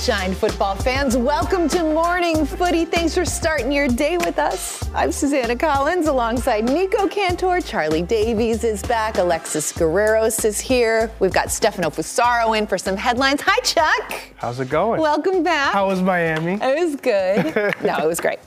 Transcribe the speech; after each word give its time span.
Rise 0.00 0.08
and 0.08 0.18
shine, 0.18 0.34
football 0.34 0.74
fans. 0.76 1.14
Welcome 1.14 1.68
to 1.68 1.82
Morning 1.82 2.46
Footy. 2.46 2.86
Thanks 2.86 3.14
for 3.14 3.26
starting 3.26 3.70
your 3.70 3.86
day 3.86 4.16
with 4.16 4.38
us. 4.38 4.88
I'm 4.94 5.12
Susannah 5.12 5.56
Collins 5.56 6.06
alongside 6.06 6.64
Nico 6.64 7.06
Cantor. 7.06 7.60
Charlie 7.60 8.00
Davies 8.00 8.64
is 8.64 8.82
back. 8.82 9.18
Alexis 9.18 9.72
Guerreros 9.74 10.42
is 10.46 10.58
here. 10.58 11.10
We've 11.20 11.34
got 11.34 11.50
Stefano 11.50 11.90
Fusaro 11.90 12.56
in 12.56 12.66
for 12.66 12.78
some 12.78 12.96
headlines. 12.96 13.42
Hi, 13.44 13.60
Chuck. 13.60 14.14
How's 14.36 14.58
it 14.58 14.70
going? 14.70 15.02
Welcome 15.02 15.42
back. 15.42 15.74
How 15.74 15.88
was 15.88 16.00
Miami? 16.00 16.54
It 16.54 16.78
was 16.82 16.96
good. 16.96 17.74
no, 17.84 17.98
it 17.98 18.06
was 18.06 18.20
great. 18.20 18.38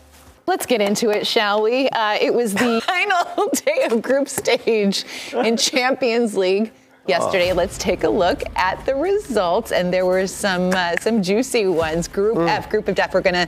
Let's 0.48 0.66
get 0.66 0.82
into 0.82 1.12
it, 1.12 1.28
shall 1.28 1.62
we? 1.62 1.88
Uh, 1.90 2.18
it 2.20 2.34
was 2.34 2.56
the 2.56 2.82
final 2.86 3.50
day 3.54 3.88
of 3.92 4.02
group 4.02 4.28
stage 4.28 5.06
in 5.34 5.58
Champions 5.58 6.36
League 6.36 6.72
yesterday. 7.08 7.52
Oh. 7.52 7.56
Let's 7.56 7.78
take 7.78 8.04
a 8.04 8.10
look 8.10 8.42
at 8.56 8.86
the 8.86 8.96
results, 8.96 9.72
and 9.72 9.94
there 9.94 10.06
were 10.06 10.28
some 10.28 10.70
uh, 10.72 10.96
some 11.00 11.22
juicy 11.22 11.68
ones. 11.68 12.08
Group 12.08 12.38
Mm. 12.38 12.48
F, 12.50 12.70
Group 12.70 12.88
of 12.88 12.96
Death. 12.96 13.14
We're 13.14 13.22
going 13.22 13.48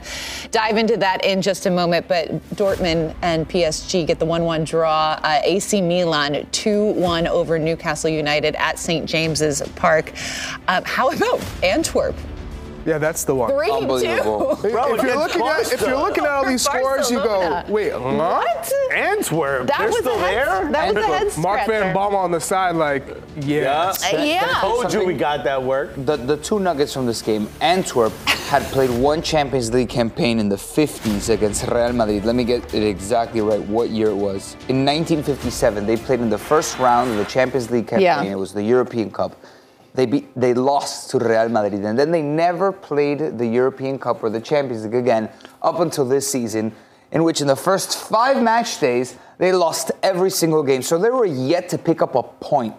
dive 0.50 0.76
into 0.76 0.96
that 0.98 1.24
in 1.24 1.42
just 1.42 1.66
a 1.66 1.70
moment. 1.70 2.06
But 2.08 2.28
Dortmund 2.50 3.14
and 3.22 3.48
PSG 3.48 4.06
get 4.06 4.18
the 4.18 4.24
one-one 4.26 4.64
draw. 4.64 5.18
Uh, 5.22 5.40
AC 5.44 5.80
Milan 5.80 6.46
two-one 6.52 7.26
over 7.26 7.58
Newcastle 7.58 8.10
United 8.10 8.54
at 8.56 8.78
St 8.78 9.06
James's 9.06 9.62
Park. 9.76 10.12
Um, 10.68 10.84
how 10.84 11.10
about 11.10 11.40
Antwerp? 11.62 12.14
Yeah, 12.86 12.98
that's 12.98 13.24
the 13.24 13.34
one. 13.34 13.50
Three 13.50 13.70
Unbelievable. 13.70 14.56
two. 14.62 14.68
if 14.68 14.72
you're 15.02 15.16
looking 15.16 15.42
at 15.42 15.72
if 15.72 15.80
you're 15.80 15.96
looking 15.96 16.24
at 16.24 16.30
all 16.30 16.46
these 16.46 16.62
scores, 16.62 17.10
you 17.10 17.18
go, 17.18 17.64
wait, 17.68 17.92
huh? 17.92 17.98
What? 17.98 18.72
Antwerp? 18.92 19.66
That 19.66 19.78
They're 19.78 19.88
was 19.88 19.98
still 19.98 20.14
a 20.14 20.18
head, 20.18 20.46
there? 20.46 20.72
That 20.72 20.94
was 20.94 21.04
a 21.04 21.06
head 21.08 21.38
Mark 21.38 21.66
Van 21.66 21.66
scratcher. 21.66 21.94
Bommel 21.98 22.14
on 22.16 22.30
the 22.30 22.40
side, 22.40 22.76
like, 22.76 23.04
yeah. 23.40 23.92
Uh, 24.12 24.22
yeah. 24.22 24.58
Told 24.60 24.92
you 24.92 25.04
we 25.04 25.14
got 25.14 25.42
that 25.44 25.60
work. 25.60 25.94
The, 25.96 26.16
the 26.16 26.36
two 26.36 26.60
nuggets 26.60 26.92
from 26.92 27.06
this 27.06 27.20
game 27.22 27.48
Antwerp 27.60 28.12
had 28.48 28.62
played 28.64 28.90
one 28.90 29.20
Champions 29.20 29.72
League 29.72 29.88
campaign 29.88 30.38
in 30.38 30.48
the 30.48 30.56
50s 30.56 31.28
against 31.30 31.66
Real 31.66 31.92
Madrid. 31.92 32.24
Let 32.24 32.36
me 32.36 32.44
get 32.44 32.72
it 32.72 32.84
exactly 32.84 33.40
right 33.40 33.60
what 33.62 33.90
year 33.90 34.10
it 34.10 34.14
was. 34.14 34.54
In 34.68 34.84
1957, 34.84 35.84
they 35.84 35.96
played 35.96 36.20
in 36.20 36.30
the 36.30 36.38
first 36.38 36.78
round 36.78 37.10
of 37.10 37.16
the 37.16 37.24
Champions 37.24 37.68
League 37.72 37.88
campaign. 37.88 38.04
Yeah. 38.04 38.22
It 38.22 38.38
was 38.38 38.52
the 38.52 38.62
European 38.62 39.10
Cup. 39.10 39.36
They, 39.96 40.06
beat, 40.06 40.28
they 40.38 40.52
lost 40.54 41.10
to 41.10 41.18
Real 41.18 41.48
Madrid, 41.48 41.84
and 41.84 41.98
then 41.98 42.10
they 42.10 42.22
never 42.22 42.70
played 42.70 43.38
the 43.38 43.46
European 43.46 43.98
Cup 43.98 44.22
or 44.22 44.30
the 44.30 44.40
Champions 44.40 44.84
League 44.84 44.94
again 44.94 45.30
up 45.62 45.80
until 45.80 46.04
this 46.04 46.30
season, 46.30 46.74
in 47.10 47.24
which 47.24 47.40
in 47.40 47.46
the 47.46 47.56
first 47.56 47.96
five 47.98 48.42
match 48.42 48.78
days, 48.78 49.16
they 49.38 49.52
lost 49.52 49.90
every 50.02 50.30
single 50.30 50.62
game. 50.62 50.82
So 50.82 50.98
they 50.98 51.10
were 51.10 51.24
yet 51.24 51.70
to 51.70 51.78
pick 51.78 52.02
up 52.02 52.14
a 52.14 52.22
point 52.22 52.74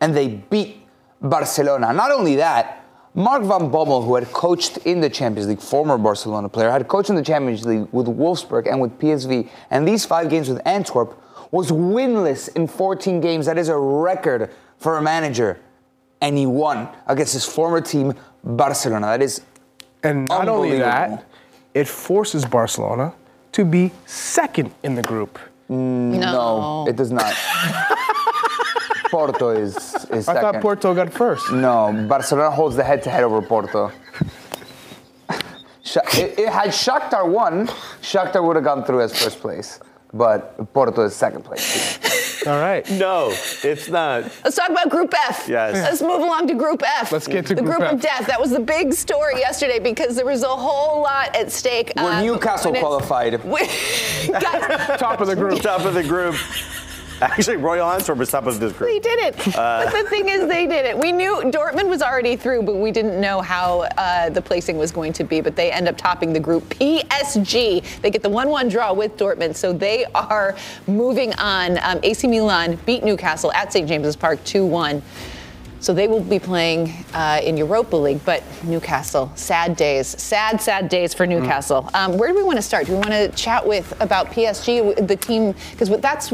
and 0.00 0.16
they 0.16 0.28
beat 0.28 0.82
Barcelona. 1.20 1.92
Not 1.92 2.10
only 2.10 2.36
that, 2.36 2.84
Mark 3.14 3.42
van 3.42 3.70
Bommel, 3.70 4.04
who 4.04 4.14
had 4.14 4.30
coached 4.32 4.78
in 4.78 5.00
the 5.00 5.10
Champions 5.10 5.48
League, 5.48 5.60
former 5.60 5.98
Barcelona 5.98 6.48
player, 6.48 6.70
had 6.70 6.86
coached 6.88 7.10
in 7.10 7.16
the 7.16 7.22
Champions 7.22 7.64
League 7.64 7.88
with 7.90 8.06
Wolfsburg 8.06 8.70
and 8.70 8.80
with 8.80 8.98
PSV, 8.98 9.48
and 9.70 9.88
these 9.88 10.04
five 10.04 10.28
games 10.28 10.48
with 10.48 10.60
Antwerp 10.66 11.20
was 11.50 11.70
winless 11.70 12.54
in 12.54 12.66
14 12.66 13.20
games. 13.20 13.46
That 13.46 13.58
is 13.58 13.68
a 13.68 13.76
record 13.76 14.50
for 14.76 14.98
a 14.98 15.02
manager. 15.02 15.58
And 16.20 16.36
he 16.36 16.46
won 16.46 16.88
against 17.06 17.32
his 17.32 17.44
former 17.44 17.80
team, 17.80 18.14
Barcelona. 18.42 19.06
That 19.08 19.22
is 19.22 19.40
And 20.02 20.28
not 20.28 20.48
only 20.48 20.78
that, 20.78 21.24
it 21.74 21.86
forces 21.88 22.44
Barcelona 22.44 23.12
to 23.52 23.64
be 23.64 23.92
second 24.06 24.72
in 24.82 24.94
the 24.94 25.02
group. 25.02 25.38
Mm, 25.70 26.18
no, 26.18 26.86
it 26.88 26.96
does 26.96 27.10
not. 27.12 27.32
Porto 29.10 29.50
is, 29.50 29.94
is 30.10 30.28
I 30.28 30.40
thought 30.40 30.60
Porto 30.60 30.94
got 30.94 31.12
first. 31.12 31.50
No, 31.52 32.06
Barcelona 32.08 32.50
holds 32.50 32.76
the 32.76 32.84
head-to-head 32.84 33.22
over 33.24 33.40
Porto. 33.40 33.90
Sha- 35.82 36.00
it, 36.14 36.38
it 36.38 36.48
had 36.50 36.68
Shakhtar 36.68 37.26
won, 37.26 37.68
Shakhtar 38.02 38.44
would 38.44 38.56
have 38.56 38.64
gone 38.64 38.84
through 38.84 39.00
as 39.02 39.18
first 39.18 39.40
place, 39.40 39.80
but 40.12 40.72
Porto 40.74 41.04
is 41.04 41.14
second 41.16 41.42
place. 41.44 41.98
All 42.48 42.58
right. 42.60 42.88
No, 42.98 43.28
it's 43.62 43.88
not. 43.88 44.24
Let's 44.44 44.56
talk 44.56 44.70
about 44.70 44.88
Group 44.88 45.14
F. 45.28 45.46
Yes. 45.48 45.74
Let's 45.74 46.02
move 46.02 46.20
along 46.22 46.48
to 46.48 46.54
Group 46.54 46.82
F. 46.84 47.12
Let's 47.12 47.26
get 47.28 47.46
to 47.46 47.54
the 47.54 47.62
Group 47.62 47.78
Group 47.78 47.92
of 47.92 48.00
Death. 48.00 48.26
That 48.26 48.40
was 48.40 48.50
the 48.50 48.58
big 48.60 48.92
story 48.92 49.38
yesterday 49.38 49.78
because 49.78 50.16
there 50.16 50.24
was 50.26 50.42
a 50.42 50.48
whole 50.48 51.02
lot 51.02 51.34
at 51.36 51.52
stake. 51.52 51.92
Where 51.94 52.12
um, 52.14 52.24
Newcastle 52.26 52.72
when 52.72 52.76
it's- 52.78 52.82
qualified. 52.82 53.40
Guys, 54.32 54.98
Top 54.98 55.20
of 55.20 55.28
the 55.28 55.36
group. 55.36 55.60
Top 55.62 55.84
of 55.84 55.94
the 55.94 56.02
group. 56.02 56.34
Actually, 57.20 57.56
Royal 57.56 57.90
Antwerp 57.90 58.20
is 58.20 58.30
top 58.30 58.46
of 58.46 58.60
this 58.60 58.72
group. 58.72 58.90
they 58.90 59.00
did 59.00 59.18
it. 59.20 59.36
but 59.54 59.90
the 59.90 60.08
thing 60.08 60.28
is, 60.28 60.46
they 60.48 60.66
did 60.66 60.84
it. 60.86 60.96
We 60.96 61.10
knew 61.10 61.42
Dortmund 61.46 61.88
was 61.88 62.02
already 62.02 62.36
through, 62.36 62.62
but 62.62 62.76
we 62.76 62.92
didn't 62.92 63.20
know 63.20 63.40
how 63.40 63.80
uh, 63.96 64.30
the 64.30 64.40
placing 64.40 64.78
was 64.78 64.92
going 64.92 65.12
to 65.14 65.24
be. 65.24 65.40
But 65.40 65.56
they 65.56 65.72
end 65.72 65.88
up 65.88 65.96
topping 65.96 66.32
the 66.32 66.40
group. 66.40 66.64
PSG, 66.68 68.00
they 68.00 68.10
get 68.10 68.22
the 68.22 68.28
1 68.28 68.48
1 68.48 68.68
draw 68.68 68.92
with 68.92 69.16
Dortmund, 69.16 69.56
so 69.56 69.72
they 69.72 70.04
are 70.14 70.56
moving 70.86 71.32
on. 71.34 71.78
Um, 71.82 71.98
AC 72.02 72.26
Milan 72.28 72.78
beat 72.86 73.02
Newcastle 73.02 73.52
at 73.52 73.72
St. 73.72 73.88
James's 73.88 74.16
Park 74.16 74.42
2 74.44 74.64
1. 74.64 75.02
So 75.80 75.94
they 75.94 76.08
will 76.08 76.20
be 76.20 76.38
playing 76.38 76.92
uh, 77.14 77.40
in 77.42 77.56
Europa 77.56 77.96
League, 77.96 78.24
but 78.24 78.42
Newcastle, 78.64 79.30
sad 79.36 79.76
days, 79.76 80.08
sad, 80.08 80.60
sad 80.60 80.88
days 80.88 81.14
for 81.14 81.26
Newcastle. 81.26 81.88
Um, 81.94 82.18
where 82.18 82.30
do 82.30 82.34
we 82.34 82.42
want 82.42 82.56
to 82.56 82.62
start? 82.62 82.86
Do 82.86 82.92
we 82.92 82.98
want 82.98 83.10
to 83.10 83.28
chat 83.30 83.66
with 83.66 83.94
about 84.00 84.28
PSG, 84.28 85.06
the 85.06 85.16
team? 85.16 85.54
Because 85.72 85.88
that's 86.00 86.32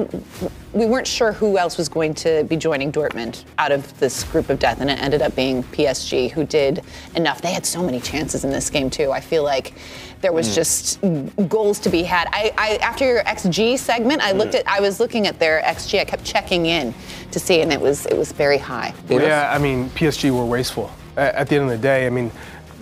we 0.75 0.87
weren't 0.87 1.07
sure 1.07 1.33
who 1.33 1.57
else 1.57 1.79
was 1.79 1.89
going 1.89 2.15
to 2.15 2.43
be 2.45 2.57
joining 2.57 2.91
Dortmund 2.91 3.45
out 3.59 3.71
of 3.71 3.99
this 4.01 4.25
group 4.25 4.51
of 4.51 4.59
death, 4.59 4.81
and 4.81 4.91
it 4.91 5.01
ended 5.01 5.23
up 5.23 5.37
being 5.37 5.63
PSG, 5.63 6.31
who 6.31 6.45
did 6.45 6.83
enough. 7.15 7.41
They 7.41 7.53
had 7.53 7.65
so 7.65 7.83
many 7.83 8.01
chances 8.01 8.45
in 8.45 8.51
this 8.51 8.71
game 8.71 8.91
too. 8.91 9.13
I 9.13 9.21
feel 9.21 9.45
like 9.45 9.75
there 10.21 10.33
was 10.33 10.55
just 10.55 11.01
goals 11.49 11.79
to 11.81 11.91
be 11.91 12.03
had. 12.03 12.29
I, 12.33 12.51
I 12.57 12.77
after 12.77 13.05
your 13.07 13.23
XG 13.25 13.79
segment, 13.79 14.23
I 14.23 14.33
looked 14.33 14.55
at, 14.55 14.67
I 14.67 14.81
was 14.81 14.99
looking 14.99 15.27
at 15.27 15.39
their 15.39 15.61
XG. 15.63 16.01
I 16.01 16.05
kept 16.05 16.25
checking 16.25 16.67
in 16.67 16.95
to 17.31 17.39
see, 17.39 17.61
and 17.61 17.73
it 17.73 17.81
was 17.81 18.07
it 18.07 18.17
was 18.17 18.33
very 18.33 18.59
high. 18.59 18.95
Yeah, 19.35 19.53
I 19.53 19.59
mean, 19.59 19.91
PSG 19.91 20.31
were 20.31 20.45
wasteful. 20.45 20.93
At 21.17 21.49
the 21.49 21.57
end 21.57 21.65
of 21.65 21.71
the 21.71 21.79
day, 21.79 22.07
I 22.07 22.11
mean, 22.11 22.31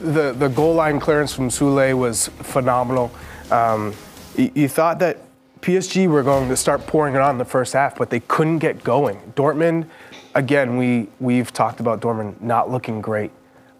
the, 0.02 0.34
the 0.34 0.48
goal 0.48 0.74
line 0.74 1.00
clearance 1.00 1.32
from 1.32 1.48
Sule 1.48 1.96
was 1.96 2.28
phenomenal. 2.28 3.10
Um, 3.50 3.94
you, 4.36 4.50
you 4.54 4.68
thought 4.68 4.98
that 4.98 5.16
PSG 5.62 6.08
were 6.08 6.22
going 6.22 6.50
to 6.50 6.56
start 6.56 6.86
pouring 6.86 7.14
it 7.14 7.22
on 7.22 7.36
in 7.36 7.38
the 7.38 7.46
first 7.46 7.72
half, 7.72 7.96
but 7.96 8.10
they 8.10 8.20
couldn't 8.20 8.58
get 8.58 8.84
going. 8.84 9.16
Dortmund, 9.34 9.86
again, 10.34 10.76
we, 10.76 11.08
we've 11.20 11.54
talked 11.54 11.80
about 11.80 12.02
Dortmund 12.02 12.38
not 12.42 12.70
looking 12.70 13.00
great, 13.00 13.30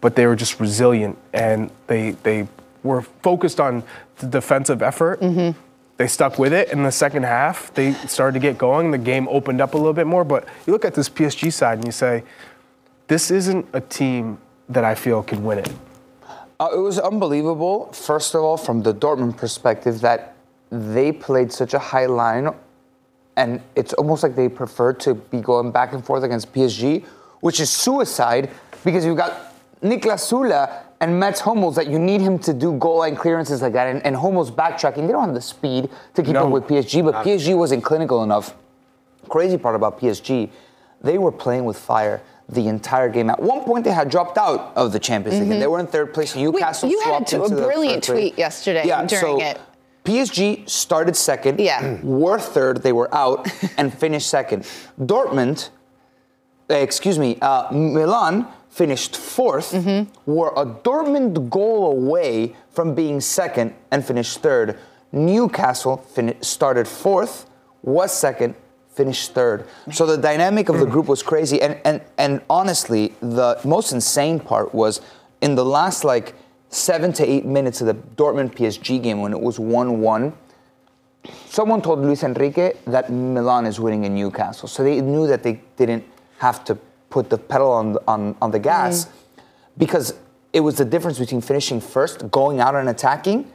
but 0.01 0.15
they 0.15 0.25
were 0.25 0.35
just 0.35 0.59
resilient 0.59 1.15
and 1.31 1.69
they, 1.85 2.11
they 2.23 2.47
were 2.81 3.03
focused 3.03 3.59
on 3.59 3.83
the 4.17 4.25
defensive 4.25 4.81
effort. 4.81 5.21
They 5.97 6.07
stuck 6.07 6.39
with 6.39 6.53
it 6.53 6.71
in 6.71 6.81
the 6.81 6.91
second 6.91 7.21
half. 7.21 7.71
They 7.75 7.93
started 8.07 8.33
to 8.33 8.39
get 8.39 8.57
going. 8.57 8.89
The 8.89 8.97
game 8.97 9.27
opened 9.27 9.61
up 9.61 9.75
a 9.75 9.77
little 9.77 9.93
bit 9.93 10.07
more. 10.07 10.23
But 10.23 10.47
you 10.65 10.73
look 10.73 10.85
at 10.85 10.95
this 10.95 11.07
PSG 11.07 11.53
side 11.53 11.77
and 11.77 11.85
you 11.85 11.91
say, 11.91 12.23
this 13.13 13.29
isn't 13.29 13.63
a 13.73 13.79
team 13.79 14.39
that 14.67 14.83
I 14.83 14.95
feel 14.95 15.21
can 15.21 15.43
win 15.43 15.59
it. 15.59 15.71
Uh, 16.59 16.69
it 16.73 16.79
was 16.79 16.97
unbelievable, 16.97 17.93
first 17.93 18.33
of 18.33 18.41
all, 18.41 18.57
from 18.57 18.81
the 18.81 18.91
Dortmund 18.91 19.37
perspective, 19.37 20.01
that 20.01 20.33
they 20.71 21.11
played 21.11 21.51
such 21.53 21.75
a 21.75 21.79
high 21.91 22.07
line, 22.07 22.49
and 23.35 23.61
it's 23.75 23.93
almost 23.93 24.23
like 24.23 24.35
they 24.35 24.49
prefer 24.49 24.93
to 25.05 25.13
be 25.13 25.41
going 25.41 25.69
back 25.69 25.93
and 25.93 26.03
forth 26.03 26.23
against 26.23 26.51
PSG, 26.53 27.05
which 27.41 27.59
is 27.59 27.69
suicide 27.69 28.49
because 28.83 29.05
you've 29.05 29.17
got 29.17 29.53
Niklas 29.83 30.23
Sule 30.27 30.67
and 30.99 31.19
Mats 31.19 31.41
Hummels 31.41 31.75
that 31.75 31.85
you 31.85 31.99
need 31.99 32.19
him 32.19 32.39
to 32.39 32.51
do 32.51 32.73
goal 32.79 32.97
line 32.97 33.15
clearances 33.15 33.61
like 33.61 33.73
that, 33.73 33.89
and, 33.93 34.03
and 34.03 34.15
Hummels 34.15 34.49
backtracking. 34.49 35.05
They 35.05 35.13
don't 35.13 35.25
have 35.25 35.35
the 35.35 35.47
speed 35.55 35.87
to 36.15 36.23
keep 36.23 36.33
No. 36.33 36.45
up 36.45 36.49
with 36.51 36.63
PSG, 36.63 37.05
but 37.05 37.23
PSG 37.23 37.55
wasn't 37.55 37.83
clinical 37.83 38.23
enough. 38.23 38.55
Crazy 39.29 39.59
part 39.59 39.75
about 39.75 39.99
PSG, 39.99 40.49
they 41.01 41.19
were 41.19 41.31
playing 41.31 41.65
with 41.65 41.77
fire 41.77 42.19
the 42.49 42.67
entire 42.67 43.09
game. 43.09 43.29
At 43.29 43.41
one 43.41 43.61
point, 43.63 43.83
they 43.85 43.91
had 43.91 44.09
dropped 44.09 44.37
out 44.37 44.73
of 44.75 44.91
the 44.91 44.99
Champions 44.99 45.39
League. 45.39 45.51
and 45.51 45.61
They 45.61 45.67
were 45.67 45.79
in 45.79 45.87
third 45.87 46.13
place. 46.13 46.35
Newcastle 46.35 46.89
you 46.89 46.99
had 47.01 47.25
to- 47.27 47.43
a 47.43 47.49
brilliant 47.49 48.03
tweet 48.03 48.37
yesterday 48.37 48.83
yeah, 48.85 49.05
during 49.05 49.39
so 49.39 49.41
it. 49.41 49.59
PSG 50.03 50.69
started 50.69 51.15
second. 51.15 51.59
Yeah. 51.59 51.99
Were 52.03 52.37
third. 52.37 52.83
They 52.83 52.91
were 52.91 53.13
out 53.15 53.47
and 53.77 53.93
finished 53.93 54.29
second. 54.29 54.63
Dortmund 54.99 55.69
uh, 56.69 56.75
excuse 56.75 57.17
me, 57.19 57.37
uh, 57.41 57.71
Milan 57.71 58.47
finished 58.69 59.13
4th 59.13 59.73
Mm-hmm. 59.79 60.31
were 60.31 60.51
a 60.57 60.65
Dortmund 60.65 61.49
goal 61.49 61.91
away 61.91 62.55
from 62.71 62.95
being 62.95 63.21
second 63.21 63.73
and 63.91 64.03
finished 64.03 64.39
third. 64.39 64.77
Newcastle 65.11 65.97
fin- 65.97 66.41
started 66.41 66.87
fourth, 66.87 67.45
was 67.83 68.11
second, 68.11 68.55
finished 68.93 69.33
third. 69.33 69.67
So 69.91 70.05
the 70.05 70.17
dynamic 70.17 70.69
of 70.69 70.79
the 70.79 70.85
group 70.85 71.07
was 71.07 71.23
crazy. 71.23 71.61
And, 71.61 71.79
and, 71.83 72.01
and 72.17 72.41
honestly, 72.49 73.13
the 73.21 73.59
most 73.63 73.91
insane 73.91 74.39
part 74.39 74.73
was 74.73 75.01
in 75.41 75.55
the 75.55 75.65
last 75.65 76.03
like 76.03 76.35
seven 76.69 77.11
to 77.13 77.29
eight 77.29 77.45
minutes 77.45 77.81
of 77.81 77.87
the 77.87 77.93
Dortmund 77.93 78.55
PSG 78.55 79.01
game 79.01 79.21
when 79.21 79.31
it 79.31 79.39
was 79.39 79.59
1 79.59 79.99
1 79.99 80.33
someone 81.45 81.81
told 81.81 81.99
Luis 81.99 82.23
Enrique 82.23 82.73
that 82.87 83.09
Milan 83.09 83.65
is 83.65 83.79
winning 83.79 84.03
in 84.05 84.15
Newcastle. 84.15 84.67
So 84.67 84.83
they 84.83 85.01
knew 85.01 85.27
that 85.27 85.43
they 85.43 85.61
didn't 85.77 86.03
have 86.39 86.63
to 86.65 86.75
put 87.09 87.29
the 87.29 87.37
pedal 87.37 87.71
on, 87.71 87.97
on, 88.07 88.35
on 88.41 88.51
the 88.51 88.59
gas 88.59 89.05
mm. 89.05 89.11
because 89.77 90.15
it 90.51 90.59
was 90.59 90.77
the 90.77 90.85
difference 90.85 91.19
between 91.19 91.41
finishing 91.41 91.79
first, 91.79 92.29
going 92.31 92.59
out 92.59 92.75
and 92.75 92.89
attacking, 92.89 93.51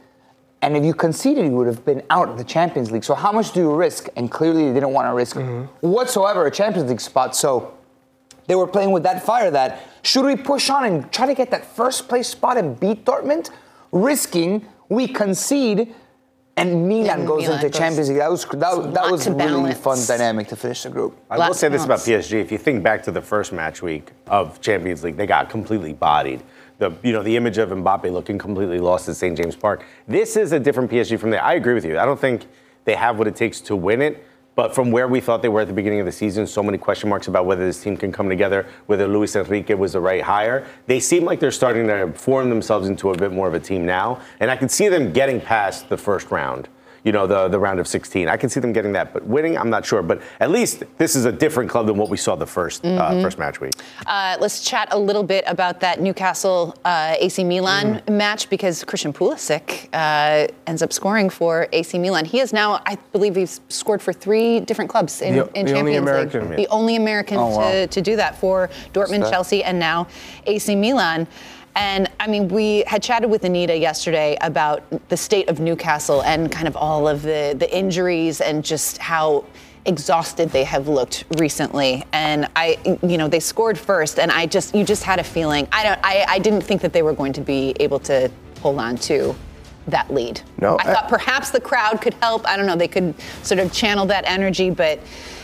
and 0.61 0.75
if 0.75 0.83
you 0.83 0.93
conceded, 0.93 1.45
you 1.45 1.51
would 1.51 1.67
have 1.67 1.85
been 1.85 2.03
out 2.09 2.27
of 2.27 2.37
the 2.37 2.43
Champions 2.43 2.91
League. 2.91 3.03
So 3.03 3.15
how 3.15 3.31
much 3.31 3.53
do 3.53 3.61
you 3.61 3.73
risk? 3.73 4.09
And 4.15 4.29
clearly 4.29 4.67
they 4.67 4.73
didn't 4.73 4.91
want 4.91 5.07
to 5.07 5.13
risk 5.13 5.37
mm-hmm. 5.37 5.87
whatsoever 5.87 6.45
a 6.45 6.51
Champions 6.51 6.89
League 6.89 6.99
spot. 6.99 7.35
So 7.35 7.77
they 8.47 8.55
were 8.55 8.67
playing 8.67 8.91
with 8.91 9.03
that 9.03 9.23
fire 9.23 9.49
that 9.51 9.79
should 10.01 10.25
we 10.25 10.35
push 10.35 10.69
on 10.69 10.85
and 10.85 11.11
try 11.11 11.25
to 11.27 11.33
get 11.33 11.49
that 11.51 11.65
first 11.65 12.09
place 12.09 12.27
spot 12.27 12.57
and 12.57 12.77
beat 12.79 13.05
Dortmund, 13.05 13.51
risking 13.91 14.65
we 14.89 15.07
concede 15.07 15.93
and 16.57 16.89
Milan 16.89 17.19
And 17.19 17.27
goes 17.27 17.43
Milan 17.43 17.55
into 17.57 17.69
goes- 17.69 17.79
Champions 17.79 18.09
League. 18.09 18.17
That 18.17 18.31
was 18.31 18.45
that, 18.45 18.93
that 18.93 19.11
was 19.11 19.23
to 19.23 19.31
really 19.31 19.73
balance. 19.73 19.77
fun 19.79 20.17
dynamic 20.17 20.47
to 20.49 20.57
finish 20.57 20.83
the 20.83 20.89
group. 20.89 21.17
I 21.29 21.37
will 21.37 21.53
say 21.53 21.69
this 21.69 21.85
about. 21.85 21.99
PSG. 21.99 22.41
If 22.41 22.51
you 22.51 22.57
think 22.57 22.83
back 22.83 23.03
to 23.03 23.11
the 23.11 23.21
first 23.21 23.53
match 23.53 23.81
week 23.81 24.11
of 24.27 24.59
Champions 24.59 25.03
League, 25.03 25.15
they 25.15 25.25
got 25.25 25.49
completely 25.49 25.93
bodied. 25.93 26.41
The 26.79 26.93
you 27.03 27.11
know 27.11 27.21
the 27.21 27.35
image 27.35 27.57
of 27.57 27.69
Mbappe 27.69 28.11
looking 28.11 28.37
completely 28.37 28.79
lost 28.79 29.07
at 29.09 29.15
St 29.15 29.37
James 29.37 29.55
Park. 29.55 29.85
This 30.07 30.35
is 30.35 30.53
a 30.53 30.59
different 30.59 30.89
PSG 30.89 31.19
from 31.19 31.29
there. 31.29 31.43
I 31.43 31.53
agree 31.53 31.73
with 31.73 31.85
you. 31.85 31.99
I 31.99 32.05
don't 32.05 32.19
think 32.19 32.47
they 32.85 32.95
have 32.95 33.19
what 33.19 33.27
it 33.27 33.35
takes 33.35 33.61
to 33.61 33.75
win 33.75 34.01
it. 34.01 34.25
But 34.55 34.75
from 34.75 34.91
where 34.91 35.07
we 35.07 35.21
thought 35.21 35.41
they 35.41 35.47
were 35.47 35.61
at 35.61 35.67
the 35.67 35.73
beginning 35.73 36.01
of 36.01 36.05
the 36.05 36.11
season, 36.11 36.45
so 36.45 36.61
many 36.61 36.77
question 36.77 37.09
marks 37.09 37.29
about 37.29 37.45
whether 37.45 37.65
this 37.65 37.81
team 37.81 37.95
can 37.95 38.11
come 38.11 38.27
together, 38.27 38.65
whether 38.87 39.07
Luis 39.07 39.33
Enrique 39.37 39.73
was 39.73 39.93
the 39.93 40.01
right 40.01 40.21
hire. 40.21 40.67
They 40.85 40.99
seem 40.99 41.23
like 41.23 41.39
they're 41.39 41.49
starting 41.49 41.87
to 41.87 42.11
form 42.11 42.49
themselves 42.49 42.89
into 42.89 43.11
a 43.11 43.17
bit 43.17 43.31
more 43.31 43.47
of 43.47 43.53
a 43.53 43.59
team 43.61 43.85
now, 43.85 44.19
and 44.41 44.51
I 44.51 44.57
can 44.57 44.67
see 44.67 44.89
them 44.89 45.13
getting 45.13 45.39
past 45.39 45.87
the 45.87 45.97
first 45.97 46.29
round. 46.29 46.67
You 47.03 47.11
know, 47.13 47.27
the, 47.27 47.47
the 47.47 47.57
round 47.59 47.79
of 47.79 47.87
16. 47.87 48.27
I 48.27 48.35
can 48.37 48.49
see 48.49 48.59
them 48.59 48.73
getting 48.73 48.91
that, 48.93 49.13
but 49.13 49.25
winning, 49.25 49.57
I'm 49.57 49.69
not 49.69 49.85
sure. 49.85 50.01
But 50.01 50.21
at 50.39 50.51
least 50.51 50.83
this 50.97 51.15
is 51.15 51.25
a 51.25 51.31
different 51.31 51.69
club 51.69 51.85
than 51.87 51.97
what 51.97 52.09
we 52.09 52.17
saw 52.17 52.35
the 52.35 52.45
1st 52.45 52.97
uh, 52.99 53.21
first 53.21 53.39
match 53.39 53.61
week. 53.61 53.71
Uh, 54.05 54.35
let's 54.39 54.63
chat 54.63 54.89
a 54.91 54.97
little 54.99 55.23
bit 55.23 55.43
about 55.47 55.79
that 55.79 56.01
Newcastle 56.01 56.75
uh, 56.85 57.15
AC 57.19 57.43
Milan 57.43 57.79
Mm. 57.79 58.17
match 58.17 58.49
because 58.49 58.83
Christian 58.83 59.13
Pulisic 59.13 59.87
uh, 59.93 60.47
ends 60.67 60.81
up 60.81 60.91
scoring 60.91 61.29
for 61.29 61.67
AC 61.71 61.97
Milan. 61.97 62.25
He 62.25 62.39
is 62.39 62.51
now, 62.51 62.81
I 62.85 62.97
believe, 63.13 63.35
he's 63.35 63.61
scored 63.69 64.01
for 64.01 64.11
three 64.11 64.59
different 64.59 64.89
clubs 64.89 65.21
in, 65.21 65.35
The- 65.35 65.45
in 65.57 65.65
the 65.65 65.71
only 65.77 65.93
Champions 65.93 66.07
American. 66.09 66.49
League. 66.49 66.57
The 66.57 66.67
only 66.67 66.95
American 66.97 67.37
Oh, 67.37 67.47
wow. 67.57 67.71
to, 67.71 67.87
to 67.87 68.01
do 68.01 68.15
that 68.17 68.37
for 68.39 68.69
Dortmund, 68.93 69.21
that? 69.21 69.31
Chelsea, 69.31 69.63
and 69.63 69.79
now 69.79 70.07
AC 70.45 70.75
Milan. 70.75 71.27
And 71.75 72.09
I 72.19 72.27
mean, 72.27 72.47
we 72.49 72.83
had 72.87 73.01
chatted 73.01 73.29
with 73.29 73.43
Anita 73.43 73.77
yesterday 73.77 74.37
about 74.41 74.83
the 75.09 75.17
state 75.17 75.49
of 75.49 75.59
Newcastle 75.59 76.21
and 76.23 76.51
kind 76.51 76.67
of 76.67 76.75
all 76.75 77.07
of 77.07 77.21
the, 77.21 77.55
the 77.57 77.73
injuries 77.75 78.41
and 78.41 78.63
just 78.65 78.97
how 78.97 79.45
exhausted 79.85 80.49
they 80.49 80.65
have 80.65 80.87
looked 80.87 81.23
recently. 81.37 82.03
And 82.11 82.47
I, 82.55 82.77
you 83.01 83.17
know, 83.17 83.27
they 83.27 83.39
scored 83.39 83.77
first, 83.77 84.19
and 84.19 84.31
I 84.31 84.45
just, 84.45 84.75
you 84.75 84.83
just 84.83 85.03
had 85.03 85.19
a 85.19 85.23
feeling. 85.23 85.67
I 85.71 85.83
don't, 85.83 85.99
I, 86.03 86.25
I 86.27 86.39
didn't 86.39 86.61
think 86.61 86.81
that 86.81 86.91
they 86.91 87.01
were 87.01 87.13
going 87.13 87.33
to 87.33 87.41
be 87.41 87.75
able 87.79 87.99
to 87.99 88.29
hold 88.61 88.77
on 88.79 88.97
to 88.97 89.33
that 89.87 90.13
lead. 90.13 90.41
No, 90.59 90.75
I 90.77 90.89
I- 90.89 90.93
thought 90.93 91.07
perhaps 91.07 91.49
the 91.51 91.61
crowd 91.61 92.01
could 92.01 92.13
help. 92.15 92.45
I 92.47 92.57
don't 92.57 92.65
know. 92.65 92.75
They 92.75 92.87
could 92.89 93.13
sort 93.41 93.59
of 93.59 93.71
channel 93.71 94.05
that 94.07 94.25
energy, 94.27 94.69
but 94.69 94.99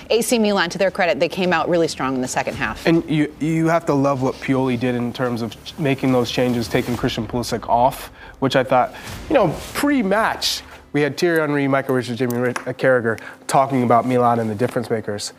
AC 0.10 0.40
Milan, 0.40 0.70
to 0.70 0.78
their 0.78 0.92
credit, 0.92 1.20
they 1.20 1.30
came 1.30 1.52
out 1.54 1.70
really 1.70 1.88
strong 1.88 2.16
in 2.16 2.22
the 2.22 2.28
second 2.28 2.56
half. 2.56 2.86
And 2.86 3.08
you 3.10 3.34
you 3.40 3.68
have 3.68 3.86
to 3.88 3.94
love 3.94 4.22
what 4.22 4.36
Pioli 4.36 4.80
did 4.80 4.96
in 4.96 5.12
terms 5.14 5.42
of 5.42 5.56
making 5.80 6.12
those 6.12 6.32
changes, 6.32 6.68
taking 6.68 6.96
Christian 6.96 7.28
Pulisic 7.28 7.68
off, 7.68 8.08
which 8.40 8.56
I 8.56 8.64
thought, 8.64 8.94
you 9.30 9.34
know, 9.34 9.56
pre-match 9.74 10.62
we 10.96 11.02
had 11.02 11.18
Thierry 11.18 11.42
Henry, 11.42 11.68
Michael 11.68 11.94
Richards, 11.94 12.20
Jimmy 12.20 12.38
Ri- 12.38 12.50
uh, 12.52 12.72
Carragher 12.72 13.20
talking 13.48 13.84
about 13.84 14.06
Milan 14.06 14.40
and 14.40 14.50
the 14.50 14.56
difference 14.56 14.90
makers. 14.90 15.34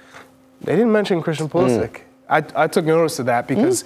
They 0.60 0.76
didn't 0.76 0.92
mention 0.92 1.22
Christian 1.22 1.48
Pulisic. 1.48 2.02
I, 2.28 2.44
I 2.54 2.66
took 2.66 2.84
notice 2.84 3.18
of 3.20 3.26
that 3.26 3.48
because 3.48 3.84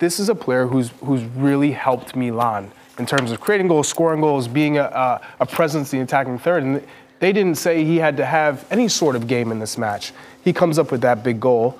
this 0.00 0.20
is 0.20 0.28
a 0.28 0.34
player 0.34 0.66
who's 0.66 0.90
who's 1.02 1.22
really 1.24 1.72
helped 1.72 2.14
Milan 2.14 2.70
in 2.98 3.06
terms 3.06 3.32
of 3.32 3.40
creating 3.40 3.68
goals, 3.68 3.88
scoring 3.88 4.20
goals, 4.20 4.48
being 4.48 4.76
a, 4.76 4.82
a, 4.82 5.20
a 5.40 5.46
presence 5.46 5.94
in 5.94 6.00
the 6.00 6.04
attacking 6.04 6.38
third. 6.38 6.62
And 6.62 6.86
they 7.20 7.32
didn't 7.32 7.56
say 7.56 7.84
he 7.84 7.96
had 7.98 8.16
to 8.18 8.24
have 8.24 8.66
any 8.70 8.88
sort 8.88 9.16
of 9.16 9.26
game 9.26 9.50
in 9.50 9.58
this 9.58 9.76
match. 9.78 10.12
He 10.42 10.52
comes 10.52 10.78
up 10.78 10.90
with 10.92 11.00
that 11.02 11.22
big 11.24 11.40
goal. 11.40 11.78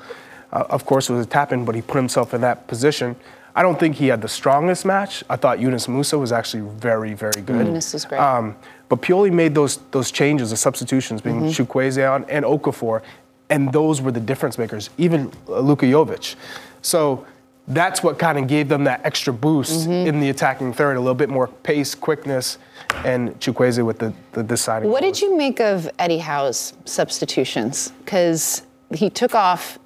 Uh, 0.53 0.65
of 0.71 0.85
course, 0.85 1.09
it 1.11 1.13
was 1.13 1.27
a 1.27 1.29
tap 1.29 1.53
in, 1.53 1.65
but 1.65 1.75
he 1.75 1.83
put 1.83 1.97
himself 1.97 2.35
in 2.35 2.41
that 2.41 2.67
position. 2.67 3.17
I 3.55 3.63
don't 3.63 3.79
think 3.79 3.97
he 3.97 4.07
had 4.09 4.23
the 4.23 4.29
strongest 4.29 4.85
match. 4.85 5.25
I 5.29 5.37
thought 5.37 5.59
Yunus 5.59 5.87
Musah 5.89 6.19
was 6.19 6.33
actually 6.33 6.63
very, 6.79 7.15
very 7.15 7.43
good. 7.43 7.67
Yunus 7.67 7.93
was 7.93 8.05
great. 8.05 8.21
Um, 8.21 8.57
but 8.89 9.03
Pioli 9.03 9.33
made 9.33 9.55
those 9.55 9.79
those 9.91 10.11
changes, 10.11 10.51
the 10.51 10.57
substitutions, 10.57 11.21
being 11.21 11.41
Mm-hmm. 11.41 11.63
Chukwueze 11.63 12.11
on 12.15 12.25
and 12.31 12.45
Okafor, 12.45 13.03
and 13.51 13.73
those 13.73 14.01
were 14.01 14.13
the 14.13 14.21
difference 14.21 14.59
makers. 14.59 14.91
Even 14.97 15.33
Luka 15.47 15.87
Jovic. 15.87 16.37
So 16.83 17.27
that's 17.69 18.03
what 18.03 18.19
kind 18.19 18.39
of 18.39 18.47
gave 18.47 18.69
them 18.69 18.85
that 18.85 19.01
extra 19.05 19.33
boost 19.33 19.89
Mm-hmm. 19.89 20.09
in 20.09 20.21
the 20.21 20.31
attacking 20.31 20.73
third, 20.73 20.97
a 20.97 21.01
little 21.01 21.15
bit 21.15 21.29
more 21.29 21.47
pace, 21.49 21.95
quickness, 21.95 22.59
and 23.05 23.39
Chukwueze 23.41 23.85
with 23.85 23.99
the, 23.99 24.13
the 24.33 24.43
deciding. 24.43 24.91
What 24.91 25.03
goal. 25.03 25.11
did 25.13 25.21
you 25.21 25.37
make 25.37 25.61
of 25.61 25.89
Eddie 25.99 26.19
Howe's 26.19 26.73
substitutions? 26.85 27.93
Because 28.05 28.63
he 28.95 29.11
took 29.11 29.35
off 29.35 29.79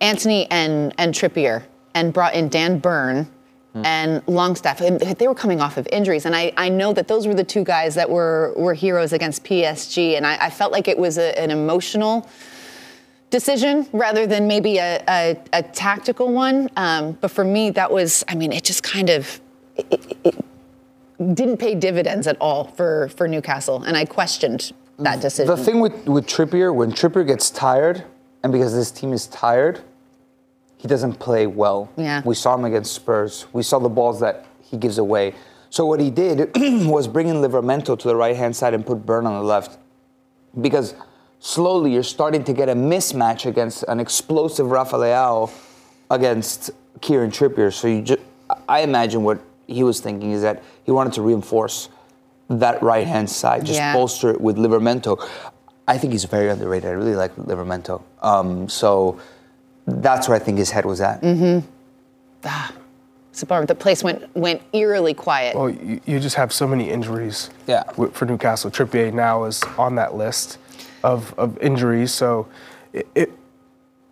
Anthony 0.00 0.50
and, 0.50 0.92
and 0.98 1.14
Trippier 1.14 1.62
and 1.94 2.12
brought 2.12 2.34
in 2.34 2.48
Dan 2.48 2.78
Burn 2.78 3.28
and 3.72 4.20
Longstaff. 4.26 4.80
And 4.80 4.98
they 5.00 5.28
were 5.28 5.34
coming 5.34 5.60
off 5.60 5.76
of 5.76 5.86
injuries. 5.92 6.26
And 6.26 6.34
I, 6.34 6.52
I 6.56 6.68
know 6.68 6.92
that 6.92 7.06
those 7.06 7.28
were 7.28 7.34
the 7.34 7.44
two 7.44 7.62
guys 7.62 7.94
that 7.94 8.10
were, 8.10 8.52
were 8.56 8.74
heroes 8.74 9.12
against 9.12 9.44
PSG. 9.44 10.16
And 10.16 10.26
I, 10.26 10.46
I 10.46 10.50
felt 10.50 10.72
like 10.72 10.88
it 10.88 10.98
was 10.98 11.18
a, 11.18 11.38
an 11.38 11.52
emotional 11.52 12.28
decision 13.30 13.86
rather 13.92 14.26
than 14.26 14.46
maybe 14.46 14.78
a, 14.78 15.02
a, 15.08 15.36
a 15.52 15.62
tactical 15.62 16.32
one. 16.32 16.68
Um, 16.76 17.12
but 17.20 17.30
for 17.30 17.44
me, 17.44 17.70
that 17.70 17.90
was, 17.90 18.24
I 18.28 18.34
mean, 18.34 18.52
it 18.52 18.64
just 18.64 18.82
kind 18.82 19.08
of 19.08 19.40
it, 19.76 20.16
it, 20.24 20.36
it 21.18 21.34
didn't 21.34 21.58
pay 21.58 21.74
dividends 21.74 22.26
at 22.26 22.36
all 22.40 22.64
for, 22.64 23.08
for 23.10 23.28
Newcastle. 23.28 23.82
And 23.82 23.96
I 23.96 24.04
questioned 24.04 24.72
that 24.98 25.20
decision. 25.20 25.54
The 25.54 25.62
thing 25.62 25.80
with, 25.80 26.06
with 26.06 26.26
Trippier, 26.26 26.74
when 26.74 26.92
Trippier 26.92 27.26
gets 27.26 27.50
tired, 27.50 28.04
and 28.42 28.52
because 28.52 28.74
this 28.74 28.90
team 28.90 29.12
is 29.12 29.26
tired, 29.26 29.80
he 30.76 30.88
doesn't 30.88 31.14
play 31.14 31.46
well. 31.46 31.90
Yeah. 31.96 32.22
We 32.24 32.34
saw 32.34 32.54
him 32.54 32.64
against 32.64 32.94
Spurs. 32.94 33.46
We 33.52 33.62
saw 33.62 33.78
the 33.78 33.88
balls 33.88 34.20
that 34.20 34.46
he 34.62 34.76
gives 34.76 34.98
away. 34.98 35.34
So 35.68 35.84
what 35.84 36.00
he 36.00 36.10
did 36.10 36.50
was 36.56 37.06
bring 37.06 37.28
in 37.28 37.36
Livramento 37.36 37.98
to 37.98 38.08
the 38.08 38.16
right 38.16 38.34
hand 38.34 38.56
side 38.56 38.74
and 38.74 38.84
put 38.84 39.04
Burn 39.04 39.26
on 39.26 39.34
the 39.34 39.46
left. 39.46 39.78
Because 40.60 40.94
slowly 41.40 41.92
you're 41.92 42.02
starting 42.02 42.44
to 42.44 42.52
get 42.52 42.68
a 42.68 42.74
mismatch 42.74 43.46
against 43.46 43.82
an 43.88 43.98
explosive 44.00 44.70
Rafa 44.70 44.96
Leao 44.96 45.50
against 46.10 46.70
Kieran 47.00 47.30
Trippier. 47.30 47.72
So 47.72 47.88
you 47.88 48.02
just, 48.02 48.20
I 48.68 48.80
imagine 48.80 49.24
what 49.24 49.40
he 49.66 49.82
was 49.82 50.00
thinking 50.00 50.32
is 50.32 50.42
that 50.42 50.62
he 50.84 50.92
wanted 50.92 51.12
to 51.14 51.22
reinforce 51.22 51.88
that 52.48 52.82
right 52.82 53.06
hand 53.06 53.30
side, 53.30 53.64
just 53.64 53.78
Yeah. 53.78 53.94
bolster 53.94 54.30
it 54.30 54.40
with 54.40 54.56
Livramento. 54.56 55.24
I 55.86 55.96
think 55.98 56.12
he's 56.12 56.24
very 56.24 56.50
underrated. 56.50 56.90
I 56.90 56.92
really 56.94 57.14
like 57.16 57.34
Livramento. 57.36 58.02
Um, 58.22 58.68
so 58.68 59.18
that's 59.86 60.28
where 60.28 60.36
I 60.36 60.40
think 60.40 60.58
his 60.58 60.70
head 60.70 60.84
was 60.84 61.00
at. 61.00 61.22
Mm-hmm. 61.22 61.66
Ah, 62.44 62.72
It's 63.30 63.42
a 63.42 63.46
bummer. 63.46 63.66
The 63.66 63.74
place 63.76 64.02
went 64.02 64.34
went 64.36 64.60
eerily 64.72 65.14
quiet. 65.14 65.54
Well, 65.56 65.70
you, 65.70 66.00
you 66.06 66.18
just 66.20 66.34
have 66.36 66.52
so 66.52 66.66
many 66.66 66.90
injuries 66.90 67.50
Yeah. 67.68 67.84
wi- 67.96 68.12
for 68.12 68.26
Newcastle. 68.26 68.70
Trippier 68.70 69.12
now 69.12 69.44
is 69.44 69.62
on 69.78 69.94
that 69.94 70.16
list 70.16 70.58
of, 71.02 71.34
of 71.38 71.58
injuries. 71.58 72.12
So, 72.12 72.46
it, 72.92 73.06
it 73.14 73.32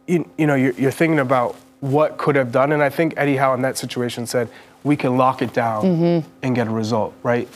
you, 0.06 0.28
you 0.38 0.46
know, 0.46 0.54
you're, 0.54 0.72
you're 0.72 0.90
thinking 0.90 1.18
about 1.18 1.56
what 1.80 2.16
could 2.16 2.34
have 2.36 2.50
done. 2.50 2.72
And 2.72 2.82
I 2.82 2.88
think 2.90 3.14
Eddie 3.16 3.36
Howe 3.36 3.54
in 3.54 3.62
that 3.62 3.76
situation 3.78 4.26
said, 4.26 4.48
we 4.84 4.96
can 4.96 5.16
lock 5.16 5.42
it 5.42 5.52
down 5.52 5.82
Mm-hmm. 5.84 6.28
and 6.42 6.54
get 6.54 6.66
a 6.66 6.70
result, 6.70 7.14
right? 7.22 7.48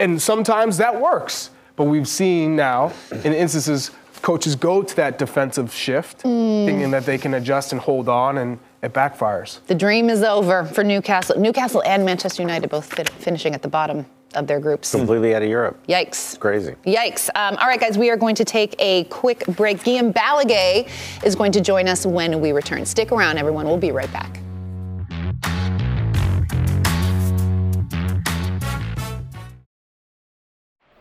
And 0.00 0.20
sometimes 0.20 0.78
that 0.78 1.00
works. 1.00 1.50
But 1.76 1.84
we've 1.84 2.08
seen 2.08 2.56
now 2.56 2.92
in 3.24 3.32
instances 3.32 3.90
coaches 4.20 4.54
go 4.56 4.82
to 4.82 4.96
that 4.96 5.18
defensive 5.18 5.72
shift, 5.72 6.22
Mm. 6.22 6.64
thinking 6.66 6.90
that 6.92 7.04
they 7.06 7.18
can 7.18 7.34
adjust 7.34 7.72
and 7.72 7.80
hold 7.80 8.08
on, 8.08 8.38
and 8.38 8.58
it 8.82 8.92
backfires. 8.92 9.58
The 9.66 9.74
dream 9.74 10.08
is 10.10 10.22
over 10.22 10.64
for 10.64 10.84
Newcastle. 10.84 11.38
Newcastle 11.40 11.82
and 11.86 12.04
Manchester 12.04 12.42
United 12.42 12.68
both 12.70 12.92
fin- 12.92 13.06
finishing 13.06 13.54
at 13.54 13.62
the 13.62 13.68
bottom 13.68 14.06
of 14.32 14.46
their 14.46 14.60
groups. 14.60 14.90
Completely 14.90 15.34
out 15.34 15.42
of 15.42 15.48
Europe. 15.48 15.78
Yikes. 15.88 16.38
Crazy. 16.38 16.74
Yikes. 16.84 17.28
Um, 17.34 17.56
all 17.56 17.66
right, 17.66 17.80
guys, 17.80 17.96
we 17.98 18.10
are 18.10 18.16
going 18.16 18.34
to 18.34 18.44
take 18.44 18.74
a 18.78 19.04
quick 19.04 19.44
break. 19.46 19.78
Guillem 19.78 20.12
Balagué 20.12 20.88
is 21.24 21.34
going 21.34 21.52
to 21.52 21.60
join 21.60 21.88
us 21.88 22.06
when 22.06 22.40
we 22.40 22.52
return. 22.52 22.84
Stick 22.86 23.12
around, 23.12 23.38
everyone. 23.38 23.66
We'll 23.66 23.76
be 23.76 23.92
right 23.92 24.12
back. 24.12 24.40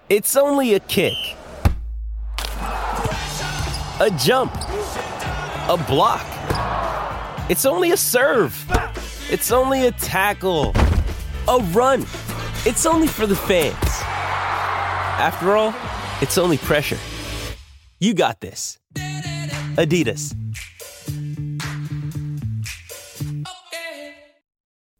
It's 0.09 0.35
only 0.35 0.73
a 0.73 0.79
kick, 0.81 1.13
a 4.01 4.11
jump, 4.19 4.53
a 5.69 5.81
block. 5.87 6.25
It's 7.49 7.65
only 7.65 7.91
a 7.91 7.97
serve. 7.97 8.53
It's 9.29 9.53
only 9.53 9.87
a 9.87 9.91
tackle, 9.93 10.73
a 11.47 11.59
run. 11.71 12.05
It's 12.63 12.85
only 12.85 13.07
for 13.07 13.25
the 13.25 13.35
fans. 13.35 13.73
After 15.17 15.57
all, 15.57 15.73
it's 16.21 16.37
only 16.37 16.59
pressure. 16.59 16.99
You 17.99 18.13
got 18.13 18.39
this. 18.39 18.77
Adidas. 19.77 20.35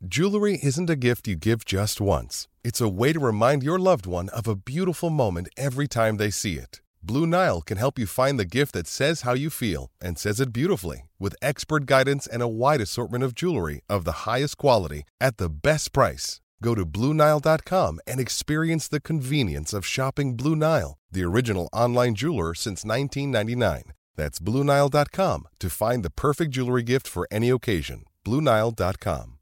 Jewelry 0.08 0.58
isn't 0.64 0.90
a 0.90 0.96
gift 0.96 1.28
you 1.28 1.36
give 1.36 1.64
just 1.64 2.02
once. 2.02 2.48
It's 2.64 2.82
a 2.82 2.90
way 2.90 3.14
to 3.14 3.20
remind 3.20 3.62
your 3.62 3.78
loved 3.78 4.08
one 4.08 4.30
of 4.30 4.48
a 4.48 4.56
beautiful 4.56 5.12
moment 5.12 5.48
every 5.56 5.88
time 5.88 6.18
they 6.18 6.32
see 6.32 6.56
it. 6.56 6.82
Blue 7.04 7.28
Nile 7.28 7.62
can 7.62 7.78
help 7.78 8.00
you 8.00 8.08
find 8.08 8.40
the 8.40 8.46
gift 8.46 8.74
that 8.74 8.88
says 8.88 9.22
how 9.22 9.34
you 9.34 9.52
feel 9.52 9.92
and 10.02 10.18
says 10.18 10.40
it 10.40 10.52
beautifully 10.52 11.10
with 11.20 11.36
expert 11.44 11.86
guidance 11.86 12.26
and 12.26 12.42
a 12.42 12.48
wide 12.48 12.82
assortment 12.82 13.24
of 13.24 13.36
jewelry 13.36 13.82
of 13.88 14.04
the 14.04 14.26
highest 14.26 14.58
quality 14.58 15.04
at 15.20 15.38
the 15.38 15.48
best 15.48 15.94
price. 15.94 16.42
Go 16.62 16.76
to 16.76 16.86
BlueNile.com 16.86 18.00
and 18.06 18.20
experience 18.20 18.88
the 18.88 19.02
convenience 19.02 19.74
of 19.74 19.86
shopping 19.86 20.36
Blue 20.36 20.56
Nile, 20.56 20.98
the 21.12 21.24
original 21.24 21.70
online 21.74 22.16
jeweler 22.16 22.54
since 22.54 22.86
1999. 22.86 23.94
That's 24.16 24.40
BlueNile.com 24.40 25.48
to 25.60 25.70
find 25.70 26.06
the 26.06 26.12
perfect 26.12 26.52
jewelry 26.52 26.84
gift 26.84 27.08
for 27.08 27.28
any 27.32 27.50
occasion. 27.50 28.04
BlueNile.com. 28.26 29.38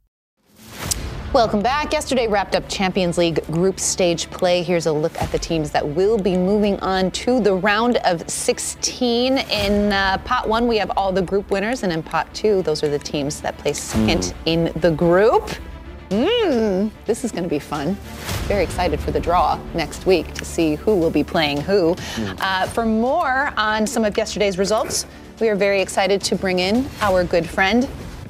Welcome 1.31 1.61
back. 1.61 1.93
Yesterday 1.93 2.27
wrapped 2.27 2.55
up 2.55 2.67
Champions 2.67 3.19
League 3.19 3.45
group 3.47 3.79
stage 3.79 4.31
play. 4.31 4.63
Here's 4.63 4.87
a 4.87 4.91
look 4.91 5.15
at 5.21 5.31
the 5.31 5.37
teams 5.37 5.69
that 5.71 5.87
will 5.87 6.17
be 6.17 6.35
moving 6.35 6.79
on 6.79 7.11
to 7.11 7.39
the 7.39 7.53
round 7.53 7.97
of 7.97 8.27
16. 8.27 9.37
In 9.37 9.93
uh, 9.93 10.17
pot 10.25 10.49
one, 10.49 10.67
we 10.67 10.77
have 10.77 10.91
all 10.97 11.11
the 11.11 11.21
group 11.21 11.51
winners, 11.51 11.83
and 11.83 11.93
in 11.93 12.01
pot 12.01 12.33
two, 12.33 12.63
those 12.63 12.83
are 12.83 12.89
the 12.89 12.97
teams 12.97 13.41
that 13.41 13.57
place 13.59 13.79
second 13.79 14.33
in 14.45 14.71
the 14.77 14.89
group. 14.89 15.51
Mmm, 16.09 16.89
this 17.05 17.23
is 17.23 17.31
going 17.31 17.43
to 17.43 17.49
be 17.49 17.59
fun. 17.59 17.93
Very 18.47 18.63
excited 18.63 18.99
for 18.99 19.11
the 19.11 19.19
draw 19.19 19.59
next 19.75 20.07
week 20.07 20.33
to 20.33 20.43
see 20.45 20.75
who 20.75 20.95
will 20.95 21.11
be 21.11 21.23
playing 21.23 21.61
who. 21.61 21.95
Uh, 22.39 22.65
for 22.67 22.85
more 22.85 23.53
on 23.57 23.85
some 23.85 24.03
of 24.03 24.17
yesterday's 24.17 24.57
results, 24.57 25.05
we 25.39 25.49
are 25.49 25.55
very 25.55 25.81
excited 25.81 26.21
to 26.23 26.35
bring 26.35 26.59
in 26.59 26.87
our 27.01 27.23
good 27.23 27.47
friend, 27.47 27.87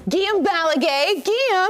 Guillem 0.09 0.43
Balagué. 0.43 1.24
Guillem, 1.24 1.69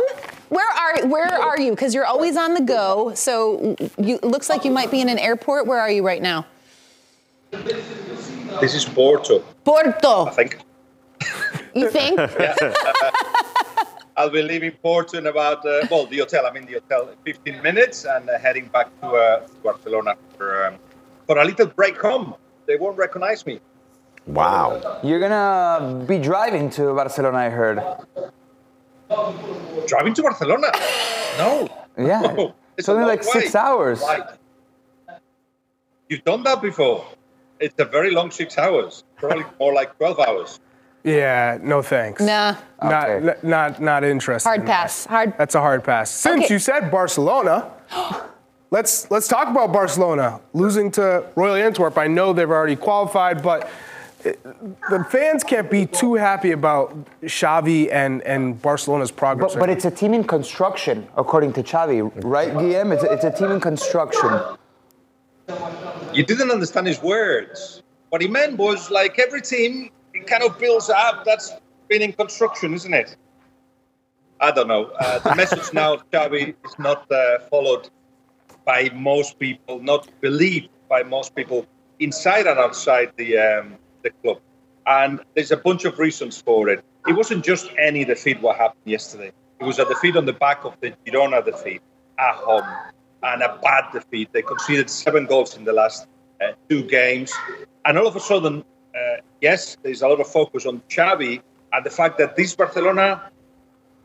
where 0.49 0.67
are 0.67 1.07
where 1.07 1.27
are 1.27 1.59
you? 1.59 1.71
Because 1.71 1.93
you're 1.93 2.05
always 2.05 2.37
on 2.37 2.53
the 2.55 2.61
go. 2.61 3.13
So 3.13 3.75
you 3.97 4.15
it 4.15 4.23
looks 4.23 4.49
like 4.49 4.65
you 4.65 4.71
might 4.71 4.89
be 4.89 5.01
in 5.01 5.09
an 5.09 5.19
airport. 5.19 5.67
Where 5.67 5.79
are 5.79 5.91
you 5.91 6.05
right 6.05 6.21
now? 6.21 6.45
This 7.51 8.73
is 8.73 8.85
Porto, 8.85 9.39
Porto. 9.63 10.25
I 10.25 10.31
think. 10.31 10.59
You 11.75 11.89
think? 11.89 12.19
I'll 14.19 14.29
be 14.29 14.41
leaving 14.41 14.71
Porto 14.71 15.17
in 15.17 15.27
about, 15.27 15.65
uh, 15.65 15.87
well, 15.89 16.05
the 16.05 16.17
hotel. 16.17 16.45
I'm 16.45 16.57
in 16.57 16.65
the 16.65 16.73
hotel 16.73 17.09
15 17.23 17.61
minutes 17.61 18.03
and 18.03 18.29
uh, 18.29 18.37
heading 18.37 18.65
back 18.67 18.87
to, 18.99 19.07
uh, 19.07 19.47
to 19.47 19.53
Barcelona 19.63 20.17
for, 20.37 20.65
um, 20.65 20.75
for 21.25 21.37
a 21.37 21.45
little 21.45 21.67
break 21.67 21.97
home. 21.97 22.35
They 22.65 22.75
won't 22.75 22.97
recognize 22.97 23.45
me. 23.45 23.61
Wow. 24.27 24.99
You're 25.03 25.21
gonna 25.21 26.03
be 26.05 26.17
driving 26.19 26.69
to 26.71 26.93
Barcelona, 26.93 27.37
I 27.37 27.49
heard. 27.49 27.77
Driving 29.87 30.13
to 30.15 30.21
Barcelona? 30.21 30.69
No. 31.37 31.69
Yeah. 31.97 32.19
No. 32.19 32.55
It's 32.77 32.89
only 32.89 33.03
long 33.03 33.09
like 33.09 33.23
six 33.23 33.55
hours. 33.55 34.01
Right. 34.01 34.23
You've 36.09 36.25
done 36.25 36.43
that 36.43 36.61
before. 36.61 37.05
It's 37.61 37.79
a 37.79 37.85
very 37.85 38.11
long 38.11 38.31
six 38.31 38.57
hours, 38.57 39.05
probably 39.15 39.45
more 39.61 39.73
like 39.73 39.97
12 39.97 40.19
hours. 40.19 40.59
Yeah, 41.03 41.57
no 41.61 41.81
thanks. 41.81 42.21
nah. 42.21 42.55
Not, 42.81 43.09
Okay. 43.09 43.29
n- 43.29 43.35
not, 43.43 43.81
not 43.81 44.03
interested. 44.03 44.47
Hard 44.47 44.61
in 44.61 44.65
that. 44.67 44.81
pass. 44.81 45.05
Hard. 45.05 45.33
That's 45.37 45.55
a 45.55 45.59
hard 45.61 45.83
pass. 45.83 46.09
Since 46.11 46.45
Okay. 46.45 46.53
you 46.53 46.59
said 46.59 46.91
Barcelona, 46.91 47.71
let's 48.71 49.09
let's 49.11 49.27
talk 49.27 49.47
about 49.49 49.71
Barcelona 49.73 50.39
losing 50.53 50.91
to 50.91 51.25
Royal 51.35 51.55
Antwerp. 51.55 51.97
I 51.97 52.07
know 52.07 52.33
they've 52.33 52.49
already 52.49 52.75
qualified, 52.75 53.41
but 53.41 53.69
it- 54.25 54.39
the 54.89 55.05
fans 55.09 55.43
can't 55.45 55.69
be 55.71 55.85
too 55.85 56.15
happy 56.15 56.51
about 56.51 56.93
Xavi 57.23 57.89
and, 57.91 58.21
and 58.23 58.61
Barcelona's 58.61 59.11
progress. 59.11 59.53
But, 59.53 59.61
but 59.61 59.69
it's 59.69 59.85
a 59.85 59.91
team 59.91 60.13
in 60.13 60.25
construction, 60.25 61.07
according 61.15 61.53
to 61.53 61.63
Xavi, 61.63 62.11
right, 62.25 62.53
Guillem? 62.53 62.91
It's 62.93 63.03
a, 63.03 63.11
it's 63.13 63.23
a 63.23 63.31
team 63.31 63.51
in 63.51 63.61
construction. 63.61 64.29
You 66.13 66.23
didn't 66.25 66.51
understand 66.51 66.87
his 66.87 67.01
words. 67.01 67.81
What 68.09 68.21
he 68.21 68.27
meant 68.27 68.57
was 68.57 68.91
like 68.91 69.19
every 69.19 69.41
team, 69.41 69.89
it 70.19 70.27
kind 70.27 70.43
of 70.43 70.57
builds 70.59 70.89
up. 70.89 71.23
That's 71.25 71.53
been 71.87 72.01
in 72.01 72.13
construction, 72.13 72.73
isn't 72.73 72.93
it? 72.93 73.15
I 74.41 74.51
don't 74.51 74.67
know. 74.67 74.91
Uh, 74.99 75.19
the 75.19 75.35
message 75.35 75.73
now, 75.73 75.97
Xavi, 76.11 76.55
is 76.65 76.79
not 76.79 77.11
uh, 77.11 77.39
followed 77.49 77.89
by 78.65 78.89
most 78.93 79.39
people, 79.39 79.79
not 79.79 80.07
believed 80.21 80.69
by 80.87 81.03
most 81.03 81.35
people 81.35 81.65
inside 81.99 82.47
and 82.47 82.57
outside 82.59 83.11
the 83.17 83.37
um, 83.37 83.75
the 84.03 84.11
club. 84.21 84.39
And 84.85 85.19
there's 85.35 85.51
a 85.51 85.57
bunch 85.57 85.85
of 85.85 85.99
reasons 85.99 86.41
for 86.41 86.69
it. 86.69 86.83
It 87.07 87.13
wasn't 87.13 87.43
just 87.43 87.69
any 87.77 88.05
defeat 88.05 88.41
what 88.41 88.57
happened 88.57 88.81
yesterday. 88.85 89.31
It 89.59 89.63
was 89.63 89.77
a 89.79 89.85
defeat 89.85 90.15
on 90.15 90.25
the 90.25 90.33
back 90.33 90.63
of 90.63 90.73
the 90.81 90.93
Girona 91.05 91.43
defeat 91.43 91.81
at 92.17 92.35
home 92.35 92.65
and 93.23 93.41
a 93.41 93.59
bad 93.61 93.91
defeat. 93.91 94.29
They 94.31 94.41
conceded 94.41 94.89
seven 94.89 95.25
goals 95.25 95.57
in 95.57 95.65
the 95.65 95.73
last 95.73 96.07
uh, 96.41 96.53
two 96.69 96.83
games. 96.83 97.31
And 97.85 97.97
all 97.97 98.07
of 98.07 98.15
a 98.15 98.19
sudden, 98.19 98.63
yes, 99.41 99.77
there's 99.83 100.01
a 100.01 100.07
lot 100.07 100.19
of 100.19 100.27
focus 100.27 100.65
on 100.65 100.81
Xavi 100.89 101.41
and 101.73 101.85
the 101.85 101.89
fact 101.89 102.17
that 102.17 102.35
this 102.35 102.55
Barcelona 102.55 103.29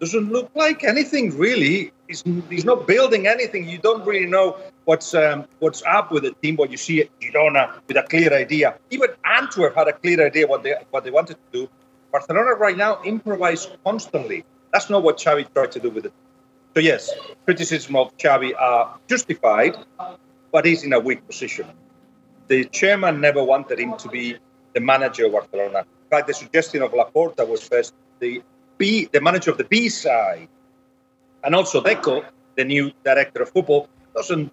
doesn't 0.00 0.30
look 0.32 0.50
like 0.54 0.84
anything 0.84 1.36
really. 1.36 1.92
He's, 2.08 2.22
he's 2.50 2.64
not 2.64 2.86
building 2.86 3.26
anything. 3.26 3.68
You 3.68 3.78
don't 3.78 4.04
really 4.04 4.26
know 4.26 4.58
what's 4.84 5.14
um, 5.14 5.46
what's 5.60 5.82
up 5.84 6.12
with 6.12 6.24
the 6.24 6.32
team. 6.42 6.56
What 6.56 6.70
you 6.70 6.76
see 6.76 7.08
Girona 7.20 7.80
with 7.88 7.96
a 7.96 8.02
clear 8.02 8.32
idea. 8.32 8.78
Even 8.90 9.08
Antwerp 9.24 9.74
had 9.74 9.88
a 9.88 9.92
clear 9.92 10.26
idea 10.26 10.46
what 10.46 10.62
they 10.62 10.74
what 10.90 11.04
they 11.04 11.10
wanted 11.10 11.36
to 11.36 11.58
do. 11.58 11.68
Barcelona 12.12 12.52
right 12.54 12.76
now 12.76 13.02
improvise 13.02 13.68
constantly. 13.84 14.44
That's 14.72 14.90
not 14.90 15.02
what 15.02 15.16
Xavi 15.18 15.52
tried 15.54 15.72
to 15.72 15.80
do 15.80 15.90
with 15.90 16.06
it. 16.06 16.12
So 16.74 16.80
yes, 16.80 17.10
criticism 17.44 17.96
of 17.96 18.16
Xavi 18.18 18.52
are 18.58 18.98
justified, 19.08 19.76
but 20.52 20.66
he's 20.66 20.82
in 20.82 20.92
a 20.92 21.00
weak 21.00 21.26
position. 21.26 21.66
The 22.48 22.64
chairman 22.66 23.20
never 23.20 23.42
wanted 23.42 23.78
him 23.78 23.96
to 23.96 24.08
be 24.08 24.36
the 24.74 24.80
manager 24.80 25.26
of 25.26 25.32
Barcelona. 25.32 25.80
In 25.80 26.10
fact, 26.10 26.26
the 26.26 26.34
suggestion 26.34 26.82
of 26.82 26.92
Laporta 26.92 27.48
was 27.48 27.66
first 27.66 27.94
the 28.18 28.42
B, 28.76 29.08
the 29.12 29.20
manager 29.20 29.50
of 29.50 29.58
the 29.58 29.64
B 29.64 29.88
side, 29.88 30.48
and 31.42 31.54
also 31.54 31.80
Deco, 31.80 32.24
the 32.56 32.64
new 32.64 32.92
director 33.04 33.42
of 33.42 33.50
football, 33.50 33.88
doesn't 34.14 34.52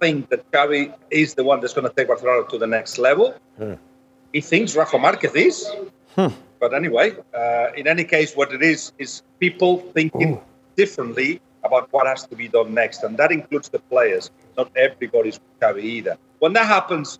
think 0.00 0.28
that 0.30 0.50
Xavi 0.50 0.92
is 1.10 1.34
the 1.34 1.44
one 1.44 1.60
that's 1.60 1.74
going 1.74 1.88
to 1.88 1.94
take 1.94 2.08
Barcelona 2.08 2.46
to 2.48 2.58
the 2.58 2.66
next 2.66 2.98
level. 2.98 3.34
He 4.32 4.40
thinks 4.40 4.74
Rafa 4.74 4.98
Marquez 4.98 5.34
is. 5.34 5.70
But 6.16 6.72
anyway, 6.72 7.12
uh, 7.34 7.66
in 7.76 7.86
any 7.86 8.04
case, 8.04 8.34
what 8.34 8.52
it 8.52 8.62
is 8.62 8.92
is 8.98 9.22
people 9.38 9.80
thinking 9.92 10.40
differently 10.76 11.40
about 11.62 11.92
what 11.92 12.06
has 12.06 12.26
to 12.26 12.36
be 12.36 12.48
done 12.48 12.74
next, 12.74 13.02
and 13.04 13.16
that 13.18 13.30
includes 13.32 13.68
the 13.68 13.78
players. 13.78 14.30
Not 14.56 14.70
everybody's 14.76 15.38
Xavi 15.60 15.82
either. 15.82 16.16
When 16.38 16.52
that 16.54 16.66
happens, 16.66 17.18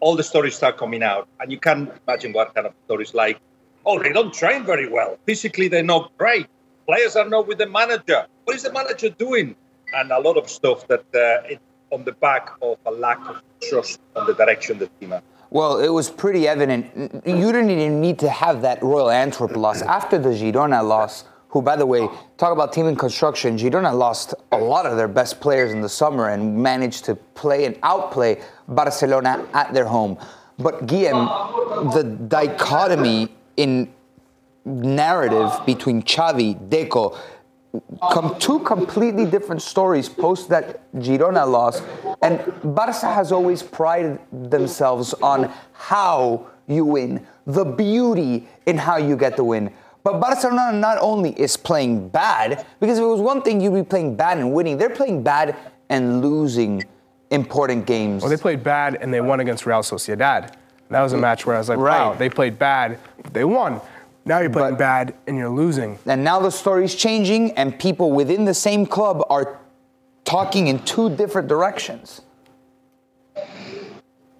all 0.00 0.16
the 0.16 0.22
stories 0.22 0.54
start 0.54 0.76
coming 0.76 1.02
out, 1.02 1.28
and 1.40 1.50
you 1.50 1.58
can 1.58 1.90
imagine 2.06 2.32
what 2.32 2.54
kind 2.54 2.66
of 2.66 2.74
stories 2.84 3.14
like, 3.14 3.40
oh, 3.84 4.02
they 4.02 4.12
don't 4.12 4.32
train 4.32 4.64
very 4.64 4.88
well. 4.88 5.18
Physically, 5.26 5.68
they're 5.68 5.82
not 5.82 6.10
great. 6.18 6.46
Players 6.86 7.16
are 7.16 7.28
not 7.28 7.46
with 7.46 7.58
the 7.58 7.66
manager. 7.66 8.26
What 8.44 8.56
is 8.56 8.62
the 8.62 8.72
manager 8.72 9.08
doing? 9.10 9.56
And 9.94 10.10
a 10.10 10.20
lot 10.20 10.36
of 10.36 10.48
stuff 10.48 10.86
that 10.88 11.04
uh, 11.14 11.48
it, 11.52 11.60
on 11.90 12.04
the 12.04 12.12
back 12.12 12.50
of 12.62 12.78
a 12.86 12.90
lack 12.90 13.20
of 13.28 13.42
trust 13.68 14.00
on 14.14 14.26
the 14.26 14.34
direction 14.34 14.78
the 14.78 14.88
team 15.00 15.10
has. 15.10 15.22
Well, 15.50 15.78
it 15.78 15.88
was 15.88 16.10
pretty 16.10 16.48
evident. 16.48 16.86
You 17.24 17.52
didn't 17.52 17.70
even 17.70 18.00
need 18.00 18.18
to 18.18 18.28
have 18.28 18.62
that 18.62 18.82
Royal 18.82 19.10
Antwerp 19.10 19.56
loss. 19.56 19.80
After 19.82 20.18
the 20.18 20.30
Girona 20.30 20.86
loss, 20.86 21.24
who, 21.56 21.62
by 21.62 21.74
the 21.74 21.86
way, 21.86 22.06
talk 22.36 22.52
about 22.52 22.70
team 22.70 22.86
in 22.86 22.94
construction, 22.94 23.56
Girona 23.56 23.96
lost 23.96 24.34
a 24.52 24.58
lot 24.58 24.84
of 24.84 24.98
their 24.98 25.08
best 25.08 25.40
players 25.40 25.72
in 25.72 25.80
the 25.80 25.88
summer 25.88 26.28
and 26.28 26.54
managed 26.54 27.06
to 27.06 27.14
play 27.14 27.64
and 27.64 27.78
outplay 27.82 28.42
Barcelona 28.68 29.48
at 29.54 29.72
their 29.72 29.86
home. 29.86 30.18
But 30.58 30.86
Guillem, 30.86 31.94
the 31.94 32.02
dichotomy 32.04 33.34
in 33.56 33.90
narrative 34.66 35.50
between 35.64 36.02
Xavi, 36.02 36.68
Deco, 36.68 37.16
come 38.12 38.38
two 38.38 38.58
completely 38.58 39.24
different 39.24 39.62
stories 39.62 40.10
post 40.10 40.50
that 40.50 40.92
Girona 40.96 41.50
loss. 41.50 41.80
And 42.20 42.52
Barca 42.62 43.06
has 43.06 43.32
always 43.32 43.62
prided 43.62 44.18
themselves 44.30 45.14
on 45.22 45.50
how 45.72 46.48
you 46.66 46.84
win, 46.84 47.26
the 47.46 47.64
beauty 47.64 48.46
in 48.66 48.76
how 48.76 48.98
you 48.98 49.16
get 49.16 49.36
the 49.38 49.44
win. 49.44 49.72
But 50.06 50.20
Barcelona 50.20 50.70
not 50.70 50.98
only 51.00 51.32
is 51.32 51.56
playing 51.56 52.10
bad, 52.10 52.64
because 52.78 52.96
if 52.98 53.02
it 53.02 53.06
was 53.08 53.20
one 53.20 53.42
thing 53.42 53.60
you'd 53.60 53.74
be 53.74 53.82
playing 53.82 54.14
bad 54.14 54.38
and 54.38 54.52
winning, 54.52 54.78
they're 54.78 54.88
playing 54.88 55.24
bad 55.24 55.56
and 55.88 56.22
losing 56.22 56.84
important 57.32 57.86
games. 57.86 58.22
Well, 58.22 58.30
they 58.30 58.36
played 58.36 58.62
bad 58.62 58.98
and 59.00 59.12
they 59.12 59.20
won 59.20 59.40
against 59.40 59.66
Real 59.66 59.80
Sociedad. 59.80 60.54
That 60.90 61.02
was 61.02 61.12
a 61.12 61.16
match 61.16 61.44
where 61.44 61.56
I 61.56 61.58
was 61.58 61.68
like, 61.68 61.78
Right. 61.78 61.98
wow, 61.98 62.14
they 62.14 62.28
played 62.30 62.56
bad, 62.56 63.00
they 63.32 63.42
won. 63.42 63.80
Now 64.24 64.38
you're 64.38 64.48
playing 64.48 64.74
But- 64.74 64.78
bad 64.78 65.14
and 65.26 65.36
you're 65.36 65.48
losing. 65.50 65.98
And 66.06 66.22
now 66.22 66.38
the 66.38 66.52
story's 66.52 66.94
changing, 66.94 67.50
and 67.58 67.76
people 67.76 68.12
within 68.12 68.44
the 68.44 68.54
same 68.54 68.86
club 68.86 69.26
are 69.28 69.58
talking 70.24 70.68
in 70.68 70.78
two 70.84 71.10
different 71.10 71.48
directions. 71.48 72.20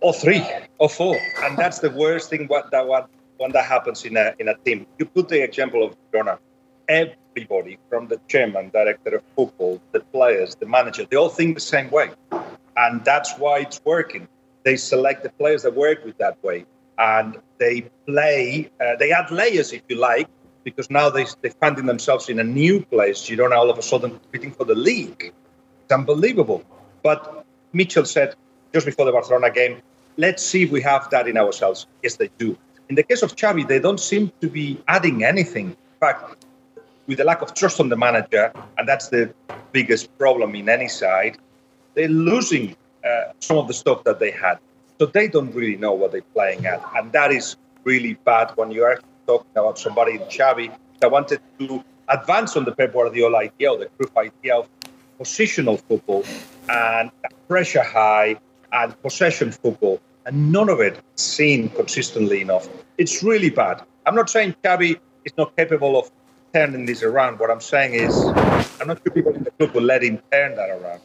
or 0.01 0.13
three 0.13 0.47
or 0.79 0.89
four, 0.89 1.19
and 1.43 1.57
that's 1.57 1.81
the 1.81 1.91
worst 1.91 2.31
thing. 2.31 2.47
What 2.47 2.71
that 2.71 2.87
what 2.87 3.09
when 3.39 3.53
that 3.53 3.67
happens 3.67 4.05
in 4.05 4.17
a 4.17 4.35
in 4.39 4.49
a 4.49 4.55
team. 4.65 4.87
You 4.99 5.07
put 5.07 5.29
the 5.29 5.43
example 5.43 5.85
of 5.85 5.97
Girona. 6.13 6.39
Everybody 6.89 7.79
from 7.91 8.07
the 8.09 8.21
chairman, 8.29 8.71
director 8.71 9.17
of 9.17 9.23
football, 9.35 9.81
the 9.93 10.01
players, 10.01 10.55
the 10.55 10.67
manager, 10.67 11.05
they 11.11 11.17
all 11.17 11.29
think 11.29 11.57
the 11.57 11.61
same 11.61 11.91
way, 11.91 12.11
and 12.77 13.05
that's 13.05 13.35
why 13.39 13.59
it's 13.59 13.81
working. 13.85 14.29
They 14.63 14.77
select 14.77 15.23
the 15.23 15.31
players 15.31 15.63
that 15.63 15.75
work 15.75 16.05
with 16.05 16.17
that 16.19 16.43
way, 16.43 16.65
and 16.99 17.39
they 17.59 17.83
play. 18.07 18.71
Uh, 18.81 18.97
they 18.97 19.13
add 19.13 19.31
layers, 19.31 19.73
if 19.73 19.83
you 19.89 19.97
like, 19.97 20.29
because 20.65 20.91
now 20.91 21.11
they 21.11 21.27
they're 21.43 21.59
finding 21.61 21.87
themselves 21.87 22.29
in 22.29 22.39
a 22.39 22.45
new 22.45 22.85
place. 22.85 23.19
Girona 23.29 23.57
all 23.57 23.71
of 23.71 23.79
a 23.79 23.83
sudden 23.83 24.11
competing 24.11 24.53
for 24.53 24.65
the 24.65 24.75
league. 24.75 25.33
It's 25.85 25.93
unbelievable. 25.93 26.63
But 27.03 27.45
Míchel 27.75 28.07
said 28.07 28.35
just 28.73 28.87
before 28.87 29.07
the 29.07 29.13
Barcelona 29.13 29.51
game, 29.51 29.83
let's 30.17 30.43
see 30.45 30.63
if 30.65 30.71
we 30.71 30.83
have 30.83 31.09
that 31.11 31.29
in 31.29 31.37
ourselves. 31.37 31.87
Yes, 32.03 32.17
they 32.17 32.31
do. 32.39 32.59
In 32.89 32.95
the 32.95 33.03
case 33.03 33.23
of 33.23 33.35
Xavi, 33.35 33.67
they 33.67 33.81
don't 33.81 33.99
seem 33.99 34.33
to 34.41 34.49
be 34.49 34.81
adding 34.87 35.25
anything. 35.25 35.71
In 35.71 35.99
fact, 36.01 36.45
with 37.07 37.19
the 37.19 37.25
lack 37.25 37.43
of 37.43 37.55
trust 37.55 37.81
on 37.81 37.89
the 37.89 37.97
manager, 37.97 38.53
and 38.79 38.89
that's 38.89 39.09
the 39.09 39.35
biggest 39.73 40.17
problem 40.19 40.55
in 40.55 40.69
any 40.69 40.89
side, 40.89 41.39
they're 41.95 42.09
losing 42.09 42.77
uh, 43.05 43.33
some 43.41 43.59
of 43.59 43.67
the 43.69 43.75
stuff 43.75 44.05
that 44.05 44.21
they 44.21 44.31
had. 44.31 44.59
So 44.99 45.07
they 45.07 45.29
don't 45.29 45.53
really 45.55 45.77
know 45.77 45.93
what 45.93 46.13
they're 46.13 46.23
playing 46.35 46.67
at. 46.67 46.83
And 46.95 47.13
that 47.13 47.33
is 47.33 47.57
really 47.85 48.15
bad 48.25 48.53
when 48.57 48.71
you 48.71 48.85
are 48.85 49.01
talking 49.27 49.51
about 49.55 49.79
somebody 49.79 50.13
in 50.13 50.21
Xavi 50.21 50.75
that 51.01 51.11
wanted 51.11 51.41
to 51.59 51.85
advance 52.09 52.57
on 52.57 52.65
the 52.65 52.73
Pep 52.73 52.93
Guardiola 52.93 53.39
idea 53.39 53.73
or 53.73 53.79
the 53.79 53.89
Cruyff 53.99 54.17
idea 54.17 54.57
of 54.57 54.69
positional 55.21 55.81
football 55.81 56.25
and 56.69 57.11
pressure 57.49 57.83
high 57.83 58.37
and 58.73 59.01
possession 59.03 59.53
football, 59.53 60.01
and 60.27 60.53
none 60.53 60.69
of 60.69 60.81
it 60.81 61.01
seen 61.15 61.69
consistently 61.71 62.43
enough. 62.43 62.69
It's 62.99 63.23
really 63.23 63.49
bad. 63.49 63.83
I'm 64.05 64.15
not 64.15 64.29
saying 64.29 64.57
Xavi 64.63 64.99
is 65.25 65.33
not 65.39 65.57
capable 65.57 65.99
of 65.99 66.11
turning 66.53 66.85
this 66.85 67.03
around. 67.03 67.39
What 67.39 67.51
I'm 67.51 67.61
saying 67.61 67.95
is, 67.95 68.27
I'm 68.81 68.89
not 68.89 69.01
sure 69.03 69.13
people 69.13 69.35
in 69.35 69.45
the 69.45 69.51
club 69.53 69.71
will 69.71 69.83
let 69.83 70.03
him 70.03 70.21
turn 70.31 70.57
that 70.57 70.71
around. 70.71 71.01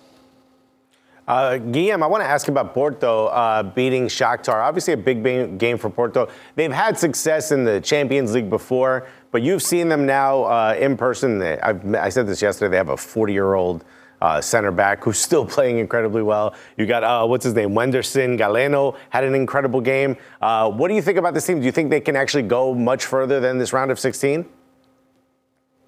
Uh, 1.27 1.59
Guillem, 1.59 2.03
I 2.03 2.07
want 2.07 2.23
to 2.23 2.27
ask 2.27 2.47
about 2.47 2.73
Porto 2.73 3.27
uh, 3.27 3.61
beating 3.61 4.07
Shakhtar. 4.07 4.55
Obviously, 4.55 4.93
a 4.93 4.97
big 4.97 5.59
game 5.59 5.77
for 5.77 5.89
Porto. 5.89 6.27
They've 6.55 6.71
had 6.71 6.97
success 6.97 7.51
in 7.51 7.63
the 7.63 7.79
Champions 7.79 8.33
League 8.33 8.49
before, 8.49 9.07
but 9.29 9.43
you've 9.43 9.61
seen 9.61 9.87
them 9.87 10.05
now 10.05 10.43
uh, 10.43 10.75
in 10.77 10.97
person. 10.97 11.41
I, 11.41 11.79
I 11.97 12.09
said 12.09 12.27
this 12.27 12.41
yesterday. 12.41 12.71
They 12.71 12.77
have 12.77 12.89
a 12.89 12.95
40-year-old 12.95 13.85
uh, 14.21 14.39
center 14.39 14.71
back 14.71 15.03
who's 15.03 15.17
still 15.17 15.45
playing 15.55 15.79
incredibly 15.79 16.21
well. 16.21 16.53
You 16.77 16.85
got 16.85 17.03
uh, 17.03 17.25
what's 17.25 17.45
his 17.45 17.53
name, 17.53 17.71
Wenderson 17.71 18.39
Galeno 18.39 18.97
had 19.09 19.23
an 19.23 19.35
incredible 19.35 19.81
game. 19.81 20.17
Uh, 20.41 20.69
what 20.69 20.87
do 20.87 20.95
you 20.95 21.01
think 21.01 21.17
about 21.17 21.33
this 21.33 21.45
team? 21.45 21.59
Do 21.59 21.65
you 21.65 21.71
think 21.71 21.89
they 21.89 22.01
can 22.01 22.15
actually 22.15 22.43
go 22.43 22.73
much 22.73 23.05
further 23.05 23.39
than 23.39 23.57
this 23.57 23.73
round 23.73 23.91
of 23.91 23.99
16? 23.99 24.45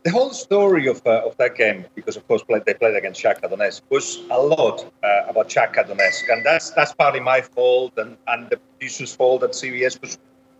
the 0.03 0.11
whole 0.11 0.31
story 0.31 0.87
of, 0.87 1.01
uh, 1.05 1.25
of 1.25 1.35
that 1.37 1.55
game, 1.55 1.85
because 1.95 2.17
of 2.17 2.27
course 2.27 2.43
play, 2.43 2.61
they 2.65 2.73
played 2.73 2.95
against 2.95 3.23
Shakhtar 3.23 3.49
Donetsk, 3.49 3.81
was 3.89 4.19
a 4.29 4.39
lot 4.39 4.85
uh, 5.01 5.23
about 5.29 5.47
Shakhtar 5.47 5.87
Donetsk, 5.87 6.31
and 6.31 6.45
that's 6.45 6.71
that's 6.71 6.93
partly 6.93 7.21
my 7.21 7.41
fault 7.41 7.93
and, 7.97 8.17
and 8.27 8.49
the 8.49 8.57
producer's 8.57 9.15
fault 9.15 9.43
at 9.43 9.51
CBS 9.51 9.99
because 9.99 10.17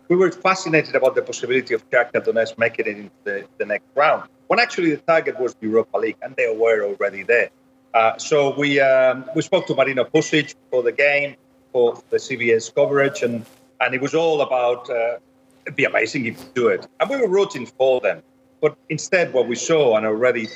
we 0.08 0.16
were 0.16 0.30
fascinated 0.30 0.94
about 0.94 1.14
the 1.14 1.22
possibility 1.22 1.74
of 1.74 1.88
Shakhtar 1.90 2.24
Donetsk 2.24 2.56
making 2.58 2.86
it 2.86 2.96
into 2.96 3.10
the, 3.24 3.46
the 3.58 3.66
next 3.66 3.86
round. 3.94 4.28
When 4.46 4.58
actually 4.58 4.90
the 4.90 5.02
target 5.02 5.38
was 5.38 5.54
Europa 5.60 5.98
League, 5.98 6.16
and 6.22 6.34
they 6.36 6.54
were 6.56 6.84
already 6.84 7.22
there. 7.22 7.50
Uh, 7.94 8.18
so 8.18 8.52
we 8.58 8.80
um, 8.80 9.24
we 9.36 9.42
spoke 9.42 9.66
to 9.68 9.74
Marino 9.74 10.04
Pusic 10.04 10.54
for 10.70 10.82
the 10.82 10.90
game, 10.90 11.36
for 11.72 12.02
the 12.10 12.16
CBS 12.16 12.74
coverage, 12.74 13.22
and 13.22 13.46
and 13.80 13.94
it 13.94 14.02
was 14.02 14.14
all 14.14 14.40
about 14.40 14.90
uh, 14.90 15.18
it'd 15.64 15.76
be 15.76 15.84
amazing 15.84 16.26
if 16.26 16.38
you 16.40 16.48
do 16.54 16.68
it, 16.68 16.86
and 16.98 17.08
we 17.08 17.16
were 17.16 17.28
rooting 17.28 17.66
for 17.66 18.00
them. 18.00 18.20
But 18.60 18.76
instead, 18.88 19.32
what 19.32 19.46
we 19.46 19.54
saw, 19.54 19.96
and 19.96 20.04
I 20.04 20.08
already 20.08 20.48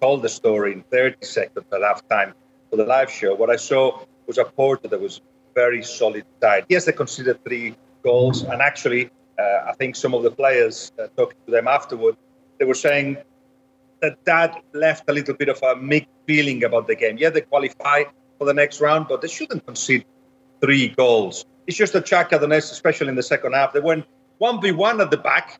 told 0.00 0.22
the 0.22 0.28
story 0.28 0.72
in 0.72 0.82
30 0.82 1.16
seconds 1.26 1.66
at 1.72 1.80
halftime 1.80 2.32
for 2.70 2.76
the 2.76 2.84
live 2.84 3.10
show, 3.10 3.34
what 3.34 3.50
I 3.50 3.56
saw 3.56 4.00
was 4.28 4.38
a 4.38 4.44
Porto 4.44 4.86
that 4.88 5.00
was 5.00 5.20
very 5.56 5.82
solid 5.82 6.24
side. 6.40 6.66
Yes, 6.68 6.84
they 6.84 6.92
conceded 6.92 7.42
three 7.44 7.74
goals, 8.04 8.42
and 8.42 8.62
actually, 8.62 9.10
uh, 9.36 9.70
I 9.70 9.72
think 9.72 9.96
some 9.96 10.14
of 10.14 10.22
the 10.22 10.30
players 10.30 10.92
uh, 10.96 11.08
talking 11.16 11.38
to 11.46 11.50
them 11.50 11.66
afterward, 11.66 12.16
they 12.58 12.64
were 12.64 12.74
saying 12.74 13.16
that 14.00 14.24
that 14.26 14.62
left 14.74 15.04
a 15.08 15.12
little 15.12 15.34
bit 15.34 15.48
of 15.48 15.60
a 15.62 15.74
mixed 15.74 16.17
feeling 16.28 16.62
about 16.62 16.86
the 16.86 16.94
game. 16.94 17.16
Yeah, 17.18 17.30
they 17.30 17.40
qualify 17.40 18.04
for 18.38 18.44
the 18.44 18.54
next 18.54 18.80
round, 18.80 19.08
but 19.08 19.22
they 19.22 19.28
shouldn't 19.28 19.64
concede 19.66 20.04
three 20.60 20.88
goals. 20.88 21.46
It's 21.66 21.76
just 21.76 21.94
a 21.94 22.00
that 22.00 22.06
Shakhtar 22.06 22.40
Donetsk, 22.40 22.70
especially 22.70 23.08
in 23.08 23.16
the 23.16 23.22
second 23.22 23.54
half, 23.54 23.72
they 23.72 23.80
went 23.80 24.04
1v1 24.40 25.00
at 25.00 25.10
the 25.10 25.16
back, 25.16 25.58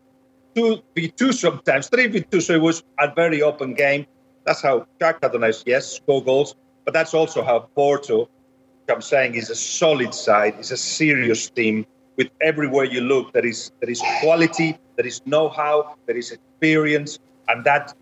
2v2 0.54 1.32
sometimes, 1.32 1.88
3v2, 1.90 2.42
so 2.42 2.52
it 2.54 2.60
was 2.60 2.82
a 3.00 3.12
very 3.14 3.42
open 3.42 3.74
game. 3.74 4.06
That's 4.44 4.62
how 4.62 4.86
Shakhtar 5.00 5.32
Donetsk, 5.32 5.64
yes, 5.66 5.96
score 5.96 6.22
goals, 6.22 6.54
but 6.84 6.92
that's 6.94 7.14
also 7.14 7.42
how 7.42 7.60
Porto, 7.74 8.28
I'm 8.88 9.02
saying 9.02 9.34
is 9.34 9.50
a 9.50 9.56
solid 9.56 10.14
side, 10.14 10.58
is 10.60 10.70
a 10.70 10.76
serious 10.76 11.50
team 11.50 11.86
with 12.16 12.28
everywhere 12.40 12.84
you 12.84 13.00
look, 13.00 13.32
there 13.32 13.46
is, 13.46 13.70
there 13.80 13.90
is 13.90 14.02
quality, 14.20 14.76
there 14.96 15.06
is 15.06 15.22
know-how, 15.24 15.96
there 16.06 16.16
is 16.16 16.32
experience, 16.32 17.18
and 17.48 17.64
that 17.64 17.94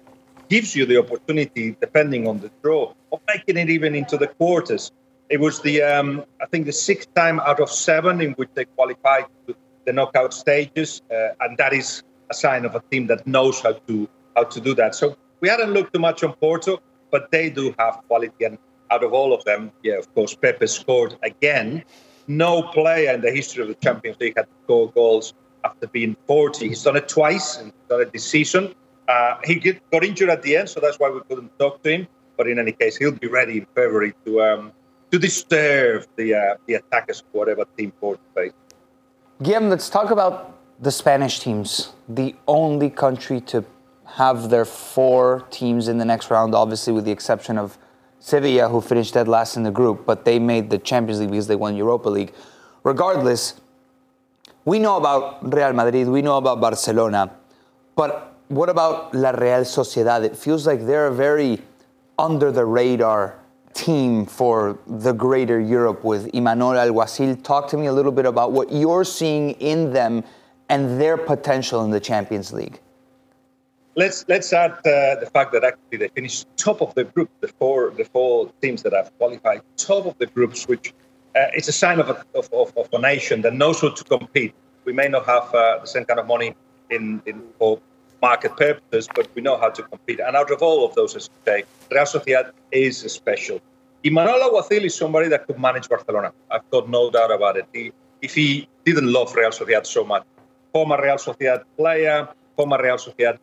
gives 0.49 0.75
you 0.75 0.87
the 0.87 0.99
opportunity, 0.99 1.77
depending 1.81 2.27
on 2.27 2.41
the 2.41 2.51
draw, 2.63 2.93
of 3.13 3.21
making 3.29 3.57
it 3.57 3.71
even 3.71 3.95
into 3.95 4.17
the 4.17 4.29
quarters. 4.29 4.93
It 5.29 5.41
was 5.41 5.61
the, 5.61 5.83
um, 5.83 6.25
I 6.41 6.47
think, 6.47 6.67
the 6.67 6.73
sixth 6.73 7.13
time 7.15 7.41
out 7.41 7.61
of 7.61 7.71
seven 7.71 8.21
in 8.21 8.33
which 8.33 8.51
they 8.55 8.65
qualified 8.65 9.27
to 9.47 9.57
the 9.85 9.93
knockout 9.93 10.35
stages, 10.35 11.03
uh, 11.11 11.29
and 11.41 11.57
that 11.59 11.73
is 11.73 12.03
a 12.31 12.35
sign 12.35 12.65
of 12.65 12.75
a 12.75 12.83
team 12.91 13.07
that 13.07 13.27
knows 13.27 13.61
how 13.61 13.73
to 13.73 14.09
how 14.37 14.45
to 14.45 14.61
do 14.61 14.75
that. 14.75 14.95
So 14.95 15.17
we 15.41 15.49
hadn't 15.49 15.73
looked 15.73 15.95
too 15.95 16.01
much 16.01 16.23
on 16.23 16.35
Porto, 16.35 16.83
but 17.11 17.31
they 17.31 17.49
do 17.51 17.75
have 17.79 18.01
quality, 18.09 18.45
and 18.45 18.59
out 18.91 19.03
of 19.03 19.13
all 19.13 19.33
of 19.33 19.45
them, 19.45 19.73
yeah, 19.83 19.95
of 19.95 20.13
course, 20.15 20.35
Pepe 20.35 20.67
scored 20.67 21.17
again. 21.23 21.83
No 22.29 22.63
player 22.63 23.13
in 23.13 23.21
the 23.21 23.31
history 23.31 23.63
of 23.63 23.69
the 23.69 23.75
Champions 23.77 24.19
League 24.21 24.35
had 24.37 24.47
scored 24.65 24.95
goals 24.95 25.35
after 25.65 25.87
being 25.87 26.17
40. 26.27 26.69
He's 26.69 26.83
done 26.83 26.97
it 26.97 27.09
twice, 27.09 27.57
and 27.57 27.73
done 27.89 28.03
it 28.03 28.13
this 28.13 28.25
season. 28.25 28.75
Uh, 29.09 29.37
he 29.45 29.55
get, 29.57 29.91
got 29.91 30.05
injured 30.05 30.31
at 30.31 30.43
the 30.43 30.57
end, 30.57 30.69
so 30.69 30.81
that's 30.81 30.99
why 30.99 31.11
we 31.11 31.21
couldn't 31.29 31.57
talk 31.59 31.83
to 31.83 31.91
him. 31.91 32.09
But 32.37 32.49
in 32.49 32.59
any 32.59 32.73
case, 32.73 32.97
he'll 32.97 33.13
be 33.13 33.29
ready 33.29 33.59
in 33.59 33.67
February 33.75 34.15
to 34.25 34.43
um, 34.43 34.73
to 35.11 35.19
disturb 35.19 36.07
the 36.17 36.35
uh, 36.35 36.57
the 36.67 36.75
attackers, 36.75 37.23
whatever 37.33 37.65
team 37.77 37.93
Porto 37.93 38.21
faces. 38.35 38.55
Guillem, 39.43 39.69
let's 39.71 39.89
talk 39.89 40.11
about 40.11 40.59
the 40.81 40.91
Spanish 40.91 41.41
teams. 41.41 41.93
The 42.09 42.35
only 42.47 42.91
country 42.91 43.41
to 43.53 43.65
have 44.07 44.51
their 44.51 44.65
four 44.65 45.47
teams 45.51 45.89
in 45.89 45.99
the 45.99 46.05
next 46.05 46.31
round, 46.31 46.55
obviously, 46.55 46.93
with 46.93 47.05
the 47.05 47.11
exception 47.11 47.59
of 47.59 47.79
Sevilla, 48.19 48.69
who 48.69 48.81
finished 48.81 49.15
dead 49.15 49.29
last 49.29 49.57
in 49.57 49.63
the 49.63 49.71
group, 49.71 50.07
but 50.07 50.25
they 50.25 50.39
made 50.39 50.71
the 50.71 50.79
Champions 50.79 51.21
League 51.21 51.31
because 51.31 51.47
they 51.47 51.57
won 51.57 51.77
Europa 51.77 52.09
League. 52.09 52.33
Regardless, 52.83 53.61
we 54.65 54.79
know 54.79 54.97
about 54.97 55.53
Real 55.53 55.73
Madrid, 55.73 56.09
we 56.09 56.23
know 56.23 56.37
about 56.39 56.61
Barcelona, 56.61 57.31
but 57.95 58.36
what 58.49 58.69
about 58.69 59.15
La 59.15 59.31
Real 59.31 59.65
Sociedad? 59.65 60.25
It 60.25 60.37
feels 60.37 60.67
like 60.67 60.87
they're 60.87 61.09
a 61.09 61.15
very 61.15 61.61
under 62.19 62.51
the 62.53 62.65
radar 62.65 63.39
team 63.75 64.25
for 64.25 64.79
the 64.87 65.13
greater 65.13 65.61
Europe 65.61 66.03
with 66.05 66.31
Imanol 66.33 66.77
Alguacil. 66.77 67.43
Talk 67.43 67.69
to 67.69 67.77
me 67.77 67.87
a 67.87 67.93
little 67.93 68.13
bit 68.13 68.25
about 68.25 68.53
what 68.53 68.73
you're 68.73 69.05
seeing 69.05 69.51
in 69.53 69.93
them 69.93 70.25
and 70.69 71.01
their 71.01 71.17
potential 71.17 71.85
in 71.85 71.91
the 71.91 72.01
Champions 72.01 72.53
League. 72.53 72.81
Let's 73.97 74.27
let's 74.29 74.53
add 74.53 74.73
uh, 74.73 75.17
the 75.21 75.29
fact 75.33 75.53
that 75.53 75.65
actually 75.65 75.99
they 75.99 76.09
finished 76.09 76.47
top 76.57 76.83
of 76.83 76.95
the 76.95 77.05
group, 77.05 77.31
the 77.41 77.49
four 77.49 77.91
the 77.91 78.05
four 78.05 78.53
teams 78.61 78.83
that 78.83 78.93
have 78.93 79.11
qualified 79.19 79.63
top 79.77 80.05
of 80.05 80.19
the 80.19 80.27
groups, 80.27 80.69
which 80.69 80.93
uh, 81.35 81.49
it's 81.55 81.69
a 81.69 81.73
sign 81.73 81.99
of 82.01 82.11
a, 82.11 82.25
of, 82.35 82.53
of, 82.53 82.77
of 82.77 82.89
a 82.93 82.99
nation 82.99 83.41
that 83.43 83.55
knows 83.55 83.81
how 83.81 83.91
to 83.91 84.05
compete. 84.05 84.55
We 84.85 84.93
may 84.93 85.09
not 85.09 85.25
have 85.27 85.55
uh, 85.55 85.79
the 85.81 85.87
same 85.87 86.05
kind 86.05 86.21
of 86.21 86.27
money 86.27 86.55
in, 86.91 87.23
in 87.27 87.43
for 87.59 87.81
market 88.23 88.57
purposes, 88.57 89.09
but 89.15 89.29
we 89.35 89.43
know 89.43 89.57
how 89.57 89.71
to 89.71 89.83
compete. 89.83 90.21
And 90.21 90.37
out 90.37 90.51
of 90.51 90.63
all 90.63 90.87
of 90.87 90.95
those, 90.95 91.15
as 91.17 91.29
you 91.29 91.53
say, 91.53 91.65
Real 91.91 92.05
Sociedad 92.05 92.53
is 92.73 92.99
special. 93.13 93.61
Imanol 94.05 94.41
Alguacil 94.41 94.85
is 94.85 94.95
somebody 94.95 95.29
that 95.29 95.47
could 95.47 95.59
manage 95.59 95.89
Barcelona. 95.89 96.33
I've 96.51 96.69
got 96.71 96.89
no 96.89 97.11
doubt 97.11 97.33
about 97.33 97.57
it. 97.57 97.67
He, 97.73 97.93
if 98.23 98.35
he 98.35 98.69
didn't 98.85 99.13
love 99.13 99.35
Real 99.35 99.51
Sociedad 99.51 99.87
so 99.87 100.05
much, 100.05 100.25
former 100.73 101.01
Real 101.03 101.17
Sociedad 101.17 101.65
player, 101.77 102.29
former 102.57 102.83
Real 102.83 102.97
Sociedad 102.97 103.39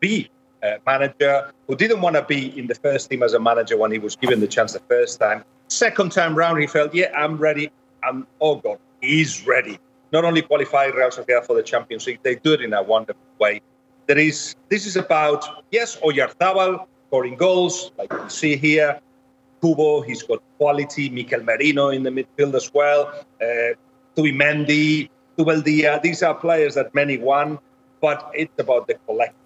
B 0.00 0.28
uh, 0.62 0.76
manager, 0.86 1.52
who 1.66 1.76
didn't 1.76 2.00
want 2.00 2.16
to 2.16 2.22
be 2.22 2.58
in 2.58 2.66
the 2.66 2.74
first 2.74 3.10
team 3.10 3.22
as 3.22 3.32
a 3.34 3.40
manager 3.40 3.76
when 3.76 3.92
he 3.92 3.98
was 3.98 4.16
given 4.16 4.40
the 4.40 4.48
chance 4.48 4.72
the 4.72 4.80
first 4.80 5.20
time. 5.20 5.44
Second 5.68 6.12
time 6.12 6.34
round, 6.34 6.60
he 6.60 6.66
felt, 6.66 6.94
yeah, 6.94 7.12
I'm 7.16 7.36
ready. 7.36 7.70
I'm, 8.02 8.26
oh 8.40 8.56
God, 8.56 8.78
he's 9.00 9.46
ready. 9.46 9.78
Not 10.12 10.24
only 10.24 10.42
qualify 10.42 10.86
Real 10.86 11.10
Sociedad 11.10 11.46
for 11.46 11.54
the 11.54 11.62
Champions 11.62 12.06
League, 12.06 12.20
they 12.22 12.34
do 12.34 12.52
it 12.54 12.60
in 12.60 12.72
a 12.72 12.82
wonderful 12.82 13.22
way. 13.38 13.60
There 14.06 14.18
is, 14.18 14.56
this 14.68 14.86
is 14.86 14.96
about, 14.96 15.64
yes, 15.70 15.96
Oyarzabal 15.96 16.86
scoring 17.06 17.36
goals, 17.36 17.92
like 17.96 18.12
you 18.12 18.28
see 18.28 18.56
here. 18.56 19.00
Kubo, 19.60 20.00
he's 20.00 20.22
got 20.22 20.42
quality. 20.58 21.10
Mikel 21.10 21.42
Merino 21.42 21.90
in 21.90 22.02
the 22.02 22.10
midfield 22.10 22.54
as 22.54 22.72
well. 22.72 23.12
Uh, 23.40 23.74
Zubimendi, 24.16 25.08
Zubeldia. 25.36 26.00
These 26.02 26.22
are 26.22 26.34
players 26.34 26.74
that 26.74 26.94
many 26.94 27.18
won, 27.18 27.58
but 28.00 28.30
it's 28.34 28.58
about 28.58 28.86
the 28.86 28.94
collective. 29.06 29.36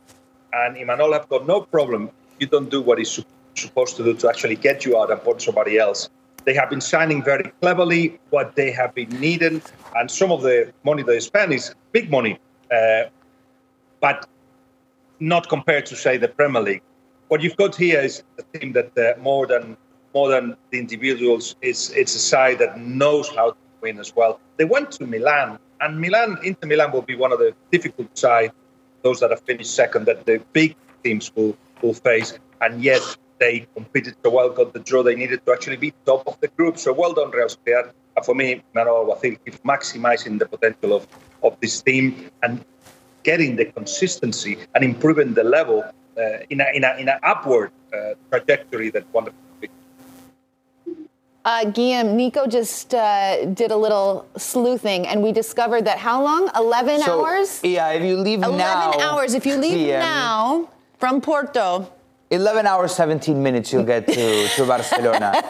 And 0.52 0.76
Imanol 0.76 1.12
have 1.12 1.28
got 1.28 1.46
no 1.46 1.62
problem. 1.62 2.10
You 2.38 2.46
don't 2.46 2.70
do 2.70 2.80
what 2.80 2.98
he's 2.98 3.24
supposed 3.54 3.96
to 3.96 4.04
do 4.04 4.14
to 4.14 4.28
actually 4.28 4.56
get 4.56 4.84
you 4.84 4.98
out 4.98 5.10
and 5.10 5.20
put 5.22 5.42
somebody 5.42 5.78
else. 5.78 6.08
They 6.44 6.54
have 6.54 6.70
been 6.70 6.80
signing 6.80 7.22
very 7.22 7.50
cleverly 7.60 8.20
what 8.30 8.54
they 8.54 8.70
have 8.70 8.94
been 8.94 9.08
needing, 9.20 9.62
and 9.94 10.10
some 10.10 10.32
of 10.32 10.42
the 10.42 10.72
money 10.84 11.02
they 11.02 11.20
spend 11.20 11.52
is 11.52 11.74
big 11.92 12.10
money, 12.10 12.38
uh, 12.70 13.04
but 14.00 14.26
not 15.20 15.48
compared 15.48 15.86
to 15.86 15.96
say 15.96 16.16
the 16.16 16.28
Premier 16.28 16.62
League. 16.62 16.82
What 17.28 17.40
you've 17.42 17.56
got 17.56 17.74
here 17.74 18.00
is 18.00 18.22
a 18.38 18.58
team 18.58 18.72
that 18.72 18.96
uh, 18.98 19.20
more 19.20 19.46
than 19.46 19.76
more 20.14 20.28
than 20.28 20.56
the 20.70 20.78
individuals, 20.78 21.56
it's 21.62 21.90
it's 21.90 22.14
a 22.14 22.18
side 22.18 22.58
that 22.58 22.78
knows 22.78 23.28
how 23.28 23.50
to 23.50 23.56
win 23.80 23.98
as 23.98 24.14
well. 24.14 24.40
They 24.56 24.64
went 24.64 24.92
to 24.92 25.06
Milan, 25.06 25.58
and 25.80 26.00
Milan, 26.00 26.38
Inter 26.44 26.68
Milan, 26.68 26.92
will 26.92 27.02
be 27.02 27.16
one 27.16 27.32
of 27.32 27.38
the 27.38 27.54
difficult 27.70 28.16
sides, 28.16 28.52
those 29.02 29.20
that 29.20 29.30
have 29.30 29.42
finished 29.42 29.74
second, 29.74 30.06
that 30.06 30.26
the 30.26 30.42
big 30.52 30.76
teams 31.02 31.32
will 31.34 31.56
will 31.82 31.94
face, 31.94 32.38
and 32.60 32.82
yet 32.82 33.02
they 33.38 33.66
competed 33.74 34.14
so 34.24 34.30
well, 34.30 34.50
got 34.50 34.72
the 34.72 34.78
draw 34.80 35.02
they 35.02 35.16
needed 35.16 35.44
to 35.44 35.52
actually 35.52 35.76
be 35.76 35.92
top 36.06 36.22
of 36.26 36.38
the 36.40 36.48
group. 36.48 36.78
So 36.78 36.92
well 36.92 37.12
done, 37.12 37.30
Real 37.30 37.48
Sociedad. 37.48 37.92
And 38.16 38.24
for 38.24 38.34
me, 38.34 38.62
Imanol 38.74 39.06
Alguacil 39.06 39.38
is 39.46 39.56
maximizing 39.64 40.38
the 40.38 40.46
potential 40.46 40.94
of, 40.94 41.06
of 41.42 41.58
this 41.60 41.82
team 41.82 42.30
and 42.42 42.64
getting 43.22 43.56
the 43.56 43.64
consistency 43.66 44.58
and 44.74 44.84
improving 44.84 45.34
the 45.34 45.42
level 45.44 45.82
uh, 46.16 46.22
in 46.50 46.60
an 46.60 46.68
in 46.74 46.84
a, 46.84 46.94
in 46.98 47.08
a 47.08 47.18
upward 47.22 47.72
uh, 47.92 48.14
trajectory 48.30 48.90
that 48.90 49.04
wonderful. 49.12 49.38
Uh, 51.46 51.60
Guillem, 51.66 52.14
Nico 52.14 52.46
just 52.46 52.94
uh, 52.94 53.44
did 53.52 53.70
a 53.70 53.76
little 53.76 54.26
sleuthing, 54.38 55.06
and 55.06 55.22
we 55.22 55.30
discovered 55.30 55.84
that 55.84 55.98
how 55.98 56.22
long? 56.22 56.48
11 56.56 57.00
So, 57.00 57.20
hours? 57.20 57.60
Yeah, 57.62 57.90
if 57.90 58.02
you 58.02 58.16
leave 58.16 58.38
11 58.42 58.56
now. 58.56 58.92
hours. 58.98 59.34
If 59.34 59.44
you 59.44 59.56
leave 59.56 59.74
PM, 59.74 60.00
now 60.00 60.70
from 60.96 61.20
Porto, 61.20 61.92
11 62.30 62.66
hours, 62.66 62.94
17 62.94 63.42
minutes, 63.42 63.74
you'll 63.74 63.84
get 63.84 64.06
to, 64.08 64.48
to 64.56 64.64
Barcelona. 64.72 65.42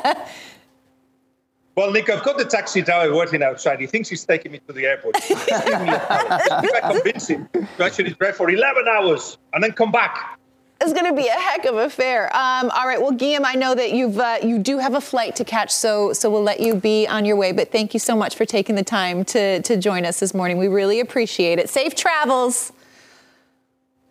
Well, 1.76 1.90
Nick, 1.90 2.08
I've 2.08 2.22
got 2.22 2.38
the 2.38 2.44
taxi 2.44 2.82
driver 2.82 3.14
waiting 3.14 3.42
outside. 3.42 3.80
He 3.80 3.86
thinks 3.86 4.08
he's 4.08 4.24
taking 4.24 4.52
me 4.52 4.60
to 4.66 4.72
the 4.72 4.86
airport. 4.86 5.16
Just 5.16 5.48
give 5.48 5.82
me 5.82 5.88
a 5.88 5.98
call. 5.98 6.38
See 6.40 6.66
if 6.68 6.84
I 6.84 6.92
convince 6.92 7.26
him 7.28 7.48
to 7.52 7.84
actually 7.84 8.10
drive 8.10 8.36
for 8.36 8.48
11 8.48 8.84
hours 8.86 9.38
and 9.52 9.62
then 9.62 9.72
come 9.72 9.90
back. 9.90 10.38
it's 10.80 10.92
going 10.92 11.06
to 11.06 11.20
be 11.20 11.26
a 11.26 11.32
heck 11.32 11.64
of 11.64 11.76
a 11.76 11.90
fair. 11.90 12.26
Um, 12.36 12.70
all 12.70 12.86
right. 12.86 13.00
Well, 13.00 13.12
Guillem, 13.12 13.42
I 13.44 13.54
know 13.54 13.74
that 13.74 13.92
you've 13.92 14.18
uh, 14.18 14.38
you 14.42 14.58
do 14.60 14.78
have 14.78 14.94
a 14.94 15.00
flight 15.00 15.34
to 15.36 15.44
catch, 15.44 15.70
so 15.72 16.12
so 16.12 16.30
we'll 16.30 16.42
let 16.42 16.60
you 16.60 16.76
be 16.76 17.08
on 17.08 17.24
your 17.24 17.36
way. 17.36 17.50
But 17.50 17.72
thank 17.72 17.92
you 17.92 18.00
so 18.00 18.14
much 18.14 18.36
for 18.36 18.44
taking 18.44 18.76
the 18.76 18.84
time 18.84 19.24
to 19.26 19.60
to 19.62 19.76
join 19.76 20.04
us 20.06 20.20
this 20.20 20.32
morning. 20.32 20.58
We 20.58 20.68
really 20.68 21.00
appreciate 21.00 21.58
it. 21.58 21.68
Safe 21.68 21.94
travels. 21.94 22.72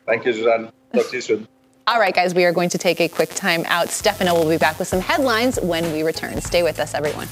Thank 0.05 0.25
you, 0.25 0.33
Suzanne. 0.33 0.69
Talk 0.93 1.09
to 1.09 1.15
you 1.15 1.21
soon. 1.21 1.47
All 1.85 1.99
right, 1.99 2.15
guys, 2.15 2.33
we 2.33 2.45
are 2.45 2.53
going 2.53 2.69
to 2.69 2.77
take 2.77 3.01
a 3.01 3.09
quick 3.09 3.29
time 3.31 3.65
out. 3.67 3.89
Stefano 3.89 4.33
will 4.33 4.47
be 4.47 4.57
back 4.57 4.79
with 4.79 4.87
some 4.87 5.01
headlines 5.01 5.59
when 5.59 5.91
we 5.91 6.01
return. 6.01 6.39
Stay 6.39 6.63
with 6.63 6.79
us, 6.79 6.93
everyone. 6.93 7.27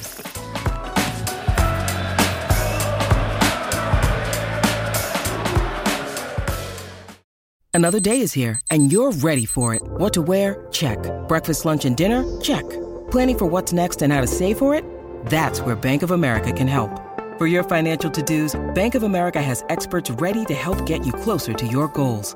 Another 7.74 8.02
day 8.02 8.20
is 8.20 8.34
here, 8.34 8.60
and 8.70 8.92
you're 8.92 9.14
ready 9.14 9.46
for 9.46 9.74
it. 9.74 9.82
What 9.84 10.12
to 10.14 10.22
wear? 10.22 10.68
Check. 10.72 11.00
Breakfast, 11.30 11.64
lunch, 11.64 11.86
and 11.86 11.96
dinner? 11.96 12.42
Check. 12.42 12.70
Planning 13.10 13.38
for 13.38 13.46
what's 13.46 13.72
next 13.72 14.02
and 14.02 14.12
how 14.12 14.20
to 14.20 14.28
save 14.28 14.58
for 14.58 14.76
it? 14.76 14.84
That's 15.28 15.62
where 15.62 15.78
Bank 15.78 16.04
of 16.04 16.12
America 16.12 16.52
can 16.52 16.68
help. 16.68 16.92
For 17.38 17.48
your 17.48 17.64
financial 17.64 18.12
to-dos, 18.12 18.60
Bank 18.76 18.96
of 18.96 19.04
America 19.04 19.42
has 19.42 19.64
experts 19.70 20.10
ready 20.10 20.44
to 20.46 20.54
help 20.54 20.86
get 20.86 21.06
you 21.06 21.14
closer 21.14 21.54
to 21.54 21.66
your 21.66 21.88
goals. 21.88 22.36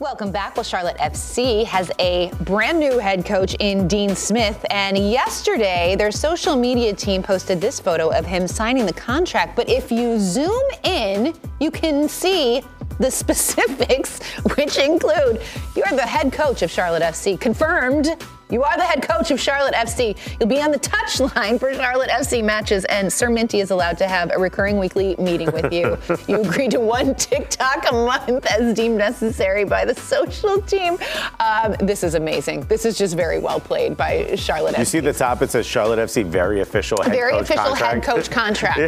Welcome 0.00 0.30
back. 0.30 0.54
Well, 0.56 0.62
Charlotte 0.62 0.96
FC 0.98 1.64
has 1.64 1.90
a 1.98 2.30
brand 2.42 2.78
new 2.78 3.00
head 3.00 3.26
coach 3.26 3.56
in 3.58 3.88
Dean 3.88 4.14
Smith. 4.14 4.64
And 4.70 4.96
yesterday, 4.96 5.96
their 5.98 6.12
social 6.12 6.54
media 6.54 6.94
team 6.94 7.20
posted 7.20 7.60
this 7.60 7.80
photo 7.80 8.16
of 8.16 8.24
him 8.24 8.46
signing 8.46 8.86
the 8.86 8.92
contract. 8.92 9.56
But 9.56 9.68
if 9.68 9.90
you 9.90 10.20
zoom 10.20 10.62
in, 10.84 11.34
you 11.58 11.72
can 11.72 12.08
see 12.08 12.62
the 13.00 13.10
specifics, 13.10 14.22
which 14.56 14.78
include 14.78 15.42
you're 15.74 15.90
the 15.90 16.06
head 16.06 16.32
coach 16.32 16.62
of 16.62 16.70
Charlotte 16.70 17.02
FC, 17.02 17.38
confirmed. 17.40 18.10
You 18.50 18.62
are 18.64 18.76
the 18.78 18.84
head 18.84 19.02
coach 19.02 19.30
of 19.30 19.38
Charlotte 19.38 19.74
FC. 19.74 20.16
You'll 20.40 20.48
be 20.48 20.62
on 20.62 20.70
the 20.70 20.78
touchline 20.78 21.60
for 21.60 21.74
Charlotte 21.74 22.08
FC 22.08 22.42
matches, 22.42 22.86
and 22.86 23.12
Sir 23.12 23.28
Minty 23.28 23.60
is 23.60 23.70
allowed 23.70 23.98
to 23.98 24.08
have 24.08 24.30
a 24.34 24.38
recurring 24.38 24.78
weekly 24.78 25.16
meeting 25.18 25.52
with 25.52 25.70
you. 25.70 25.98
you 26.28 26.40
agree 26.40 26.68
to 26.68 26.80
one 26.80 27.14
TikTok 27.14 27.84
a 27.90 27.92
month 27.92 28.46
as 28.46 28.74
deemed 28.74 28.96
necessary 28.96 29.64
by 29.64 29.84
the 29.84 29.94
social 29.94 30.62
team. 30.62 30.96
Um, 31.40 31.74
this 31.80 32.02
is 32.02 32.14
amazing. 32.14 32.62
This 32.62 32.86
is 32.86 32.96
just 32.96 33.14
very 33.16 33.38
well 33.38 33.60
played 33.60 33.98
by 33.98 34.34
Charlotte 34.36 34.78
F. 34.78 34.86
C. 34.86 34.96
You 34.98 35.02
FC. 35.02 35.04
see 35.04 35.12
the 35.12 35.12
top, 35.12 35.42
it 35.42 35.50
says 35.50 35.66
Charlotte 35.66 35.98
FC, 35.98 36.24
very 36.24 36.60
official 36.60 37.02
head 37.02 37.12
very 37.12 37.32
coach 37.32 37.42
official 37.42 37.64
contract. 37.64 38.04
head 38.06 38.14
coach 38.14 38.30
contract. 38.30 38.78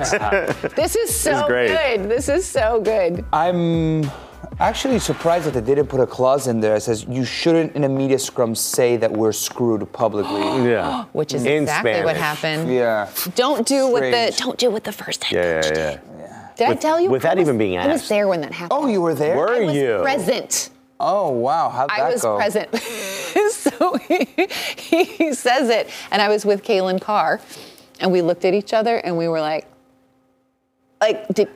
this 0.76 0.96
is 0.96 1.14
so 1.14 1.46
great. 1.46 1.68
good. 1.68 2.08
This 2.08 2.30
is 2.30 2.46
so 2.46 2.80
good. 2.80 3.24
I'm 3.32 4.10
actually 4.58 4.98
surprised 4.98 5.46
that 5.46 5.52
they 5.54 5.60
didn't 5.74 5.88
put 5.88 6.00
a 6.00 6.06
clause 6.06 6.46
in 6.46 6.60
there 6.60 6.74
that 6.74 6.82
says 6.82 7.04
you 7.08 7.24
shouldn't 7.24 7.74
in 7.74 7.84
a 7.84 7.88
media 7.88 8.18
scrum 8.18 8.54
say 8.54 8.96
that 8.96 9.10
we're 9.10 9.32
screwed 9.32 9.90
publicly. 9.92 10.40
Yeah. 10.70 11.04
Which 11.12 11.32
is 11.34 11.44
In 11.44 11.62
exactly 11.62 12.04
what 12.04 12.16
happened. 12.16 12.72
Yeah. 12.72 13.08
Don't 13.34 13.66
do 13.66 13.88
what 13.88 14.02
the 14.02 14.32
don't 14.36 14.58
do 14.58 14.70
what 14.70 14.84
the 14.84 14.92
first 14.92 15.24
head 15.24 15.36
Yeah, 15.36 15.62
coach 15.62 15.76
yeah, 15.76 15.90
did. 15.92 16.00
yeah. 16.18 16.48
Did 16.56 16.68
I 16.68 16.74
tell 16.74 17.00
you? 17.00 17.08
without 17.10 17.36
was- 17.36 17.42
even 17.46 17.56
being 17.58 17.76
asked. 17.76 17.88
I 17.88 17.92
was 17.92 18.00
asked. 18.02 18.08
there 18.10 18.28
when 18.28 18.40
that 18.42 18.52
happened. 18.52 18.78
Oh, 18.84 18.86
you 18.86 19.00
were 19.00 19.14
there? 19.14 19.36
Were 19.36 19.50
I 19.54 19.60
was 19.60 19.74
you? 19.74 19.98
present. 20.02 20.70
Oh, 21.02 21.30
wow. 21.30 21.70
How'd 21.70 21.88
that 21.88 21.98
I 22.00 22.10
was 22.10 22.20
go? 22.22 22.36
present. 22.36 22.74
so 23.50 23.96
he, 23.96 24.26
he 24.76 25.32
says 25.32 25.70
it, 25.70 25.88
and 26.10 26.20
I 26.20 26.28
was 26.28 26.44
with 26.44 26.62
Kaylin 26.62 27.00
Carr, 27.00 27.40
and 28.00 28.12
we 28.12 28.20
looked 28.20 28.44
at 28.44 28.52
each 28.52 28.74
other 28.74 28.98
and 28.98 29.16
we 29.16 29.26
were 29.28 29.40
like, 29.40 29.66
like, 31.00 31.26
did 31.28 31.48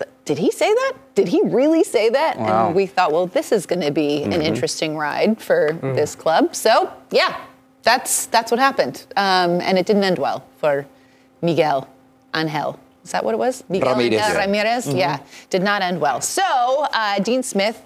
did 0.00 0.08
did 0.24 0.38
he 0.38 0.50
say 0.50 0.72
that? 0.72 0.92
Did 1.14 1.28
he 1.28 1.40
really 1.44 1.82
say 1.82 2.08
that? 2.10 2.38
Wow. 2.38 2.66
And 2.66 2.76
we 2.76 2.86
thought, 2.86 3.12
well, 3.12 3.26
this 3.26 3.50
is 3.52 3.66
going 3.66 3.80
to 3.82 3.90
be 3.90 4.22
an 4.22 4.40
interesting 4.42 4.96
ride 4.96 5.40
for 5.40 5.76
this 5.82 6.14
club. 6.14 6.54
So 6.54 6.92
yeah, 7.10 7.40
that's 7.82 8.26
that's 8.26 8.50
what 8.50 8.60
happened, 8.60 9.06
um, 9.16 9.60
and 9.60 9.78
it 9.78 9.86
didn't 9.86 10.04
end 10.04 10.18
well 10.18 10.44
for 10.58 10.86
Miguel 11.42 11.88
Angel. 12.34 12.78
Is 13.04 13.12
that 13.12 13.24
what 13.24 13.34
it 13.34 13.38
was? 13.38 13.64
Miguel 13.68 13.92
Ramirez. 13.92 14.12
Angel 14.20 14.34
Yeah. 14.34 14.38
Ramirez. 14.38 14.86
Yeah, 14.88 15.18
did 15.48 15.62
not 15.62 15.82
end 15.82 16.00
well. 16.00 16.20
So 16.20 16.42
uh, 16.92 17.18
Dean 17.20 17.42
Smith 17.42 17.82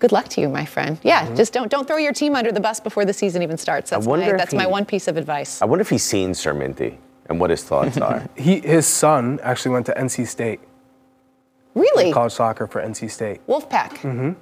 Good 0.00 0.12
luck 0.12 0.28
to 0.28 0.40
you, 0.40 0.48
my 0.48 0.64
friend. 0.64 0.98
Yeah, 1.02 1.32
just 1.34 1.52
don't 1.52 1.70
don't 1.70 1.86
throw 1.86 1.98
your 1.98 2.14
team 2.14 2.34
under 2.34 2.50
the 2.52 2.60
bus 2.60 2.80
before 2.80 3.04
the 3.04 3.12
season 3.12 3.42
even 3.42 3.58
starts. 3.58 3.90
That's 3.90 4.06
wonder 4.06 4.24
my 4.26 4.32
if 4.32 4.38
that's 4.38 4.54
my 4.54 4.66
one 4.66 4.86
piece 4.86 5.08
of 5.08 5.18
advice. 5.18 5.60
I 5.60 5.66
wonder 5.66 5.82
if 5.82 5.90
he's 5.90 6.02
seen 6.02 6.32
Sir 6.34 6.54
Minty 6.54 6.98
and 7.30 7.40
what 7.40 7.48
his 7.48 7.62
thoughts 7.64 7.96
are. 8.08 8.28
He, 8.36 8.60
his 8.60 8.86
son 8.86 9.40
actually 9.42 9.70
went 9.72 9.86
to 9.86 9.94
NC 9.94 10.26
State, 10.26 10.60
Really, 11.74 12.12
college 12.12 12.32
soccer 12.32 12.66
for 12.66 12.82
NC 12.82 13.10
State. 13.10 13.46
Wolfpack. 13.46 13.90
Mm-hmm. 14.02 14.32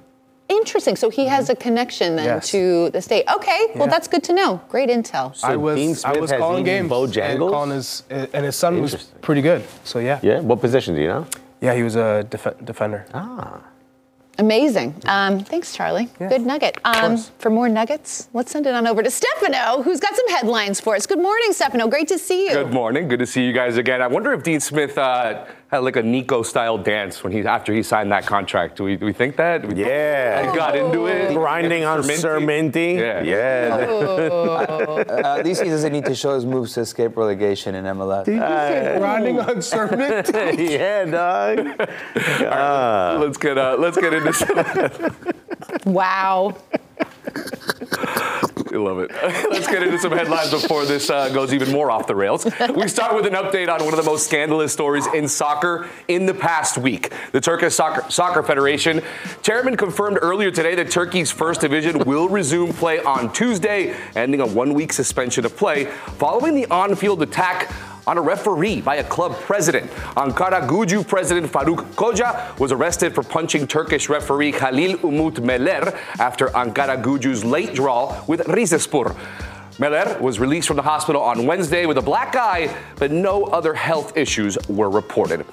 Interesting. 0.49 0.95
So 0.95 1.11
he 1.11 1.27
has 1.27 1.49
a 1.51 1.55
connection 1.55 2.15
then 2.15 2.25
Yes. 2.25 2.49
to 2.49 2.89
the 2.89 3.01
state. 3.03 3.23
Okay, 3.31 3.67
well 3.75 3.87
that's 3.87 4.07
good 4.07 4.23
to 4.23 4.33
know. 4.33 4.59
Great 4.67 4.89
intel. 4.89 5.37
I 5.43 5.55
was 5.55 5.75
Dean 5.75 5.95
I 6.03 6.17
was 6.19 6.31
has 6.31 6.39
calling 6.39 6.63
eaten 6.65 6.87
games 6.89 6.91
and 6.91 7.39
Bojangles? 7.39 7.51
calling 7.51 7.69
his 7.69 8.03
and 8.09 8.45
his 8.45 8.55
son 8.55 8.81
was 8.81 8.95
pretty 9.21 9.43
good. 9.43 9.63
So 9.83 9.99
yeah, 9.99 10.19
yeah, 10.23 10.39
what 10.39 10.59
position 10.59 10.95
do 10.95 11.01
you 11.01 11.07
know? 11.07 11.27
yeah, 11.61 11.75
he 11.75 11.83
was 11.83 11.95
a 11.95 12.23
def- 12.23 12.57
defender. 12.65 13.05
Ah. 13.13 13.61
Amazing. 14.39 14.95
Um, 15.05 15.41
thanks, 15.41 15.75
Charlie. 15.75 16.07
Good 16.17 16.45
nugget. 16.45 16.77
Um, 16.85 16.93
course. 16.93 17.31
for 17.39 17.49
more 17.49 17.67
nuggets, 17.67 18.29
let's 18.33 18.51
send 18.51 18.65
it 18.65 18.73
on 18.73 18.87
over 18.87 19.03
to 19.03 19.11
Stefano, 19.11 19.83
who's 19.83 19.99
got 19.99 20.15
some 20.15 20.29
headlines 20.29 20.79
for 20.79 20.95
us. 20.95 21.05
Good 21.05 21.19
morning, 21.19 21.51
Stefano. 21.51 21.89
Great 21.89 22.07
to 22.07 22.17
see 22.17 22.45
you. 22.45 22.53
Good 22.53 22.71
morning. 22.73 23.09
Good 23.09 23.19
to 23.19 23.25
see 23.25 23.45
you 23.45 23.51
guys 23.51 23.75
again. 23.75 24.01
I 24.01 24.07
wonder 24.07 24.31
if 24.31 24.41
Dean 24.43 24.61
Smith 24.61 24.97
uh, 24.97 25.45
had 25.71 25.79
like 25.79 25.95
a 25.97 26.01
Nico 26.03 26.41
style 26.41 26.77
dance 26.79 27.23
when 27.23 27.31
he 27.31 27.41
after 27.45 27.71
he 27.73 27.83
signed 27.83 28.11
that 28.11 28.25
contract. 28.25 28.75
Do 28.77 28.83
we, 28.85 28.95
do 28.95 29.05
we 29.05 29.13
think 29.13 29.35
that? 29.37 29.65
We- 29.67 29.75
Yeah. 29.83 30.49
He 30.51 30.57
got 30.57 30.75
into 30.75 31.05
it. 31.05 31.33
Grinding 31.33 31.83
on 31.85 32.03
Sir 32.03 32.15
Sir 32.17 32.39
Minty. 32.39 32.93
Yeah. 32.93 33.21
Yeah. 33.21 33.87
Uh, 33.87 35.05
at 35.37 35.45
least 35.45 35.61
he 35.61 35.69
doesn't 35.69 35.91
need 35.93 36.05
to 36.05 36.15
show 36.15 36.33
his 36.33 36.45
moves 36.45 36.73
to 36.73 36.81
escape 36.81 37.15
relegation 37.15 37.75
in 37.75 37.85
MLS. 37.85 38.25
Grinding 38.97 39.39
on 39.39 39.61
sermon. 39.73 40.23
yeah, 40.57 41.05
dog. 41.05 41.89
Ah. 42.41 43.17
Let's 43.19 43.37
get 43.37 43.57
uh, 43.57 43.75
let's 43.77 43.97
get 43.97 44.13
into 44.13 44.33
some. 44.33 45.93
Wow. 45.93 46.55
I 48.71 48.77
love 48.77 48.99
it. 48.99 49.11
Let's 49.49 49.67
get 49.67 49.83
into 49.83 49.97
some 49.99 50.11
headlines 50.11 50.51
before 50.51 50.85
this 50.85 51.09
uh, 51.09 51.29
goes 51.29 51.53
even 51.53 51.71
more 51.71 51.89
off 51.89 52.07
the 52.07 52.15
rails. 52.15 52.45
We 52.75 52.87
start 52.87 53.15
with 53.15 53.25
an 53.25 53.33
update 53.33 53.69
on 53.69 53.83
one 53.83 53.93
of 53.93 53.97
the 53.97 54.09
most 54.09 54.25
scandalous 54.25 54.71
stories 54.71 55.07
in 55.07 55.27
soccer 55.27 55.87
in 56.07 56.25
the 56.25 56.33
past 56.33 56.77
week. 56.77 57.11
The 57.31 57.41
Turkish 57.41 57.73
Soccer, 57.73 58.09
Soccer 58.11 58.43
Federation 58.43 59.01
chairman 59.41 59.75
confirmed 59.75 60.19
earlier 60.21 60.51
today 60.51 60.75
that 60.75 60.91
Turkey's 60.91 61.31
first 61.31 61.61
division 61.61 61.99
will 61.99 62.29
resume 62.29 62.73
play 62.73 62.99
on 62.99 63.33
Tuesday, 63.33 63.95
ending 64.15 64.41
a 64.41 64.45
one-week 64.45 64.93
suspension 64.93 65.45
of 65.45 65.55
play 65.57 65.85
following 66.17 66.53
the 66.53 66.67
on-field 66.67 67.21
attack 67.23 67.71
on 68.09 68.17
a 68.17 68.21
referee 68.21 68.81
by 68.81 68.95
a 68.95 69.03
club 69.03 69.35
president. 69.35 69.87
Ankaragücü 70.17 71.07
president 71.07 71.45
Faruk 71.45 71.83
Koca 71.93 72.57
was 72.59 72.71
arrested 72.71 73.13
for 73.13 73.21
punching 73.21 73.67
Turkish 73.67 74.09
referee 74.09 74.51
Halil 74.51 74.97
Umut 75.03 75.35
Meler 75.35 75.95
after 76.17 76.47
Ankaragücü's 76.47 77.45
late 77.45 77.75
draw 77.75 78.19
with 78.25 78.39
Rizespor. 78.47 79.15
Meler 79.77 80.19
was 80.19 80.39
released 80.39 80.67
from 80.67 80.77
the 80.77 80.81
hospital 80.81 81.21
on 81.21 81.45
Wednesday 81.45 81.85
with 81.85 81.99
a 81.99 82.01
black 82.01 82.35
eye, 82.35 82.75
but 82.95 83.11
no 83.11 83.43
other 83.43 83.75
health 83.75 84.17
issues 84.17 84.57
were 84.67 84.89
reported. 84.89 85.45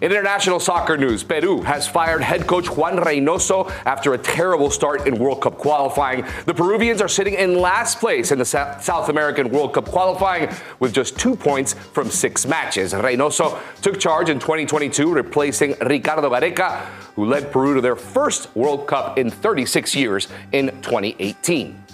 In 0.00 0.12
international 0.12 0.60
soccer 0.60 0.96
news, 0.96 1.24
Peru 1.24 1.60
has 1.62 1.88
fired 1.88 2.22
head 2.22 2.46
coach 2.46 2.70
Juan 2.70 2.98
Reynoso 2.98 3.68
after 3.84 4.14
a 4.14 4.18
terrible 4.18 4.70
start 4.70 5.08
in 5.08 5.18
World 5.18 5.42
Cup 5.42 5.58
qualifying. 5.58 6.24
The 6.46 6.54
Peruvians 6.54 7.02
are 7.02 7.08
sitting 7.08 7.34
in 7.34 7.60
last 7.60 7.98
place 7.98 8.30
in 8.30 8.38
the 8.38 8.44
South 8.44 9.08
American 9.08 9.50
World 9.50 9.74
Cup 9.74 9.86
qualifying 9.86 10.50
with 10.78 10.94
just 10.94 11.18
two 11.18 11.34
points 11.34 11.72
from 11.72 12.10
six 12.10 12.46
matches. 12.46 12.92
Reynoso 12.92 13.58
took 13.82 13.98
charge 13.98 14.30
in 14.30 14.38
2022, 14.38 15.12
replacing 15.12 15.74
Ricardo 15.80 16.30
Gareca, 16.30 16.84
who 17.16 17.24
led 17.24 17.50
Peru 17.50 17.74
to 17.74 17.80
their 17.80 17.96
first 17.96 18.54
World 18.54 18.86
Cup 18.86 19.18
in 19.18 19.30
36 19.30 19.96
years 19.96 20.28
in 20.52 20.66
2018. 20.82 21.87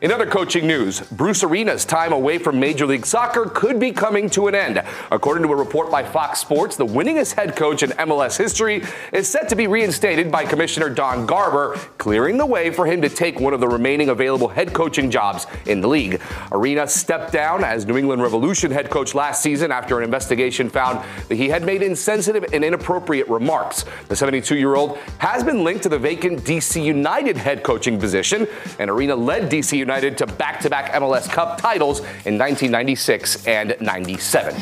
In 0.00 0.10
other 0.10 0.24
coaching 0.24 0.66
news, 0.66 1.00
Bruce 1.00 1.44
Arena's 1.44 1.84
time 1.84 2.14
away 2.14 2.38
from 2.38 2.58
Major 2.58 2.86
League 2.86 3.04
Soccer 3.04 3.44
could 3.44 3.78
be 3.78 3.92
coming 3.92 4.30
to 4.30 4.46
an 4.46 4.54
end. 4.54 4.82
According 5.12 5.42
to 5.42 5.52
a 5.52 5.56
report 5.56 5.90
by 5.90 6.02
Fox 6.02 6.40
Sports, 6.40 6.76
the 6.76 6.86
winningest 6.86 7.34
head 7.34 7.54
coach 7.54 7.82
in 7.82 7.90
MLS 7.90 8.38
history 8.38 8.82
is 9.12 9.28
set 9.28 9.50
to 9.50 9.56
be 9.56 9.66
reinstated 9.66 10.32
by 10.32 10.46
Commissioner 10.46 10.88
Don 10.88 11.26
Garber, 11.26 11.78
clearing 11.98 12.38
the 12.38 12.46
way 12.46 12.70
for 12.70 12.86
him 12.86 13.02
to 13.02 13.10
take 13.10 13.40
one 13.40 13.52
of 13.52 13.60
the 13.60 13.68
remaining 13.68 14.08
available 14.08 14.48
head 14.48 14.72
coaching 14.72 15.10
jobs 15.10 15.46
in 15.66 15.82
the 15.82 15.88
league. 15.88 16.18
Arena 16.50 16.88
stepped 16.88 17.30
down 17.30 17.62
as 17.62 17.84
New 17.84 17.98
England 17.98 18.22
Revolution 18.22 18.70
head 18.70 18.88
coach 18.88 19.14
last 19.14 19.42
season 19.42 19.70
after 19.70 19.98
an 19.98 20.04
investigation 20.04 20.70
found 20.70 21.04
that 21.28 21.34
he 21.34 21.50
had 21.50 21.62
made 21.62 21.82
insensitive 21.82 22.46
and 22.54 22.64
inappropriate 22.64 23.28
remarks. 23.28 23.84
The 24.08 24.16
72 24.16 24.56
year 24.56 24.76
old 24.76 24.96
has 25.18 25.44
been 25.44 25.62
linked 25.62 25.82
to 25.82 25.90
the 25.90 25.98
vacant 25.98 26.40
DC 26.40 26.82
United 26.82 27.36
head 27.36 27.62
coaching 27.62 28.00
position, 28.00 28.48
and 28.78 28.88
Arena 28.88 29.14
led 29.14 29.50
DC 29.50 29.76
United 29.76 29.89
to 29.90 30.26
back 30.26 30.60
to 30.60 30.70
back 30.70 30.92
MLS 30.92 31.28
Cup 31.28 31.60
titles 31.60 32.00
in 32.00 32.38
1996 32.38 33.46
and 33.46 33.76
97. 33.80 34.54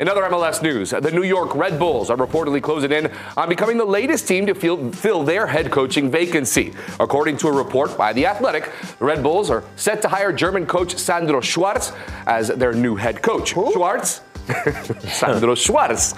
In 0.00 0.08
other 0.08 0.22
MLS 0.22 0.62
news, 0.62 0.90
the 0.90 1.10
New 1.10 1.24
York 1.24 1.54
Red 1.56 1.78
Bulls 1.78 2.08
are 2.08 2.16
reportedly 2.16 2.62
closing 2.62 2.92
in 2.92 3.10
on 3.36 3.48
becoming 3.48 3.76
the 3.76 3.84
latest 3.84 4.28
team 4.28 4.46
to 4.46 4.54
fill, 4.54 4.92
fill 4.92 5.24
their 5.24 5.46
head 5.46 5.72
coaching 5.72 6.08
vacancy. 6.10 6.72
According 7.00 7.36
to 7.38 7.48
a 7.48 7.52
report 7.52 7.98
by 7.98 8.12
The 8.12 8.26
Athletic, 8.26 8.70
the 8.98 9.04
Red 9.04 9.22
Bulls 9.24 9.50
are 9.50 9.64
set 9.74 10.00
to 10.02 10.08
hire 10.08 10.32
German 10.32 10.66
coach 10.66 10.96
Sandro 10.96 11.40
Schwarz 11.40 11.92
as 12.26 12.48
their 12.48 12.72
new 12.72 12.94
head 12.94 13.22
coach. 13.22 13.50
Schwarz? 13.50 14.20
Sandro 15.08 15.54
Schwarz. 15.54 16.14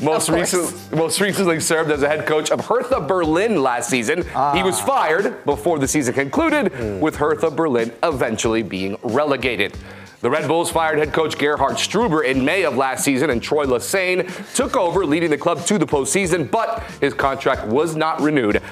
Most, 0.00 0.28
recent, 0.28 0.92
most 0.92 1.20
recently 1.20 1.60
served 1.60 1.90
as 1.90 2.02
a 2.02 2.08
head 2.08 2.26
coach 2.26 2.50
of 2.50 2.64
Hertha 2.66 3.00
Berlin 3.00 3.62
last 3.62 3.90
season. 3.90 4.18
He 4.18 4.62
was 4.62 4.80
ah. 4.80 4.86
fired 4.86 5.44
before 5.44 5.78
the 5.78 5.88
season 5.88 6.14
concluded, 6.14 6.72
hmm. 6.72 7.00
with 7.00 7.16
Hertha 7.16 7.50
Berlin 7.50 7.92
eventually 8.02 8.62
being 8.62 8.96
relegated. 9.02 9.76
The 10.20 10.30
Red 10.30 10.48
Bulls 10.48 10.70
fired 10.70 10.98
head 10.98 11.12
coach 11.12 11.36
Gerhard 11.36 11.74
Struber 11.74 12.24
in 12.24 12.42
May 12.46 12.64
of 12.64 12.78
last 12.78 13.04
season, 13.04 13.28
and 13.28 13.42
Troy 13.42 13.66
Lesesne 13.66 14.54
took 14.54 14.74
over, 14.74 15.04
leading 15.04 15.28
the 15.28 15.36
club 15.36 15.66
to 15.66 15.76
the 15.76 15.86
postseason, 15.86 16.50
but 16.50 16.82
his 17.02 17.12
contract 17.12 17.66
was 17.66 17.94
not 17.94 18.22
renewed 18.22 18.62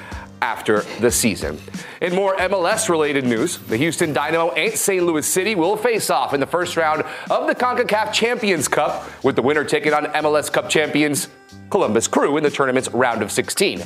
after 0.43 0.81
the 1.01 1.11
season. 1.11 1.59
In 2.01 2.15
more 2.15 2.35
MLS 2.37 2.89
related 2.89 3.25
news, 3.25 3.59
the 3.59 3.77
Houston 3.77 4.13
Dynamo 4.13 4.51
and 4.51 4.75
St. 4.77 5.05
Louis 5.05 5.27
City 5.27 5.55
will 5.55 5.77
face 5.77 6.11
off 6.11 6.35
in 6.35 6.41
the 6.41 6.47
first 6.47 6.77
round 6.77 7.05
of 7.31 7.47
the 7.47 7.55
CONCACAF 7.55 8.13
Champions 8.13 8.67
Cup, 8.67 9.09
with 9.25 9.37
the 9.37 9.43
winner 9.43 9.65
taking 9.65 9.95
on 9.95 10.07
MLS 10.07 10.53
Cup 10.53 10.69
champions 10.69 11.29
Columbus 11.71 12.09
Crew 12.09 12.37
in 12.37 12.43
the 12.43 12.51
tournament's 12.51 12.91
round 12.91 13.23
of 13.23 13.31
16. 13.31 13.83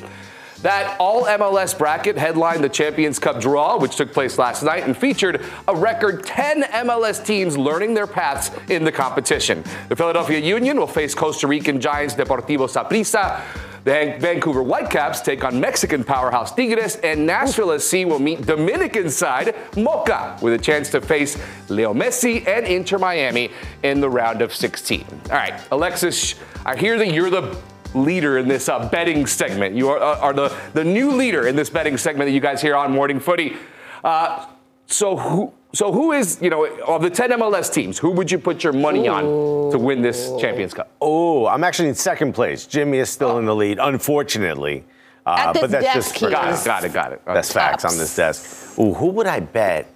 That 0.63 0.99
all 0.99 1.25
MLS 1.25 1.77
bracket 1.77 2.17
headlined 2.17 2.65
the 2.65 2.71
Champions 2.71 3.19
Cup 3.19 3.41
draw, 3.41 3.79
which 3.79 3.97
took 3.97 4.13
place 4.13 4.39
last 4.39 4.63
night 4.63 4.85
and 4.85 4.97
featured 4.97 5.45
a 5.69 5.77
record 5.77 6.25
10 6.25 6.63
MLS 6.63 7.25
teams 7.25 7.59
learning 7.59 7.93
their 7.93 8.07
paths 8.07 8.51
in 8.71 8.83
the 8.83 8.91
competition. 8.91 9.63
The 9.91 9.97
Philadelphia 9.97 10.39
Union 10.39 10.79
will 10.79 10.87
face 10.87 11.15
Costa 11.15 11.47
Rican 11.47 11.81
Giants 11.81 12.15
Deportivo 12.15 12.67
Saprissa. 12.67 13.43
The 13.87 14.17
Vancouver 14.19 14.65
Whitecaps 14.65 15.21
take 15.21 15.45
on 15.45 15.61
Mexican 15.61 16.03
powerhouse 16.03 16.53
Tigres, 16.53 16.97
and 16.97 17.25
Nashville 17.25 17.79
SC 17.79 17.99
will 17.99 18.19
meet 18.19 18.45
Dominican 18.45 19.09
side 19.09 19.55
Moca 19.75 20.43
with 20.43 20.55
a 20.55 20.59
chance 20.59 20.91
to 20.91 21.01
face 21.01 21.41
Leo 21.69 21.95
Messi 21.95 22.45
and 22.49 22.67
Inter 22.67 22.99
Miami 22.99 23.53
in 23.85 24.01
the 24.01 24.11
round 24.11 24.43
of 24.43 24.53
16. 24.53 25.07
All 25.27 25.37
right, 25.37 25.55
Alexis, 25.71 26.35
I 26.65 26.75
hear 26.75 26.99
that 26.99 27.13
you're 27.13 27.31
the 27.31 27.57
leader 27.95 28.39
in 28.39 28.49
this 28.49 28.69
uh, 28.69 28.89
betting 28.89 29.25
segment. 29.25 29.77
You 29.77 29.91
are, 29.91 30.03
uh, 30.03 30.19
are 30.19 30.33
the, 30.33 30.53
the 30.73 30.83
new 30.83 31.13
leader 31.13 31.47
in 31.47 31.55
this 31.55 31.71
betting 31.71 31.97
segment 31.97 32.27
that 32.27 32.33
you 32.33 32.41
guys 32.41 32.61
hear 32.61 32.75
on 32.75 32.91
Morning 32.91 33.21
Footy. 33.21 33.57
Uh, 34.03 34.47
so 34.87 35.17
who 35.17 35.53
so 35.77 35.93
who 35.93 36.13
is 36.13 36.39
you 36.41 36.49
know 36.49 36.65
of 36.87 37.03
the 37.03 37.11
10 37.11 37.31
MLS 37.33 37.73
teams? 37.73 37.99
Who 37.99 38.11
would 38.13 38.31
you 38.31 38.39
put 38.39 38.65
your 38.65 38.73
money 38.73 39.09
on 39.09 39.25
to 39.71 39.79
win 39.79 40.01
this 40.01 40.33
Champions 40.41 40.73
Cup? 40.73 40.91
Oh, 41.01 41.47
I'm 41.47 41.65
actually 41.65 41.89
in 41.89 41.95
second 41.95 42.33
place. 42.33 42.67
Jimmy 42.67 42.99
is 42.99 43.11
still 43.11 43.39
in 43.39 43.45
the 43.45 43.55
lead, 43.55 43.79
unfortunately. 43.79 44.85
Uh, 45.27 45.37
At 45.39 45.53
this 45.53 45.61
but 45.61 45.71
that's 45.73 45.85
desk, 45.85 45.97
just 45.97 46.15
he 46.15 46.31
Got 46.31 46.55
it, 46.55 46.65
got 46.65 46.85
it, 46.85 46.93
got 46.93 47.13
it. 47.13 47.23
That's 47.27 47.53
facts 47.53 47.85
on 47.85 47.99
this 47.99 48.15
desk. 48.17 48.79
Ooh, 48.79 48.95
who 48.95 49.09
would 49.09 49.27
I 49.27 49.41
bet? 49.41 49.93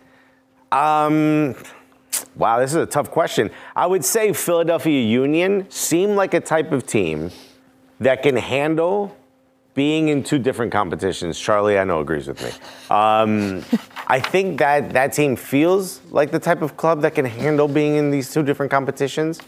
Um, 0.72 1.54
wow, 2.36 2.58
this 2.58 2.70
is 2.70 2.76
a 2.76 2.86
tough 2.86 3.10
question. 3.10 3.50
I 3.74 3.86
would 3.86 4.04
say 4.04 4.32
Philadelphia 4.32 5.00
Union 5.00 5.66
seem 5.70 6.14
like 6.14 6.34
a 6.34 6.40
type 6.40 6.72
of 6.72 6.84
team 6.84 7.30
that 8.00 8.22
can 8.22 8.36
handle 8.36 9.16
being 9.74 10.08
in 10.08 10.22
two 10.22 10.38
different 10.38 10.72
competitions. 10.72 11.38
Charlie, 11.38 11.78
I 11.78 11.84
know, 11.84 12.00
agrees 12.00 12.26
with 12.26 12.42
me. 12.42 12.50
Um, 12.94 13.64
I 14.06 14.20
think 14.20 14.58
that 14.58 14.90
that 14.92 15.12
team 15.12 15.36
feels 15.36 16.00
like 16.10 16.30
the 16.32 16.40
type 16.40 16.62
of 16.62 16.76
club 16.76 17.02
that 17.02 17.14
can 17.14 17.24
handle 17.24 17.68
being 17.68 17.94
in 17.96 18.10
these 18.10 18.32
two 18.32 18.42
different 18.42 18.70
competitions. 18.70 19.40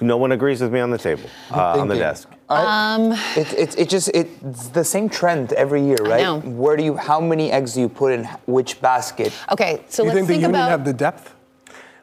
No 0.00 0.16
one 0.16 0.32
agrees 0.32 0.62
with 0.62 0.72
me 0.72 0.80
on 0.80 0.90
the 0.90 0.96
table, 0.98 1.28
uh, 1.50 1.78
on 1.78 1.86
the 1.86 1.94
Thinking. 1.94 1.98
desk. 1.98 2.28
Um, 2.48 3.12
It, 3.36 3.52
it, 3.52 3.78
it 3.78 3.88
just 3.90 4.08
it's 4.14 4.68
the 4.68 4.84
same 4.84 5.08
trend 5.10 5.52
every 5.52 5.82
year, 5.82 5.98
right? 6.00 6.22
know. 6.22 6.40
Where 6.40 6.76
do 6.78 6.82
you 6.82 6.96
how 6.96 7.20
many 7.20 7.52
eggs 7.52 7.74
do 7.74 7.80
you 7.82 7.88
put 7.90 8.12
in 8.12 8.24
which 8.46 8.80
basket? 8.80 9.32
okay, 9.50 9.82
so 9.88 10.02
you 10.02 10.08
let's 10.08 10.16
think 10.16 10.28
the 10.28 10.32
think 10.34 10.42
Union 10.42 10.54
about. 10.60 10.70
have 10.70 10.84
the 10.86 10.94
depth? 10.94 11.34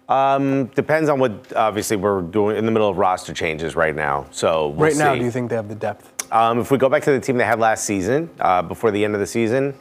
Um, 0.09 0.65
depends 0.67 1.07
on 1.07 1.19
what. 1.19 1.55
Obviously, 1.55 1.95
we're 1.95 2.21
doing 2.21 2.57
in 2.57 2.65
the 2.65 2.71
middle 2.71 2.89
of 2.89 2.97
roster 2.97 3.33
changes 3.33 3.75
right 3.75 3.95
now. 3.95 4.25
So 4.31 4.69
we'll 4.69 4.89
right 4.89 4.95
now, 4.95 5.13
see. 5.13 5.19
do 5.19 5.25
you 5.25 5.31
think 5.31 5.49
they 5.51 5.55
have 5.55 5.69
the 5.69 5.75
depth? 5.75 6.31
Um, 6.33 6.59
if 6.59 6.71
we 6.71 6.77
go 6.77 6.89
back 6.89 7.03
to 7.03 7.11
the 7.11 7.19
team 7.19 7.37
they 7.37 7.45
had 7.45 7.59
last 7.59 7.85
season, 7.85 8.29
uh, 8.39 8.61
before 8.63 8.91
the 8.91 9.05
end 9.05 9.13
of 9.13 9.19
the 9.19 9.27
season, 9.27 9.73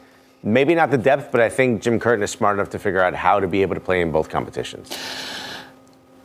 maybe 0.43 0.75
not 0.75 0.91
the 0.91 0.97
depth, 0.97 1.31
but 1.31 1.41
I 1.41 1.49
think 1.49 1.81
Jim 1.81 1.99
Curtin 1.99 2.23
is 2.23 2.31
smart 2.31 2.57
enough 2.57 2.69
to 2.69 2.79
figure 2.79 3.01
out 3.01 3.13
how 3.15 3.39
to 3.39 3.47
be 3.47 3.61
able 3.61 3.75
to 3.75 3.81
play 3.81 4.01
in 4.01 4.11
both 4.11 4.29
competitions. 4.29 4.95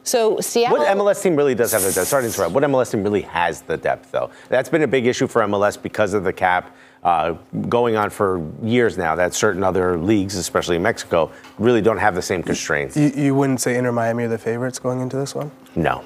So 0.02 0.38
Seattle. 0.38 0.78
What 0.78 0.96
MLS 0.96 1.22
team 1.22 1.34
really 1.34 1.54
does 1.54 1.72
have 1.72 1.82
the 1.82 1.90
depth? 1.90 2.08
Sorry 2.08 2.22
to 2.22 2.28
interrupt. 2.28 2.52
What 2.52 2.62
MLS 2.64 2.92
team 2.92 3.02
really 3.02 3.22
has 3.22 3.62
the 3.62 3.78
depth, 3.78 4.12
though? 4.12 4.30
That's 4.50 4.68
been 4.68 4.82
a 4.82 4.86
big 4.86 5.06
issue 5.06 5.26
for 5.26 5.40
MLS 5.42 5.80
because 5.80 6.12
of 6.12 6.24
the 6.24 6.32
cap. 6.32 6.76
Uh, 7.04 7.34
going 7.68 7.96
on 7.96 8.08
for 8.08 8.42
years 8.62 8.96
now, 8.96 9.14
that 9.14 9.34
certain 9.34 9.62
other 9.62 9.98
leagues, 9.98 10.36
especially 10.36 10.76
in 10.76 10.82
Mexico, 10.82 11.30
really 11.58 11.82
don't 11.82 11.98
have 11.98 12.14
the 12.14 12.22
same 12.22 12.42
constraints. 12.42 12.96
You, 12.96 13.12
you 13.14 13.34
wouldn't 13.34 13.60
say 13.60 13.76
Inter 13.76 13.92
Miami 13.92 14.24
are 14.24 14.28
the 14.28 14.38
favorites 14.38 14.78
going 14.78 15.00
into 15.00 15.16
this 15.18 15.34
one? 15.34 15.50
No. 15.76 16.02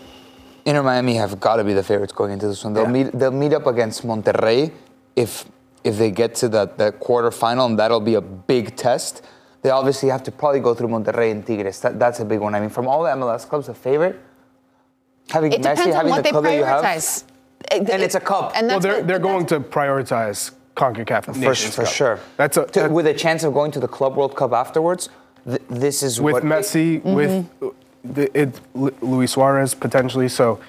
Inter 0.65 0.83
Miami 0.83 1.15
have 1.15 1.39
got 1.39 1.57
to 1.57 1.65
be 1.65 1.73
the 1.73 1.85
favorites 1.85 2.13
going 2.13 2.33
into 2.33 2.49
this 2.49 2.65
one. 2.65 2.73
They'll 2.75 2.85
Yeah. 2.87 2.91
meet 3.05 3.13
they'll 3.13 3.31
meet 3.31 3.53
up 3.53 3.67
against 3.69 4.05
Monterrey 4.05 4.73
if 5.15 5.45
if 5.85 5.97
they 5.99 6.11
get 6.11 6.35
to 6.37 6.49
that 6.49 6.79
that 6.79 6.99
quarterfinal, 6.99 7.67
and 7.67 7.79
that'll 7.79 8.01
be 8.01 8.15
a 8.15 8.21
big 8.21 8.75
test. 8.75 9.23
They 9.63 9.71
obviously 9.71 10.09
have 10.09 10.25
to 10.25 10.33
probably 10.33 10.59
go 10.61 10.75
through 10.75 10.89
Monterrey 10.89 11.31
and 11.31 11.47
Tigres. 11.47 11.79
That, 11.81 11.99
that's 12.01 12.19
a 12.19 12.25
big 12.25 12.41
one. 12.41 12.57
I 12.57 12.61
mean, 12.61 12.71
from 12.71 12.89
all 12.89 13.05
the 13.05 13.11
MLS 13.11 13.49
clubs, 13.49 13.69
a 13.69 13.75
favorite 13.75 14.19
having 15.31 15.53
It 15.53 15.61
Messi, 15.61 15.63
depends 15.63 15.81
on 15.87 15.93
having 15.93 16.11
what 16.11 16.17
the 16.17 16.23
they 16.25 16.31
club 16.31 16.45
that 16.45 16.55
you 16.57 16.65
have, 16.65 16.85
prioritize. 16.85 17.25
and 17.71 18.03
it's 18.03 18.15
a 18.17 18.21
cup. 18.21 18.53
And 18.57 18.67
Well, 18.67 18.81
they're, 18.81 18.95
what- 18.99 19.07
they're 19.07 19.19
going 19.21 19.47
to 19.47 19.61
prioritize 19.61 20.51
CONCACAF 20.83 21.25
for, 21.25 21.33
Nations 21.39 21.75
for 21.75 21.83
Cup. 21.85 21.93
sure. 21.93 22.21
That's 22.37 22.57
a, 22.57 22.65
To- 22.67 22.81
that- 22.83 22.91
with 22.91 23.07
a 23.07 23.15
chance 23.15 23.43
of 23.45 23.53
going 23.53 23.71
to 23.73 23.81
the 23.81 23.89
Club 23.89 24.17
World 24.17 24.37
Cup 24.37 24.53
afterwards. 24.53 25.09
Th- 25.47 25.61
this 25.69 26.03
is 26.03 26.21
with 26.21 26.35
what 26.35 26.43
Messi, 26.45 27.01
Mm-hmm. 27.03 27.15
with 27.15 27.47
the, 28.05 28.41
it, 28.41 28.61
Luis 29.03 29.33
Suarez 29.33 29.75
potentially. 29.75 30.29
So 30.29 30.61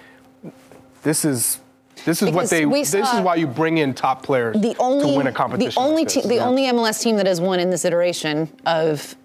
this 1.04 1.24
is 1.26 1.60
this 2.06 2.22
is 2.22 2.32
what 2.32 2.50
they. 2.50 2.63
This 2.65 2.93
is 2.93 3.19
why 3.22 3.36
you 3.36 3.45
bring 3.48 3.78
in 3.78 3.93
top 3.93 4.24
players 4.24 4.60
the 4.60 4.76
only 4.80 5.12
to 5.12 5.17
win 5.17 5.28
a 5.28 5.32
competition. 5.32 5.72
the 5.76 5.80
only 5.88 6.04
like 6.04 6.08
te- 6.08 6.22
this. 6.22 6.30
the 6.30 6.36
Yeah. 6.36 6.45
only 6.48 6.63
MLS 6.63 7.02
team 7.02 7.17
that 7.17 7.26
has 7.28 7.39
won 7.41 7.60
in 7.60 7.69
this 7.69 7.84
iteration 7.86 8.50
of 8.65 9.15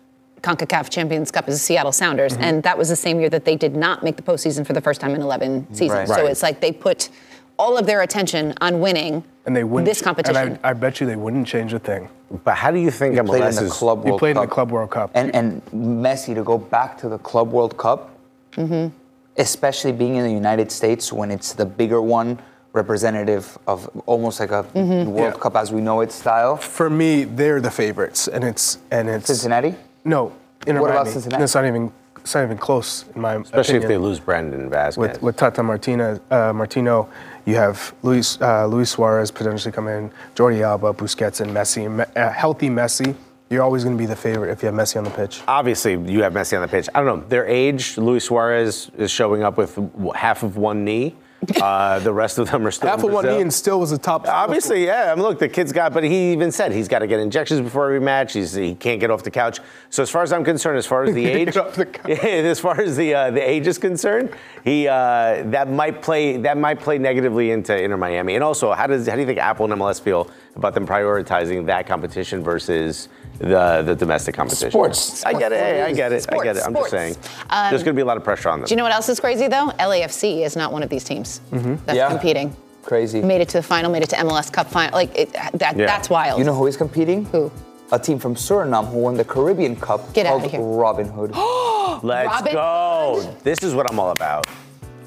CONCACAF 0.43 0.91
Champions 0.91 1.31
Cup 1.31 1.49
is 1.49 1.55
the 1.55 1.61
Seattle 1.61 1.93
Sounders, 1.93 2.33
Mm-hmm. 2.35 2.43
and 2.43 2.63
that 2.65 2.77
was 2.77 2.89
the 2.89 2.97
same 2.97 3.21
year 3.21 3.31
that 3.31 3.45
they 3.45 3.57
did 3.57 3.75
not 3.77 4.03
make 4.03 4.17
the 4.17 4.23
postseason 4.23 4.67
for 4.67 4.73
the 4.75 4.81
first 4.81 5.01
time 5.01 5.15
in 5.15 5.23
11 5.23 5.67
seasons. 5.73 5.91
Right. 5.93 6.09
So 6.09 6.23
Right. 6.23 6.31
it's 6.31 6.43
like 6.43 6.61
they 6.61 6.73
put 6.73 7.09
all 7.59 7.77
of 7.79 7.87
their 7.87 8.03
attention 8.03 8.55
on 8.61 8.81
winning 8.81 9.23
and 9.47 9.55
they 9.55 9.65
wouldn't 9.65 9.87
this 9.87 10.01
competition. 10.03 10.37
And 10.37 10.59
I, 10.65 10.71
I 10.71 10.73
bet 10.73 11.01
you 11.01 11.07
they 11.07 11.17
wouldn't 11.17 11.47
change 11.47 11.73
a 11.73 11.79
thing. 11.79 12.09
But 12.45 12.55
how 12.57 12.71
do 12.71 12.79
you 12.79 12.91
think 12.91 13.15
He 13.15 13.21
played 13.23 13.43
in 13.43 13.49
MLS 13.49 13.59
the 13.61 13.65
is? 13.67 13.73
Club 13.73 14.03
He 14.05 14.11
World 14.11 14.19
played 14.19 14.31
in 14.31 14.37
Cup. 14.37 14.49
the 14.49 14.55
Club 14.55 14.71
World 14.71 14.91
Cup. 14.91 15.11
And, 15.15 15.35
and 15.35 15.63
Messi 15.67 16.35
to 16.35 16.43
go 16.43 16.57
back 16.59 16.97
to 16.99 17.09
the 17.09 17.19
Club 17.19 17.51
World 17.53 17.77
Cup, 17.77 18.11
Mm-hmm. 18.57 18.95
especially 19.37 19.91
being 19.93 20.15
in 20.17 20.23
the 20.25 20.33
United 20.33 20.71
States 20.71 21.13
when 21.13 21.31
it's 21.33 21.53
the 21.55 21.67
bigger 21.67 22.01
one, 22.01 22.39
representative 22.73 23.59
of 23.67 23.89
almost 24.07 24.41
like 24.41 24.51
a 24.51 24.63
Mm-hmm. 24.75 25.11
World 25.11 25.35
Yeah. 25.35 25.41
Cup 25.41 25.57
as 25.57 25.73
we 25.73 25.81
know 25.81 26.01
it 26.01 26.13
style. 26.13 26.57
For 26.57 26.89
me, 26.91 27.25
they're 27.25 27.61
the 27.61 27.71
favorites, 27.71 28.29
and 28.29 28.45
it's 28.45 28.79
and 28.91 29.09
it's 29.09 29.27
Cincinnati? 29.27 29.75
No, 30.05 30.33
Inter 30.67 30.81
What 30.81 30.91
about 30.91 31.05
Miami. 31.07 31.13
Cincinnati? 31.13 31.45
It's 31.45 31.55
not 31.55 31.67
even 31.67 31.93
it's 32.19 32.35
not 32.35 32.45
even 32.45 32.59
close 32.59 33.05
in 33.15 33.21
my 33.21 33.35
Especially 33.37 33.77
if 33.77 33.87
they 33.89 33.99
lose 33.99 34.19
Brandon 34.21 34.71
Vazquez. 34.71 34.97
with 34.99 35.23
with 35.23 35.37
Tata 35.37 35.63
Martina, 35.63 36.21
uh, 36.31 36.53
Martino, 36.55 37.09
you 37.47 37.57
have 37.57 37.95
Luis 38.03 38.41
uh, 38.41 38.67
Luis 38.67 38.91
Suarez 38.91 39.31
potentially 39.31 39.73
come 39.73 39.89
in, 39.89 40.11
Jordi 40.35 40.63
Alba, 40.63 40.93
Busquets, 40.93 41.41
and 41.41 41.51
Messi. 41.51 41.91
Me- 41.91 42.05
A 42.17 42.31
healthy 42.31 42.69
Messi, 42.69 43.15
you're 43.51 43.63
always 43.63 43.85
going 43.85 43.97
to 43.97 44.01
be 44.03 44.07
the 44.07 44.17
favorite 44.17 44.51
if 44.51 44.63
you 44.63 44.67
have 44.67 44.75
Messi 44.75 44.97
on 44.97 45.05
the 45.05 45.11
pitch. 45.11 45.43
Obviously, 45.47 45.93
you 46.11 46.23
have 46.23 46.33
Messi 46.33 46.55
on 46.57 46.63
the 46.63 46.69
pitch. 46.69 46.89
I 46.95 47.03
don't 47.03 47.21
know. 47.21 47.29
Their 47.29 47.47
age, 47.47 47.99
Luis 47.99 48.25
Suarez 48.25 48.91
is 48.97 49.11
showing 49.11 49.43
up 49.43 49.57
with 49.59 49.79
half 50.15 50.43
of 50.43 50.57
one 50.57 50.85
knee. 50.85 51.15
Uh, 51.61 51.99
the 51.99 52.13
rest 52.13 52.39
of 52.39 52.51
them 52.51 52.67
are 52.67 52.71
still 52.71 52.89
Half 52.89 53.05
of 53.05 53.25
knee 53.25 53.41
and 53.41 53.53
still 53.53 53.81
was 53.81 53.93
a 53.93 53.99
top. 53.99 54.27
Obviously, 54.29 54.85
yeah. 54.85 55.13
I 55.13 55.15
mean, 55.15 55.23
look, 55.23 55.39
the 55.39 55.49
kid's 55.49 55.73
got, 55.73 55.93
but 55.93 56.05
he 56.05 56.33
even 56.33 56.53
said 56.53 56.73
he's 56.73 56.89
got 56.89 57.01
to 57.01 57.07
get 57.07 57.21
injections 57.21 57.61
before 57.61 57.87
every 57.87 58.01
match. 58.01 58.33
He's, 58.33 58.53
he 58.53 58.75
can't 58.75 59.01
get 59.01 59.11
off 59.11 59.23
the 59.23 59.31
couch. 59.31 59.61
So 59.91 60.03
as 60.03 60.11
far 60.11 60.23
as 60.23 60.33
I'm 60.33 60.45
concerned, 60.45 60.79
as 60.79 60.87
far 60.87 61.05
as 61.05 61.15
the 61.15 61.27
age, 61.27 61.57
off 61.57 61.75
the 61.75 61.87
couch. 61.87 62.11
as 62.25 62.61
far 62.61 62.81
as 62.81 62.97
the 62.97 63.15
uh, 63.15 63.31
the 63.31 63.49
age 63.49 63.67
is 63.67 63.79
concerned, 63.79 64.31
he 64.65 64.89
uh, 64.89 65.43
that 65.47 65.69
might 65.71 66.03
play 66.03 66.37
that 66.39 66.57
might 66.57 66.81
play 66.81 66.99
negatively 66.99 67.51
into 67.51 67.77
Inter 67.77 67.97
Miami. 67.97 68.35
And 68.35 68.45
also, 68.45 68.73
how 68.73 68.87
does 68.87 69.07
how 69.07 69.15
do 69.15 69.21
you 69.21 69.27
think 69.27 69.39
Apple 69.39 69.71
and 69.71 69.81
MLS 69.81 70.01
feel 70.01 70.31
about 70.57 70.75
them 70.75 70.87
prioritizing 70.87 71.67
that 71.67 71.87
competition 71.87 72.43
versus 72.43 73.09
the 73.39 73.83
the 73.85 73.95
domestic 73.95 74.35
competition? 74.35 74.71
Sports. 74.71 75.25
I 75.25 75.33
get 75.33 75.53
it. 75.53 75.59
Hey, 75.61 75.83
I 75.83 75.93
get 75.93 76.13
it. 76.13 76.27
I 76.33 76.43
get 76.43 76.57
it. 76.57 76.63
I'm 76.65 76.75
just 76.75 76.91
saying. 76.91 77.17
Um, 77.51 77.71
There's 77.71 77.83
going 77.83 77.95
to 77.95 77.99
be 77.99 78.03
a 78.03 78.05
lot 78.07 78.17
of 78.17 78.25
pressure 78.25 78.49
on 78.51 78.61
them. 78.61 78.67
Do 78.69 78.73
you 78.73 78.77
know 78.77 78.85
what 78.85 78.93
else 78.93 79.09
is 79.09 79.19
crazy 79.21 79.49
though? 79.49 79.71
LAFC 79.79 80.45
is 80.45 80.57
not 80.57 80.73
one 80.73 80.83
of 80.83 80.89
these 80.91 81.05
teams 81.05 81.41
Mm-hmm. 81.51 81.77
that's 81.87 81.97
Yeah. 81.97 82.09
competing. 82.09 82.57
Crazy. 82.83 83.23
Made 83.23 83.41
it 83.41 83.49
to 83.49 83.57
the 83.59 83.63
final, 83.63 83.91
made 83.91 84.03
it 84.03 84.11
to 84.11 84.17
MLS 84.17 84.53
Cup 84.53 84.69
final. 84.69 84.95
Like 84.95 85.17
it, 85.19 85.33
that, 85.55 85.77
Yeah. 85.77 85.87
that's 85.87 86.11
wild. 86.11 86.39
You 86.39 86.45
know 86.45 86.55
who 86.55 86.67
is 86.67 86.77
competing? 86.77 87.25
Who? 87.27 87.51
A 87.93 87.99
team 87.99 88.19
from 88.19 88.35
Suriname 88.35 88.89
who 88.91 88.99
won 88.99 89.15
the 89.17 89.25
Caribbean 89.25 89.75
Cup 89.77 90.13
Get 90.15 90.27
called 90.27 90.43
outta 90.43 90.51
here. 90.51 90.61
Robin 90.61 91.07
Hood. 91.09 91.31
Let's 92.03 92.27
Robin 92.29 92.53
go. 92.53 93.21
Hood. 93.23 93.41
This 93.45 93.63
is 93.63 93.75
what 93.75 93.91
I'm 93.91 93.99
all 93.99 94.11
about. 94.11 94.47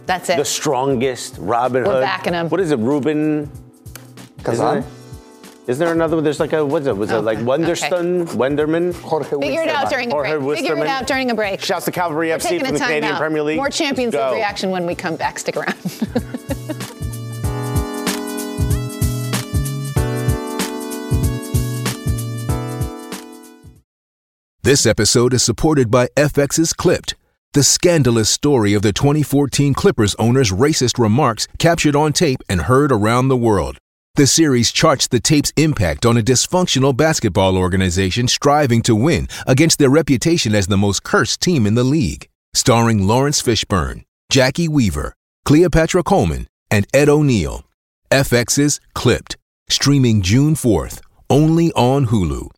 that's 0.05 0.29
it. 0.29 0.37
The 0.37 0.45
strongest 0.45 1.35
Robin 1.39 1.83
We're 1.83 1.93
Hood. 1.93 2.01
backing 2.03 2.33
him. 2.33 2.49
What 2.49 2.61
is 2.61 2.71
it, 2.71 2.79
Ruben? 2.79 3.51
Kazan? 4.43 4.83
Isn't, 5.67 5.83
there 5.83 5.93
another 5.93 6.15
one? 6.15 6.23
There's 6.23 6.39
like 6.39 6.53
a, 6.53 6.65
what's 6.65 6.87
it? 6.87 6.95
Was 6.95 7.11
it 7.11 7.17
like 7.17 7.39
Okay, 7.39 7.45
Wenderston? 7.45 8.25
Wenderman? 8.27 8.95
Jorge 9.01 9.29
Figure 9.29 9.63
it 9.63 9.67
out 9.69 9.89
during 9.89 10.09
a 10.09 10.13
Jorge 10.13 10.37
break. 10.37 10.59
Figure 10.59 10.77
it 10.77 10.87
out 10.87 11.07
during 11.07 11.29
a 11.29 11.35
break. 11.35 11.61
Shouts 11.61 11.83
to 11.85 11.91
Cavalry 11.91 12.29
We're 12.29 12.37
FC 12.37 12.43
taking 12.43 12.65
from 12.65 12.73
the 12.75 12.79
Canadian 12.79 13.13
out. 13.13 13.19
Premier 13.19 13.43
League. 13.43 13.57
More 13.57 13.69
Champions 13.69 14.13
Let's 14.13 14.31
League 14.31 14.37
reaction 14.37 14.71
when 14.71 14.85
we 14.85 14.95
come 14.95 15.17
back. 15.17 15.39
Stick 15.39 15.57
around. 15.57 15.75
This 24.63 24.85
episode 24.85 25.33
is 25.33 25.43
supported 25.43 25.89
by 25.89 26.07
FX's 26.17 26.73
Clipped, 26.73 27.15
the 27.53 27.63
scandalous 27.63 28.29
story 28.29 28.73
of 28.73 28.81
the 28.81 28.91
2014 28.91 29.73
Clippers 29.73 30.13
owner's 30.15 30.51
racist 30.51 30.99
remarks 30.99 31.47
captured 31.57 31.95
on 31.95 32.11
tape 32.11 32.41
and 32.49 32.63
heard 32.63 32.91
around 32.91 33.29
the 33.29 33.37
world. 33.37 33.77
The 34.17 34.25
series 34.25 34.71
charts 34.71 35.05
the 35.05 35.19
tape's 35.19 35.53
impact 35.57 36.03
on 36.03 36.17
a 36.17 36.23
dysfunctional 36.23 36.97
basketball 36.97 37.55
organization 37.55 38.27
striving 38.27 38.81
to 38.81 38.95
win 38.95 39.27
against 39.45 39.77
their 39.77 39.91
reputation 39.91 40.55
as 40.55 40.65
the 40.65 40.75
most 40.75 41.03
cursed 41.03 41.39
team 41.39 41.67
in 41.67 41.75
the 41.75 41.83
league. 41.83 42.27
Starring 42.55 43.05
Laurence 43.05 43.43
Fishburne, 43.43 44.05
Jacki 44.33 44.67
Weaver, 44.67 45.13
Cleopatra 45.45 46.01
Coleman, 46.01 46.47
and 46.71 46.87
Ed 46.95 47.09
O'Neill. 47.09 47.63
FX's 48.09 48.79
Clipped, 48.95 49.37
streaming 49.69 50.23
June 50.23 50.55
4th, 50.55 50.99
only 51.29 51.71
on 51.73 52.07
Hulu. 52.07 52.49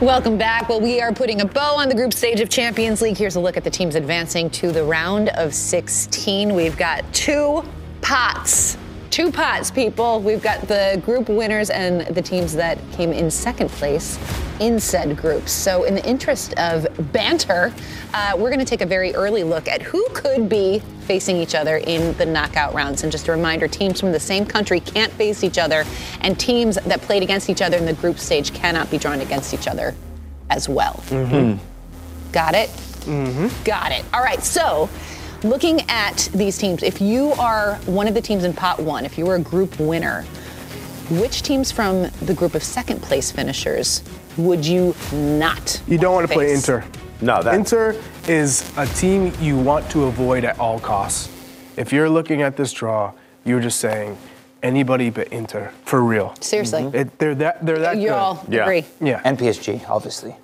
Welcome 0.00 0.38
back. 0.38 0.68
Well, 0.68 0.80
we 0.80 1.00
are 1.00 1.12
putting 1.12 1.40
a 1.40 1.44
bow 1.44 1.74
on 1.76 1.88
the 1.88 1.96
group 1.96 2.12
stage 2.12 2.38
of 2.38 2.48
Champions 2.48 3.02
League. 3.02 3.16
Here's 3.16 3.34
a 3.34 3.40
look 3.40 3.56
at 3.56 3.64
the 3.64 3.70
teams 3.70 3.96
advancing 3.96 4.48
to 4.50 4.70
the 4.70 4.84
round 4.84 5.30
of 5.30 5.52
16. 5.52 6.54
We've 6.54 6.76
got 6.76 7.02
two 7.12 7.64
pots. 8.00 8.76
Two 9.10 9.32
pots, 9.32 9.70
people. 9.70 10.20
We've 10.20 10.42
got 10.42 10.68
the 10.68 11.00
group 11.04 11.28
winners 11.28 11.70
and 11.70 12.02
the 12.14 12.20
teams 12.20 12.52
that 12.54 12.78
came 12.92 13.12
in 13.12 13.30
second 13.30 13.70
place 13.70 14.18
in 14.60 14.78
said 14.78 15.16
groups. 15.16 15.50
So, 15.50 15.84
in 15.84 15.94
the 15.94 16.06
interest 16.06 16.52
of 16.58 16.86
banter, 17.12 17.72
uh, 18.12 18.32
we're 18.36 18.50
going 18.50 18.58
to 18.58 18.66
take 18.66 18.82
a 18.82 18.86
very 18.86 19.14
early 19.14 19.44
look 19.44 19.66
at 19.66 19.80
who 19.80 20.06
could 20.10 20.48
be 20.48 20.82
facing 21.06 21.36
each 21.38 21.54
other 21.54 21.78
in 21.78 22.16
the 22.18 22.26
knockout 22.26 22.74
rounds. 22.74 23.02
And 23.02 23.10
just 23.10 23.28
a 23.28 23.32
reminder 23.32 23.66
teams 23.66 23.98
from 23.98 24.12
the 24.12 24.20
same 24.20 24.44
country 24.44 24.78
can't 24.78 25.12
face 25.14 25.42
each 25.42 25.58
other, 25.58 25.84
and 26.20 26.38
teams 26.38 26.76
that 26.76 27.00
played 27.00 27.22
against 27.22 27.48
each 27.48 27.62
other 27.62 27.78
in 27.78 27.86
the 27.86 27.94
group 27.94 28.18
stage 28.18 28.52
cannot 28.52 28.90
be 28.90 28.98
drawn 28.98 29.20
against 29.20 29.54
each 29.54 29.66
other 29.66 29.94
as 30.50 30.68
well. 30.68 31.02
Got 32.32 32.54
it? 32.54 32.68
Mm-hmm. 33.08 33.64
Got 33.64 33.92
it. 33.92 34.04
All 34.12 34.22
right, 34.22 34.42
so 34.42 34.90
looking 35.42 35.82
at 35.88 36.28
these 36.34 36.58
teams, 36.58 36.82
if 36.82 37.00
you 37.00 37.32
are 37.32 37.76
one 37.86 38.08
of 38.08 38.14
the 38.14 38.20
teams 38.20 38.44
in 38.44 38.52
pot 38.52 38.80
one, 38.80 39.04
if 39.04 39.16
you 39.18 39.24
were 39.26 39.36
a 39.36 39.40
group 39.40 39.78
winner, 39.78 40.22
which 41.10 41.42
teams 41.42 41.72
from 41.72 42.02
the 42.22 42.34
group 42.34 42.54
of 42.54 42.62
second 42.62 43.00
place 43.02 43.30
finishers 43.30 44.02
would 44.36 44.64
you 44.64 44.94
not? 45.12 45.80
You 45.86 45.98
don't 45.98 46.14
want 46.14 46.26
to 46.28 46.32
play? 46.32 46.52
Inter. 46.52 46.84
No, 47.20 47.42
that- 47.42 47.54
Inter 47.54 48.00
is 48.28 48.70
a 48.76 48.86
team 48.86 49.32
you 49.40 49.58
want 49.58 49.90
to 49.90 50.04
avoid 50.04 50.44
at 50.44 50.58
all 50.58 50.78
costs. 50.78 51.28
If 51.76 51.92
you're 51.92 52.10
looking 52.10 52.42
at 52.42 52.56
this 52.56 52.72
draw, 52.72 53.12
you're 53.44 53.60
just 53.60 53.80
saying 53.80 54.18
anybody 54.62 55.10
but 55.10 55.28
Inter 55.28 55.72
for 55.84 56.02
real. 56.02 56.34
Seriously. 56.40 56.90
It, 56.92 57.18
they're 57.18 57.34
that 57.36 57.64
they're 57.64 57.78
that 57.78 57.96
You 57.96 58.08
good. 58.08 58.12
all 58.14 58.44
Yeah. 58.48 58.62
agree. 58.62 58.84
Yeah, 59.00 59.20
And 59.24 59.38
PSG, 59.38 59.88
obviously. 59.88 60.36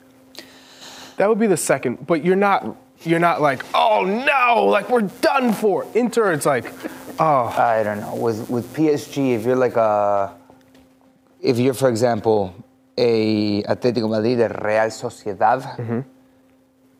that 1.16 1.29
would 1.29 1.39
be 1.39 1.47
the 1.47 1.57
second. 1.57 2.07
But 2.07 2.25
you're 2.25 2.37
not 2.37 2.77
you're 3.07 3.21
not 3.21 3.41
like 3.41 3.65
oh 3.75 4.05
no, 4.05 4.65
like 4.67 4.89
we're 4.91 5.03
done 5.21 5.53
for. 5.53 5.87
Inter, 5.95 6.33
it's 6.33 6.47
like 6.47 6.73
oh 7.21 7.45
I 7.57 7.83
don't 7.83 8.01
know. 8.01 8.15
With 8.17 8.49
with 8.51 8.73
PSG, 8.75 9.35
if 9.37 9.45
you're 9.45 9.57
like 9.57 9.77
a, 9.77 10.35
if 11.41 11.59
you're 11.59 11.75
for 11.75 11.89
example 11.89 12.55
a 12.97 13.63
Atletico 13.65 14.09
Madrid, 14.09 14.41
a 14.41 14.49
Real 14.49 14.89
Sociedad, 14.91 15.63
Mm-hmm. 15.77 16.01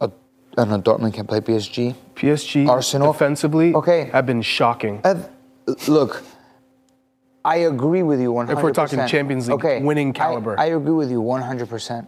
a, 0.01 0.05
I 0.07 0.65
don't 0.65 0.69
know. 0.71 0.81
Dortmund 0.81 1.15
can 1.15 1.27
play 1.27 1.41
PSG. 1.41 1.95
PSG 2.17 2.69
Arsenal. 2.69 3.13
defensively 3.13 3.75
Okay. 3.75 4.05
have 4.13 4.27
been 4.27 4.43
shocking. 4.43 5.01
Uh, 5.05 5.23
look, 5.89 6.23
I 7.45 7.57
agree 7.57 8.03
with 8.03 8.21
you 8.21 8.33
100%. 8.33 8.51
If 8.57 8.63
we're 8.63 8.73
talking 8.73 9.07
Champions 9.07 9.49
League 9.49 9.55
okay, 9.57 9.83
winning 9.83 10.11
I- 10.11 10.13
caliber. 10.13 10.59
I, 10.59 10.67
agree 10.67 10.93
with 10.93 11.11
you 11.11 11.21
100%. 11.23 12.07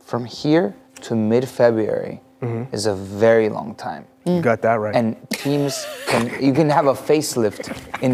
From 0.00 0.24
here 0.26 0.74
to 1.02 1.14
mid-February 1.14 2.20
Mm-hmm. 2.42 2.74
is 2.74 2.86
a 2.86 2.94
very 2.94 3.48
long 3.48 3.74
time. 3.74 4.04
You 4.26 4.40
got 4.42 4.60
that 4.62 4.74
right. 4.74 4.94
And 4.94 5.16
teams 5.30 5.86
can 6.06 6.30
you 6.42 6.52
can 6.52 6.68
have 6.68 6.86
a 6.86 6.94
facelift 6.94 7.72
in 8.02 8.12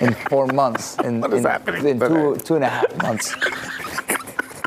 in 0.00 0.14
four 0.28 0.46
months. 0.48 0.96
In, 1.00 1.20
What 1.20 1.32
is 1.32 1.44
in, 1.44 1.50
happening 1.50 1.86
in 1.88 1.98
two 2.00 2.36
two 2.36 2.54
and 2.56 2.64
a 2.64 2.68
half 2.68 3.02
months. 3.02 3.34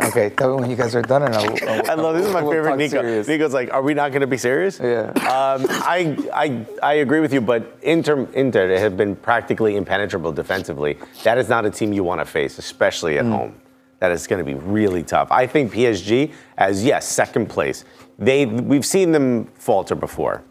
Okay, 0.03 0.29
tell 0.29 0.55
me 0.55 0.61
when 0.61 0.69
you 0.69 0.75
guys 0.77 0.95
are 0.95 1.01
done, 1.01 1.23
and 1.23 1.35
I'll. 1.35 1.69
I'll 1.69 1.91
I 1.91 1.93
love 1.95 2.15
this 2.15 2.27
is 2.27 2.33
my 2.33 2.41
we'll 2.41 2.51
favorite 2.51 2.77
Nico. 2.77 3.01
serious. 3.01 3.27
Nico's 3.27 3.53
like, 3.53 3.73
are 3.73 3.81
we 3.81 3.93
not 3.93 4.11
going 4.11 4.21
to 4.21 4.27
be 4.27 4.37
serious? 4.37 4.79
Yeah. 4.79 5.09
Um, 5.09 5.65
I, 5.69 6.15
I, 6.33 6.65
I 6.81 6.93
agree 6.95 7.19
with 7.19 7.33
you, 7.33 7.41
but 7.41 7.77
Inter, 7.81 8.25
Inter 8.33 8.77
have 8.77 8.95
been 8.95 9.15
practically 9.17 9.75
impenetrable 9.75 10.31
defensively. 10.31 10.97
That 11.23 11.37
is 11.37 11.49
not 11.49 11.65
a 11.65 11.71
team 11.71 11.91
you 11.93 12.03
want 12.05 12.21
to 12.21 12.25
face, 12.25 12.57
especially 12.57 13.15
Mm. 13.15 13.19
at 13.19 13.25
home. 13.25 13.55
That 13.99 14.11
is 14.11 14.27
going 14.27 14.39
to 14.39 14.45
be 14.45 14.53
really 14.53 15.01
tough. 15.03 15.29
I 15.31 15.47
think 15.47 15.73
PSG, 15.73 16.31
as 16.57 16.85
yes, 16.85 17.05
second 17.07 17.47
place. 17.49 17.83
They, 18.19 18.45
we've 18.45 18.85
seen 18.85 19.11
them 19.11 19.45
falter 19.55 19.95
before. 19.95 20.43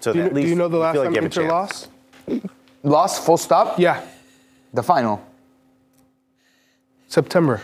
So 0.00 0.12
do, 0.12 0.18
you, 0.18 0.24
at 0.24 0.34
least 0.34 0.46
do 0.46 0.50
you 0.50 0.56
know 0.56 0.68
the 0.68 0.78
last 0.78 0.94
feel 0.94 1.02
like 1.02 1.14
time 1.14 1.22
you 1.22 1.26
Inter 1.26 1.48
lost? 1.48 1.88
Lost 2.82 3.24
full 3.24 3.36
stop. 3.36 3.78
Yeah, 3.78 4.02
The 4.72 4.82
final. 4.82 5.24
September. 7.08 7.60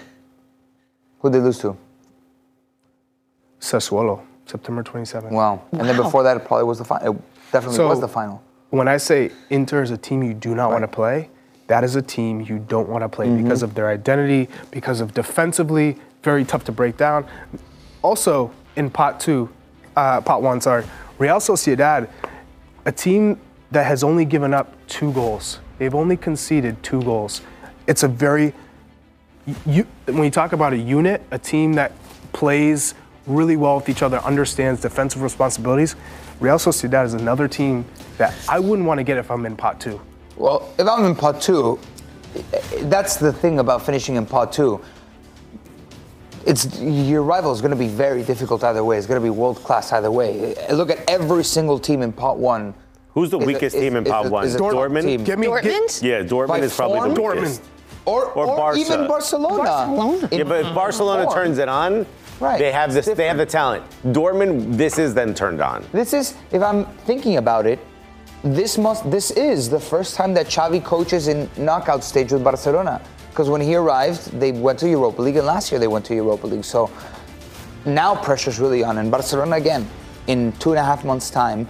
Who 1.20 1.30
did 1.30 1.40
they 1.40 1.44
lose 1.44 1.58
to? 1.60 1.76
Sassuolo, 3.60 4.22
September 4.44 4.82
27th. 4.82 5.30
Wow. 5.30 5.62
And 5.72 5.88
then 5.88 5.96
before 5.96 6.22
that, 6.24 6.36
it 6.36 6.44
probably 6.44 6.64
was 6.64 6.78
the 6.78 6.84
final. 6.84 7.22
Definitely 7.52 7.76
So- 7.76 7.88
was 7.88 8.00
the 8.00 8.08
final. 8.08 8.42
When 8.70 8.88
I 8.88 8.96
say 8.96 9.30
Inter 9.48 9.82
is 9.82 9.92
a 9.92 9.96
team 9.96 10.24
you 10.24 10.34
do 10.34 10.54
not 10.54 10.70
want 10.70 10.82
to 10.82 10.88
play, 10.88 11.30
that 11.68 11.84
is 11.84 11.94
a 11.94 12.02
team 12.02 12.40
you 12.40 12.58
don't 12.58 12.88
want 12.88 13.02
to 13.02 13.08
play 13.08 13.26
mm-hmm. 13.26 13.44
because 13.44 13.62
of 13.62 13.74
their 13.74 13.88
identity, 13.88 14.48
because 14.72 15.00
of 15.00 15.14
defensively, 15.14 15.96
very 16.22 16.44
tough 16.44 16.64
to 16.64 16.72
break 16.72 16.96
down. 16.96 17.26
Also, 18.02 18.50
in 18.76 18.90
pot 18.90 19.18
two, 19.18 19.48
uh, 19.96 20.20
pot 20.20 20.42
one, 20.42 20.60
sorry, 20.60 20.84
Real 21.18 21.36
Sociedad, 21.36 22.08
a 22.84 22.92
team 22.92 23.40
that 23.70 23.86
has 23.86 24.04
only 24.04 24.24
given 24.24 24.54
up 24.54 24.74
two 24.86 25.12
goals. 25.12 25.60
They've 25.78 25.94
only 25.94 26.16
conceded 26.16 26.82
two 26.82 27.02
goals. 27.02 27.42
It's 27.86 28.02
a 28.02 28.08
very, 28.08 28.54
you, 29.66 29.86
when 30.06 30.24
you 30.24 30.30
talk 30.30 30.52
about 30.52 30.72
a 30.72 30.78
unit, 30.78 31.22
a 31.30 31.38
team 31.38 31.74
that 31.74 31.92
plays 32.32 32.94
really 33.26 33.56
well 33.56 33.76
with 33.76 33.88
each 33.88 34.02
other, 34.02 34.18
understands 34.18 34.80
defensive 34.80 35.22
responsibilities, 35.22 35.96
Real 36.38 36.56
Sociedad 36.56 37.04
is 37.06 37.14
another 37.14 37.48
team 37.48 37.84
that 38.18 38.34
I 38.48 38.58
wouldn't 38.58 38.86
want 38.86 38.98
to 38.98 39.04
get 39.04 39.16
if 39.16 39.30
I'm 39.30 39.46
in 39.46 39.56
pot 39.56 39.80
two. 39.80 40.00
Well, 40.36 40.70
if 40.78 40.86
I'm 40.86 41.04
in 41.04 41.14
pot 41.14 41.40
two, 41.40 41.78
that's 42.82 43.16
the 43.16 43.32
thing 43.32 43.58
about 43.58 43.84
finishing 43.84 44.16
in 44.16 44.26
pot 44.26 44.52
two. 44.52 44.82
It's 46.46 46.78
your 46.80 47.22
rival 47.22 47.52
is 47.52 47.60
going 47.60 47.72
to 47.72 47.76
be 47.76 47.88
very 47.88 48.22
difficult 48.22 48.62
either 48.62 48.84
way. 48.84 48.98
It's 48.98 49.06
going 49.06 49.20
to 49.20 49.24
be 49.24 49.30
world 49.30 49.56
class 49.56 49.92
either 49.92 50.10
way. 50.10 50.54
Uh, 50.56 50.74
look 50.74 50.90
at 50.90 51.08
every 51.10 51.42
single 51.44 51.78
team 51.78 52.02
in 52.02 52.12
pot 52.12 52.38
one. 52.38 52.72
Who's 53.14 53.30
the 53.30 53.38
is 53.38 53.42
a- 53.42 53.46
weakest 53.46 53.76
is- 53.76 53.82
team 53.82 53.96
in 53.96 54.06
is 54.06 54.12
pot 54.12 54.26
a- 54.26 54.30
one? 54.30 54.46
is 54.46 54.54
a 54.54 54.58
Dortmund? 54.58 55.02
team. 55.02 55.24
Get 55.24 55.38
me, 55.38 55.46
get- 55.48 55.64
Dortmund? 55.64 56.02
Yeah, 56.02 56.22
Dortmund 56.22 56.48
By 56.48 56.58
is 56.60 56.76
probably 56.76 57.10
the 57.10 57.16
form? 57.16 57.36
weakest. 57.38 57.62
Or, 58.04 58.26
Or 58.26 58.46
or, 58.46 58.56
Barca. 58.56 58.78
even 58.78 59.08
Barcelona. 59.08 59.64
Barcelona. 59.64 60.28
Yeah, 60.30 60.44
but 60.44 60.64
if 60.66 60.74
Barcelona 60.74 61.24
form. 61.24 61.34
turns 61.34 61.58
it 61.58 61.68
on, 61.68 62.06
Right, 62.38 62.58
they 62.58 62.70
have 62.70 62.94
it's 62.94 63.06
this. 63.06 63.16
They 63.16 63.26
have 63.26 63.38
the 63.38 63.46
talent. 63.46 63.82
Dortmund, 64.06 64.76
this 64.76 64.98
is 64.98 65.14
them 65.14 65.34
turned 65.34 65.60
on. 65.60 65.84
This 65.92 66.12
is, 66.12 66.34
if 66.52 66.62
I'm 66.62 66.84
thinking 67.06 67.38
about 67.38 67.66
it, 67.66 67.80
this 68.44 68.78
must, 68.78 69.10
this 69.10 69.32
is 69.32 69.68
the 69.68 69.80
first 69.80 70.14
time 70.14 70.34
that 70.34 70.46
Xavi 70.46 70.84
coaches 70.84 71.26
in 71.26 71.50
knockout 71.56 72.04
stage 72.04 72.30
with 72.30 72.44
Barcelona. 72.44 73.00
Because 73.36 73.50
when 73.50 73.60
he 73.60 73.74
arrived, 73.76 74.32
they 74.40 74.50
went 74.50 74.78
to 74.78 74.88
Europa 74.88 75.20
League, 75.20 75.36
and 75.36 75.44
last 75.44 75.70
year 75.70 75.78
they 75.78 75.88
went 75.88 76.06
to 76.06 76.14
Europa 76.14 76.46
League. 76.46 76.64
So 76.64 76.90
now 77.84 78.14
pressure's 78.14 78.58
really 78.58 78.82
on, 78.82 78.96
and 78.96 79.10
Barcelona 79.10 79.56
again, 79.56 79.86
in 80.26 80.52
two 80.52 80.70
and 80.70 80.78
a 80.78 80.82
half 80.82 81.04
months' 81.04 81.28
time, 81.28 81.68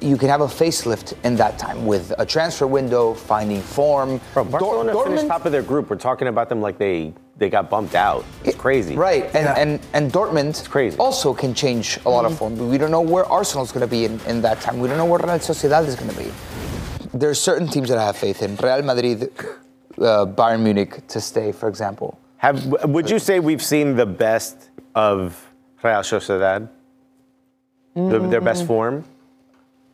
you 0.00 0.16
can 0.16 0.30
have 0.30 0.40
a 0.40 0.46
facelift 0.46 1.12
in 1.22 1.36
that 1.36 1.58
time 1.58 1.84
with 1.84 2.14
a 2.18 2.24
transfer 2.24 2.66
window, 2.66 3.12
finding 3.12 3.60
form. 3.60 4.22
Bro, 4.32 4.44
Barcelona 4.44 4.92
Dor- 4.92 5.04
finished 5.04 5.26
top 5.26 5.44
of 5.44 5.52
their 5.52 5.60
group. 5.60 5.90
We're 5.90 5.96
talking 5.96 6.28
about 6.28 6.48
them 6.48 6.62
like 6.62 6.78
they 6.78 7.12
they 7.36 7.50
got 7.50 7.68
bumped 7.68 7.94
out. 7.94 8.24
It's 8.42 8.56
crazy. 8.56 8.96
Right, 8.96 9.24
and, 9.34 9.48
and, 9.58 9.80
and 9.92 10.10
Dortmund 10.10 10.48
it's 10.48 10.66
crazy. 10.66 10.96
also 10.96 11.34
can 11.34 11.52
change 11.52 11.98
a 12.06 12.08
lot 12.08 12.24
of 12.24 12.32
mm-hmm. 12.32 12.56
form. 12.56 12.70
We 12.70 12.78
don't 12.78 12.90
know 12.90 13.02
where 13.02 13.26
Arsenal's 13.26 13.70
going 13.70 13.86
to 13.86 13.90
be 13.98 14.06
in, 14.06 14.18
in 14.20 14.40
that 14.40 14.62
time. 14.62 14.78
We 14.78 14.88
don't 14.88 14.96
know 14.96 15.04
where 15.04 15.18
Real 15.18 15.38
Sociedad 15.40 15.86
is 15.86 15.94
going 15.94 16.10
to 16.10 16.16
be. 16.16 16.32
There 17.12 17.28
are 17.28 17.34
certain 17.34 17.68
teams 17.68 17.90
that 17.90 17.98
I 17.98 18.06
have 18.06 18.16
faith 18.16 18.40
in. 18.42 18.56
Real 18.56 18.80
Madrid, 18.80 19.30
uh, 19.98 20.26
Bayern 20.26 20.60
Munich 20.62 21.06
to 21.08 21.20
stay, 21.20 21.52
for 21.52 21.68
example. 21.68 22.18
Have 22.38 22.64
would 22.84 23.08
you 23.10 23.18
say 23.18 23.40
we've 23.40 23.62
seen 23.62 23.96
the 23.96 24.06
best 24.06 24.70
of 24.94 25.50
Real 25.82 26.00
Sociedad? 26.00 26.68
The, 27.94 28.18
their 28.18 28.40
best 28.40 28.66
form? 28.66 29.04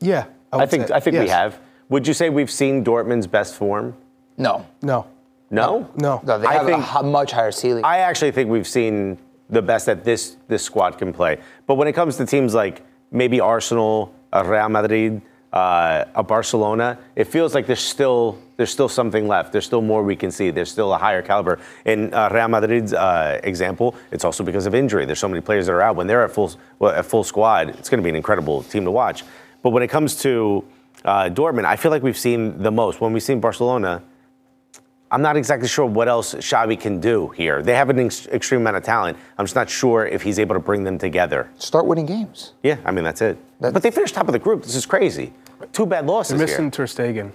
yeah. 0.01 0.25
I, 0.53 0.57
would 0.57 0.71
think 0.71 0.89
say- 0.89 0.95
I 0.95 1.01
think 1.01 1.17
we 1.19 1.29
have. 1.29 1.61
Would 1.91 2.07
you 2.09 2.15
say 2.15 2.29
we've 2.31 2.51
seen 2.51 2.83
Dortmund's 2.85 3.27
best 3.29 3.55
form? 3.55 3.95
No, 4.37 4.67
No, 4.83 5.07
No. 5.51 5.89
no. 5.97 6.21
no, 6.25 6.39
they 6.39 6.47
I 6.47 6.55
have 6.55 6.67
think- 6.67 6.85
a 6.95 7.03
much 7.05 7.31
higher 7.33 7.53
ceiling. 7.53 7.85
I 7.85 7.99
actually 7.99 8.33
think 8.33 8.49
we've 8.51 8.67
seen 8.67 9.19
the 9.51 9.61
best 9.63 9.87
that 9.87 10.03
this 10.05 10.37
this 10.49 10.63
squad 10.65 10.97
can 10.99 11.13
play. 11.13 11.39
But 11.67 11.75
when 11.75 11.87
it 11.89 11.93
comes 11.93 12.17
to 12.17 12.27
teams 12.27 12.55
like 12.55 12.83
maybe 13.13 13.39
Arsenal, 13.41 14.13
Real 14.33 14.69
Madrid, 14.71 15.21
uh, 15.53 16.05
a 16.15 16.23
Barcelona, 16.23 16.99
it 17.17 17.25
feels 17.25 17.55
like 17.55 17.67
there's 17.67 17.81
still 17.81 18.39
there's 18.57 18.71
still 18.71 18.89
something 18.89 19.27
left. 19.27 19.53
There's 19.53 19.65
still 19.65 19.81
more 19.81 20.03
we 20.03 20.15
can 20.15 20.31
see. 20.31 20.51
There's 20.51 20.71
still 20.71 20.93
a 20.93 20.99
higher 20.99 21.23
caliber. 21.23 21.59
In 21.87 22.13
uh, 22.13 22.29
Real 22.31 22.49
Madrid's 22.49 22.93
uh, 22.93 23.41
example, 23.43 23.95
it's 24.11 24.25
also 24.25 24.45
because 24.45 24.67
of 24.67 24.75
injury. 24.75 25.07
There's 25.07 25.19
so 25.19 25.29
many 25.29 25.41
players 25.41 25.67
that 25.67 25.73
are 25.73 25.83
out. 25.83 25.97
When 25.97 26.07
they're 26.07 26.25
at 26.25 26.31
full 26.31 26.53
well, 26.79 26.93
at 26.93 27.07
full 27.07 27.25
squad, 27.25 27.71
it's 27.71 27.89
going 27.89 28.01
to 28.01 28.05
be 28.05 28.11
an 28.11 28.17
incredible 28.17 28.63
team 28.65 28.85
to 28.85 28.91
watch. 28.91 29.25
But 29.63 29.71
when 29.71 29.83
it 29.83 29.89
comes 29.89 30.17
to 30.23 30.65
uh, 31.05 31.31
Dortmund, 31.31 31.65
I 31.65 31.77
feel 31.77 31.91
like 31.91 32.03
we've 32.03 32.19
seen 32.19 32.63
the 32.63 32.71
most. 32.71 33.01
When 33.01 33.13
we've 33.13 33.23
seen 33.23 33.41
Barcelona, 33.41 34.03
I'm 35.13 35.23
not 35.23 35.37
exactly 35.37 35.67
sure 35.67 35.87
what 35.87 36.07
else 36.09 36.35
Xavi 36.35 36.79
can 36.79 37.01
do 37.01 37.29
here. 37.29 37.63
They 37.63 37.75
have 37.75 37.91
an 37.91 37.99
ex- 37.99 38.29
extreme 38.29 38.61
amount 38.61 38.77
of 38.77 38.85
talent. 38.85 39.19
I'm 39.39 39.45
just 39.45 39.57
not 39.57 39.69
sure 39.69 40.07
if 40.07 40.23
he's 40.23 40.39
able 40.39 40.55
to 40.55 40.61
bring 40.61 40.85
them 40.85 40.99
together. 40.99 41.51
Start 41.59 41.87
winning 41.87 42.07
games. 42.07 42.53
Yeah, 42.63 42.77
I 42.85 42.93
mean 42.93 43.03
that's 43.05 43.21
it. 43.21 43.37
That's- 43.59 43.73
but 43.73 43.83
they 43.83 43.91
finished 43.91 44.15
top 44.15 44.29
of 44.29 44.33
the 44.33 44.39
group. 44.39 44.63
This 44.63 44.77
is 44.77 44.87
crazy. 44.87 45.33
Two 45.73 45.85
bad 45.85 46.07
losses 46.07 46.39
They're 46.39 46.47
missing 46.47 46.65
here. 46.67 46.71
Ter 46.71 46.87
Stegen, 46.87 47.33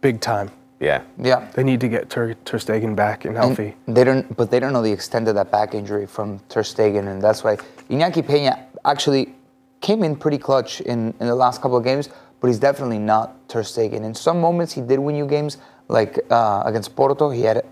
big 0.00 0.20
time. 0.20 0.50
Yeah. 0.80 1.02
Yeah. 1.18 1.48
They 1.54 1.64
need 1.64 1.80
to 1.80 1.88
get 1.88 2.08
Ter, 2.10 2.34
Ter 2.44 2.58
Stegen 2.58 2.94
back 2.94 3.24
and 3.24 3.36
And 3.36 3.44
healthy. 3.44 3.74
They 3.86 4.04
don't, 4.04 4.36
but 4.36 4.50
they 4.50 4.60
don't 4.60 4.72
know 4.72 4.82
the 4.82 4.92
extent 4.92 5.26
of 5.28 5.34
that 5.36 5.50
back 5.50 5.74
injury 5.74 6.06
from 6.06 6.38
Ter 6.48 6.62
Stegen, 6.62 7.08
and 7.08 7.20
that's 7.22 7.42
why 7.42 7.56
Iñaki 7.90 8.22
Peña 8.24 8.60
actually 8.84 9.34
came 9.80 10.02
in 10.04 10.14
pretty 10.14 10.38
clutch 10.38 10.80
in, 10.82 11.14
in 11.20 11.26
the 11.26 11.34
last 11.34 11.62
couple 11.62 11.76
of 11.76 11.82
games, 11.84 12.10
but 12.40 12.46
he's 12.48 12.58
definitely 12.60 12.98
not 12.98 13.48
Ter 13.48 13.62
Stegen. 13.62 14.02
In 14.04 14.14
some 14.14 14.40
moments, 14.40 14.72
he 14.72 14.80
did 14.80 14.98
win 15.00 15.16
you 15.16 15.26
games, 15.26 15.58
like 15.88 16.18
uh, 16.30 16.62
against 16.66 16.94
Porto, 16.96 17.30
he 17.30 17.42
had 17.42 17.64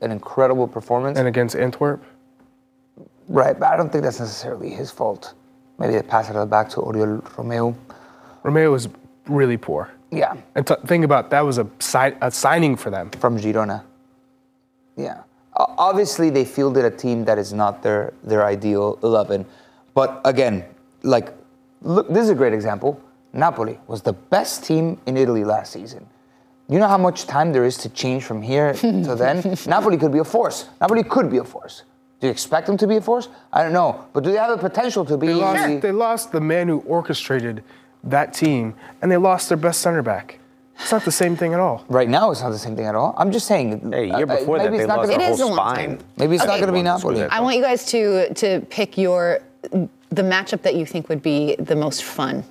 an 0.00 0.10
incredible 0.10 0.66
performance. 0.66 1.18
and 1.18 1.28
against 1.28 1.54
Antwerp, 1.56 2.02
right, 3.28 3.58
but 3.58 3.68
I 3.72 3.76
don't 3.76 3.90
think 3.90 4.04
that's 4.04 4.20
necessarily 4.20 4.70
his 4.70 4.90
fault. 4.90 5.34
Maybe 5.78 5.94
they 5.94 6.02
pass 6.02 6.28
it 6.30 6.50
back 6.50 6.68
to 6.70 6.76
Oriol 6.80 7.22
Romeo. 7.38 7.74
Romeo 8.42 8.70
was 8.72 8.88
really 9.26 9.56
poor. 9.56 9.90
Yeah, 10.10 10.34
And 10.54 10.66
t- 10.66 10.74
think 10.86 11.04
about 11.04 11.30
that 11.30 11.40
was 11.40 11.56
a, 11.58 11.66
si- 11.78 12.16
a 12.20 12.30
signing 12.30 12.76
for 12.76 12.90
them. 12.90 13.10
from 13.12 13.38
Girona. 13.38 13.82
Yeah. 14.96 15.22
O- 15.56 15.74
Obviously, 15.78 16.28
they 16.28 16.44
fielded 16.44 16.84
a 16.84 16.90
team 16.90 17.24
that 17.24 17.38
is 17.38 17.52
not 17.52 17.82
their, 17.82 18.12
their 18.22 18.44
ideal 18.44 18.98
11. 19.02 19.46
But 19.94 20.20
again, 20.26 20.64
like, 21.02 21.32
look, 21.80 22.08
this 22.08 22.24
is 22.24 22.28
a 22.30 22.34
great 22.34 22.52
example. 22.52 23.00
Napoli 23.32 23.78
was 23.86 24.02
the 24.02 24.12
best 24.12 24.64
team 24.64 25.00
in 25.06 25.16
Italy 25.16 25.44
last 25.44 25.72
season. 25.72 26.06
You 26.68 26.78
know 26.78 26.88
how 26.88 26.98
much 26.98 27.26
time 27.26 27.52
there 27.52 27.64
is 27.64 27.76
to 27.78 27.88
change 27.88 28.24
from 28.24 28.40
here 28.42 28.72
to 29.06 29.14
then? 29.14 29.56
Napoli 29.66 29.96
could 29.98 30.12
be 30.12 30.18
a 30.18 30.24
force. 30.24 30.68
Napoli 30.80 31.02
could 31.02 31.30
be 31.30 31.38
a 31.38 31.44
force. 31.44 31.82
Do 32.20 32.28
you 32.28 32.30
expect 32.30 32.66
them 32.68 32.76
to 32.78 32.86
be 32.86 32.96
a 32.96 33.00
force? 33.00 33.28
I 33.52 33.62
don't 33.64 33.72
know. 33.72 34.04
But 34.12 34.22
do 34.24 34.30
they 34.30 34.38
have 34.38 34.50
the 34.50 34.68
potential 34.68 35.04
to 35.06 35.16
be? 35.16 35.26
They 35.28 35.34
lost, 35.34 35.80
they 35.82 35.92
lost 35.92 36.32
the 36.32 36.40
man 36.40 36.68
who 36.68 36.78
orchestrated 36.80 37.64
that 38.04 38.32
team, 38.32 38.74
and 39.00 39.10
they 39.10 39.16
lost 39.16 39.48
their 39.48 39.58
best 39.58 39.80
center 39.80 40.02
back. 40.02 40.38
It's 40.78 40.90
not 40.92 41.04
the 41.04 41.12
same 41.12 41.36
thing 41.36 41.52
at 41.52 41.60
all. 41.60 41.84
Right 41.88 42.08
now, 42.08 42.30
it's 42.30 42.40
not 42.40 42.50
the 42.50 42.58
same 42.58 42.74
thing 42.76 42.86
at 42.86 42.94
all. 42.94 43.14
I'm 43.18 43.30
just 43.32 43.46
saying. 43.46 43.90
Hey, 43.92 44.04
a 44.10 44.18
year 44.18 44.28
uh, 44.30 44.34
uh, 44.34 44.38
before 44.38 44.58
that, 44.58 44.64
maybe 44.70 44.78
they 44.78 44.84
it's 44.84 44.88
not 44.88 44.98
lost 44.98 45.10
gonna- 45.10 45.18
their 45.18 45.28
It 45.30 45.32
is 45.34 45.40
whole 45.40 45.52
a 45.52 45.54
long 45.54 45.74
spine. 45.74 45.96
time. 45.98 46.06
Maybe 46.16 46.34
it's 46.36 46.44
not 46.44 46.56
going 46.58 46.66
to 46.68 46.72
be 46.72 46.82
Napoli. 46.82 47.22
I 47.24 47.40
want 47.40 47.56
you 47.56 47.62
guys 47.62 47.84
to 47.86 48.32
to 48.34 48.60
pick 48.70 48.96
your 48.96 49.40
the 49.70 50.22
matchup 50.22 50.62
that 50.62 50.74
you 50.74 50.86
think 50.86 51.08
would 51.08 51.22
be 51.22 51.56
the 51.56 51.76
most 51.76 52.02
fun. 52.04 52.44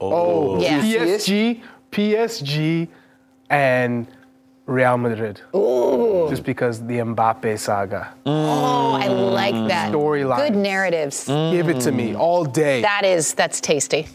Oh, 0.00 0.60
Yeah. 0.60 0.80
PSG, 0.80 1.60
PSG, 1.90 2.88
and 3.52 4.08
Real 4.66 4.96
Madrid. 4.96 5.40
Ooh. 5.54 6.26
Just 6.30 6.44
because 6.44 6.84
the 6.86 6.98
Mbappe 6.98 7.58
saga. 7.58 8.14
Oh, 8.26 8.92
I 8.92 9.08
like 9.08 9.54
mm. 9.54 9.68
that. 9.68 9.92
Storyline. 9.92 10.38
Good 10.38 10.56
narratives. 10.56 11.26
Give 11.26 11.68
it 11.68 11.80
to 11.82 11.92
me 11.92 12.12
mm. 12.12 12.18
all 12.18 12.44
day. 12.44 12.82
That 12.82 13.04
is 13.04 13.34
that's 13.34 13.60
tasty. 13.60 14.06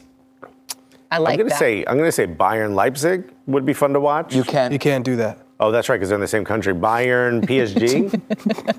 I 1.09 1.19
like 1.19 1.33
I'm 1.33 1.37
gonna 1.37 1.49
that. 1.49 1.59
say 1.59 1.85
I'm 1.85 1.97
gonna 1.97 2.11
say 2.11 2.27
Bayern 2.27 2.75
Leipzig 2.75 3.29
would 3.45 3.65
be 3.65 3.73
fun 3.73 3.93
to 3.93 3.99
watch. 3.99 4.35
You 4.35 4.43
can't. 4.43 4.73
You 4.73 4.79
can't 4.79 5.05
do 5.05 5.15
that. 5.17 5.39
Oh, 5.59 5.71
that's 5.71 5.89
right, 5.89 5.95
because 5.95 6.09
they're 6.09 6.17
in 6.17 6.21
the 6.21 6.27
same 6.27 6.45
country. 6.45 6.71
Bayern, 6.73 7.43
PSG. 7.47 8.13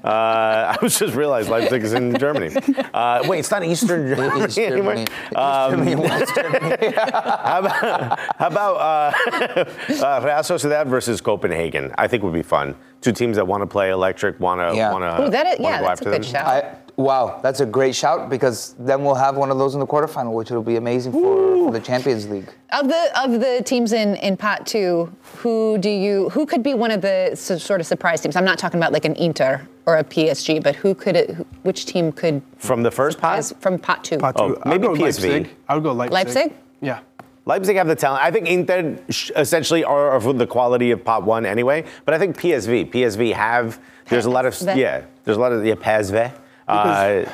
uh, 0.05 0.09
I 0.09 0.77
was 0.81 0.97
just 0.99 1.17
realized 1.17 1.49
Leipzig 1.49 1.83
is 1.83 1.93
in 1.93 2.17
Germany. 2.17 2.55
Uh, 2.95 3.25
wait, 3.27 3.41
it's 3.41 3.51
not 3.51 3.65
Eastern 3.65 4.15
Germany 4.15 4.45
East 4.45 4.59
anymore. 4.59 4.95
Germany. 4.95 5.07
Um, 5.35 5.71
Germany, 5.73 5.97
West 5.97 6.35
Germany. 6.37 6.93
how 6.97 7.59
about, 7.59 8.19
how 8.39 8.47
about 8.47 8.77
uh, 8.77 9.65
uh, 10.05 10.21
Real 10.25 10.37
Sociedad 10.45 10.87
versus 10.87 11.21
Copenhagen? 11.21 11.93
I 11.99 12.07
think 12.07 12.23
would 12.23 12.33
be 12.33 12.43
fun. 12.43 12.77
Two 13.01 13.13
teams 13.13 13.37
that 13.37 13.47
want 13.47 13.63
to 13.63 13.67
play 13.67 13.91
electric, 13.91 14.39
want 14.39 14.61
to 14.61 14.77
Yeah. 14.77 14.93
want 14.93 15.03
to. 15.03 15.27
Ooh, 15.27 15.31
that 15.31 15.47
is, 15.47 15.61
yeah, 15.61 15.81
go 15.81 15.87
that's 15.87 16.01
a 16.01 16.05
good 16.05 16.15
them. 16.15 16.23
shout. 16.23 16.47
I, 16.47 16.77
wow, 16.99 17.39
that's 17.43 17.61
a 17.61 17.67
great 17.67 17.95
shout 17.95 18.29
because 18.29 18.75
then 18.79 19.05
we'll 19.05 19.15
have 19.15 19.37
one 19.37 19.51
of 19.51 19.57
those 19.57 19.73
in 19.75 19.81
the 19.81 19.87
quarterfinal, 19.87 20.33
which 20.35 20.51
will 20.51 20.63
be 20.63 20.77
amazing 20.77 21.13
for, 21.13 21.21
for 21.65 21.73
the 21.73 21.81
Champions 21.81 22.29
League. 22.29 22.53
Of 22.73 22.89
the 22.89 23.11
of 23.23 23.41
the 23.41 23.63
teams 23.65 23.93
in, 23.93 24.17
in 24.17 24.37
pot 24.37 24.67
two, 24.67 25.11
who 25.37 25.79
do 25.79 25.89
you 25.89 26.29
who 26.31 26.45
could 26.45 26.63
be 26.63 26.75
one 26.75 26.91
of 26.91 27.01
the 27.01 27.35
sort 27.37 27.81
of 27.81 27.87
surprise 27.87 28.21
teams? 28.21 28.37
I'm 28.37 28.45
not 28.45 28.59
talking 28.59 28.79
about 28.79 28.93
like 28.93 29.05
an 29.07 29.15
Inter 29.17 29.67
or 29.87 29.97
a 29.97 30.05
PSG, 30.05 30.63
but 30.63 30.77
who 30.77 30.95
could 30.95 31.17
it, 31.17 31.35
which 31.63 31.87
team 31.87 32.13
could 32.13 32.43
From 32.59 32.83
the 32.83 32.91
first 32.91 33.19
pot? 33.19 33.43
from 33.61 33.79
pot 33.79 34.05
two? 34.05 34.19
Pot 34.19 34.35
Oh, 34.39 34.49
two. 34.51 34.63
I'll 34.65 34.73
maybe 34.73 34.87
go 34.89 34.93
PSV. 34.95 35.01
Leipzig. 35.01 35.51
I 35.69 35.75
would 35.75 35.85
go 35.85 35.93
Leipzig. 35.93 36.13
Leipzig? 36.13 36.53
Yeah. 36.83 37.01
Leipzig 37.47 37.77
have 37.77 37.87
the 37.87 37.97
talent. 37.97 38.23
I 38.23 38.31
think 38.31 38.47
Inter 38.47 38.99
essentially 39.09 39.83
are 39.83 40.13
of 40.15 40.37
the 40.37 40.47
quality 40.47 40.91
of 40.91 41.03
pot 41.03 41.23
one 41.23 41.47
anyway. 41.47 41.87
But 42.05 42.13
I 42.13 42.19
think 42.19 42.37
PSV, 42.37 42.91
PSV 42.93 43.33
have. 43.33 43.81
There's 44.11 44.27
a 44.27 44.31
lot 44.31 44.45
of 44.45 44.53
PSV. 44.53 44.77
yeah. 44.77 45.05
There's 45.25 45.39
a 45.39 45.41
lot 45.41 45.53
of 45.53 45.65
yeah 45.65 45.75
PSV. 45.75 46.33
Uh, 46.69 47.25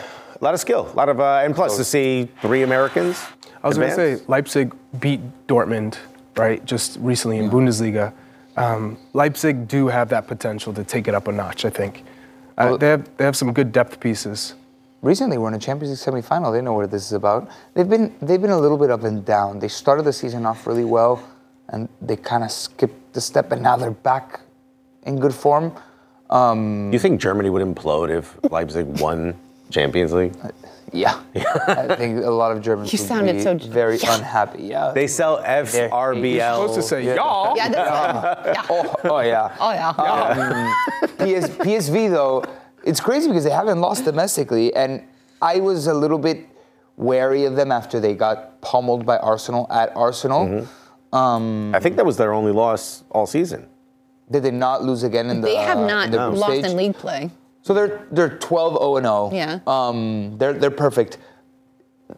a 0.40 0.44
lot 0.44 0.54
of 0.54 0.60
skill, 0.60 0.90
a 0.92 0.96
lot 0.96 1.08
of 1.08 1.20
uh, 1.20 1.42
and 1.44 1.54
plus 1.54 1.76
to 1.76 1.84
see 1.84 2.28
three 2.40 2.62
Americans. 2.62 3.20
I 3.62 3.68
was 3.68 3.76
going 3.78 3.88
to 3.90 3.94
say 3.94 4.24
Leipzig 4.28 4.74
beat 5.00 5.20
Dortmund, 5.46 5.96
right, 6.36 6.64
just 6.64 6.98
recently 7.00 7.38
in 7.38 7.50
Bundesliga. 7.50 8.12
Um, 8.56 8.98
Leipzig 9.14 9.66
do 9.66 9.88
have 9.88 10.08
that 10.10 10.26
potential 10.28 10.72
to 10.74 10.84
take 10.84 11.08
it 11.08 11.14
up 11.14 11.26
a 11.28 11.32
notch, 11.32 11.64
I 11.64 11.70
think. 11.70 12.04
Uh, 12.56 12.66
Well- 12.68 12.78
they, 12.78 12.88
have, 12.88 13.16
they 13.16 13.24
have 13.24 13.36
some 13.36 13.52
good 13.52 13.72
depth 13.72 13.98
pieces. 14.00 14.54
Recently, 15.02 15.36
we're 15.38 15.48
in 15.48 15.54
a 15.54 15.58
Champions 15.58 16.06
League 16.06 16.24
semifinal. 16.24 16.52
They 16.52 16.62
know 16.62 16.72
what 16.74 16.90
this 16.90 17.04
is 17.04 17.12
about. 17.12 17.48
They've 17.74 17.88
been 17.88 18.14
they've 18.22 18.40
been 18.40 18.52
a 18.52 18.58
little 18.58 18.78
bit 18.78 18.90
up 18.90 19.04
and 19.04 19.22
down. 19.22 19.58
They 19.58 19.68
started 19.68 20.04
the 20.04 20.14
season 20.14 20.46
off 20.46 20.66
really 20.66 20.84
well, 20.84 21.22
and 21.68 21.90
they 22.00 22.16
kind 22.16 22.42
of 22.42 22.50
skipped 22.50 23.12
the 23.12 23.20
step, 23.20 23.52
and 23.52 23.60
now 23.62 23.76
they're 23.76 23.90
back 23.90 24.40
in 25.02 25.18
good 25.20 25.34
form. 25.34 25.72
Um, 26.34 26.92
You 26.92 26.98
think 26.98 27.20
Germany 27.20 27.48
would 27.50 27.62
implode 27.62 28.10
if 28.10 28.36
Leipzig 28.50 28.86
won 29.00 29.34
Champions 29.70 30.12
League? 30.12 30.34
yeah, 30.92 31.20
I 31.66 31.94
think 31.96 32.24
a 32.24 32.30
lot 32.30 32.54
of 32.56 32.62
Germans 32.62 32.92
You 32.92 32.98
would 32.98 33.08
sounded 33.08 33.36
be 33.36 33.42
so- 33.42 33.56
very 33.58 33.98
unhappy. 34.06 34.64
Yeah, 34.64 34.92
They 34.94 35.06
sell 35.06 35.36
You're 35.36 35.88
FRBL. 35.88 36.52
Supposed 36.54 36.74
to 36.74 36.82
say 36.82 37.14
y'all. 37.16 37.56
Yeah, 37.56 37.68
that's, 37.68 38.46
yeah. 38.46 38.66
Oh, 38.70 38.94
oh 39.04 39.20
yeah. 39.20 39.56
Oh 39.58 39.72
yeah. 39.72 39.88
Um, 39.88 41.08
PS, 41.18 41.48
PSV 41.64 42.10
though, 42.10 42.44
it's 42.84 43.00
crazy 43.00 43.28
because 43.28 43.44
they 43.44 43.50
haven't 43.50 43.80
lost 43.80 44.04
domestically, 44.04 44.74
and 44.74 45.02
I 45.40 45.60
was 45.60 45.86
a 45.86 45.94
little 45.94 46.18
bit 46.18 46.46
wary 46.96 47.44
of 47.44 47.56
them 47.56 47.72
after 47.72 47.98
they 47.98 48.14
got 48.14 48.60
pummeled 48.60 49.04
by 49.06 49.16
Arsenal 49.18 49.66
at 49.70 49.94
Arsenal. 49.96 50.46
Mm-hmm. 50.46 51.16
Um, 51.16 51.74
I 51.74 51.80
think 51.80 51.96
that 51.96 52.06
was 52.06 52.16
their 52.16 52.32
only 52.32 52.52
loss 52.52 53.02
all 53.10 53.26
season. 53.26 53.66
Did 54.34 54.42
they 54.42 54.50
not 54.50 54.82
lose 54.82 55.04
again 55.04 55.30
in 55.30 55.40
the? 55.40 55.46
They 55.46 55.54
have 55.54 55.78
uh, 55.78 55.86
not 55.86 56.06
in 56.06 56.10
the 56.10 56.18
group 56.18 56.38
lost 56.38 56.52
stage? 56.54 56.64
in 56.64 56.76
league 56.76 56.96
play. 56.96 57.30
So 57.62 57.72
they're 57.72 58.04
they're 58.10 58.36
12 58.38 58.72
0 58.74 58.96
and 58.96 59.06
0. 59.06 59.30
Yeah. 59.32 59.60
Um, 59.66 60.36
they're 60.38 60.52
they're 60.52 60.70
perfect. 60.72 61.18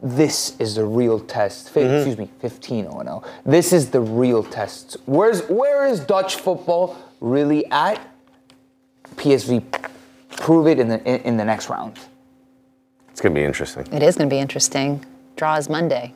This 0.02 0.58
is 0.58 0.74
the 0.76 0.84
real 0.84 1.20
test. 1.20 1.70
Fi- 1.70 1.82
Mm-hmm. 1.82 1.94
Excuse 1.96 2.18
me, 2.18 2.30
15 2.40 2.84
0 2.86 2.98
and 3.00 3.08
0. 3.08 3.22
This 3.44 3.72
is 3.72 3.90
the 3.90 4.00
real 4.00 4.42
test. 4.42 4.96
Where's 5.04 5.42
where 5.48 5.86
is 5.86 6.00
Dutch 6.00 6.36
football 6.36 6.96
really 7.20 7.66
at? 7.70 8.00
PSV 9.16 9.62
prove 10.30 10.66
it 10.66 10.78
in 10.78 10.88
the 10.88 10.98
in, 11.04 11.20
in 11.20 11.36
the 11.36 11.44
next 11.44 11.68
round. 11.68 11.98
It's 13.10 13.20
gonna 13.20 13.34
be 13.34 13.44
interesting. 13.44 13.86
It 13.92 14.02
is 14.02 14.16
going 14.16 14.28
to 14.28 14.34
be 14.34 14.38
interesting. 14.40 15.04
Draws 15.36 15.68
Monday. 15.68 16.14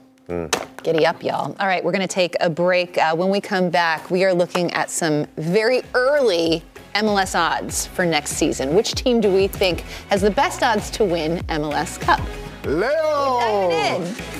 Giddy 0.82 1.04
up, 1.06 1.22
y'all. 1.22 1.54
All 1.60 1.66
right, 1.66 1.84
we're 1.84 1.92
going 1.92 2.06
to 2.06 2.14
take 2.14 2.36
a 2.40 2.48
break. 2.48 2.96
Uh, 2.96 3.14
when 3.14 3.28
we 3.28 3.40
come 3.40 3.68
back, 3.68 4.10
we 4.10 4.24
are 4.24 4.32
looking 4.32 4.70
at 4.72 4.90
some 4.90 5.26
very 5.36 5.82
early 5.94 6.62
MLS 6.94 7.38
odds 7.38 7.86
for 7.86 8.06
next 8.06 8.32
season. 8.32 8.74
Which 8.74 8.94
team 8.94 9.20
do 9.20 9.32
we 9.32 9.46
think 9.46 9.80
has 10.08 10.22
the 10.22 10.30
best 10.30 10.62
odds 10.62 10.90
to 10.92 11.04
win 11.04 11.38
MLS 11.48 12.00
Cup? 12.00 12.20
Leo! 12.64 14.39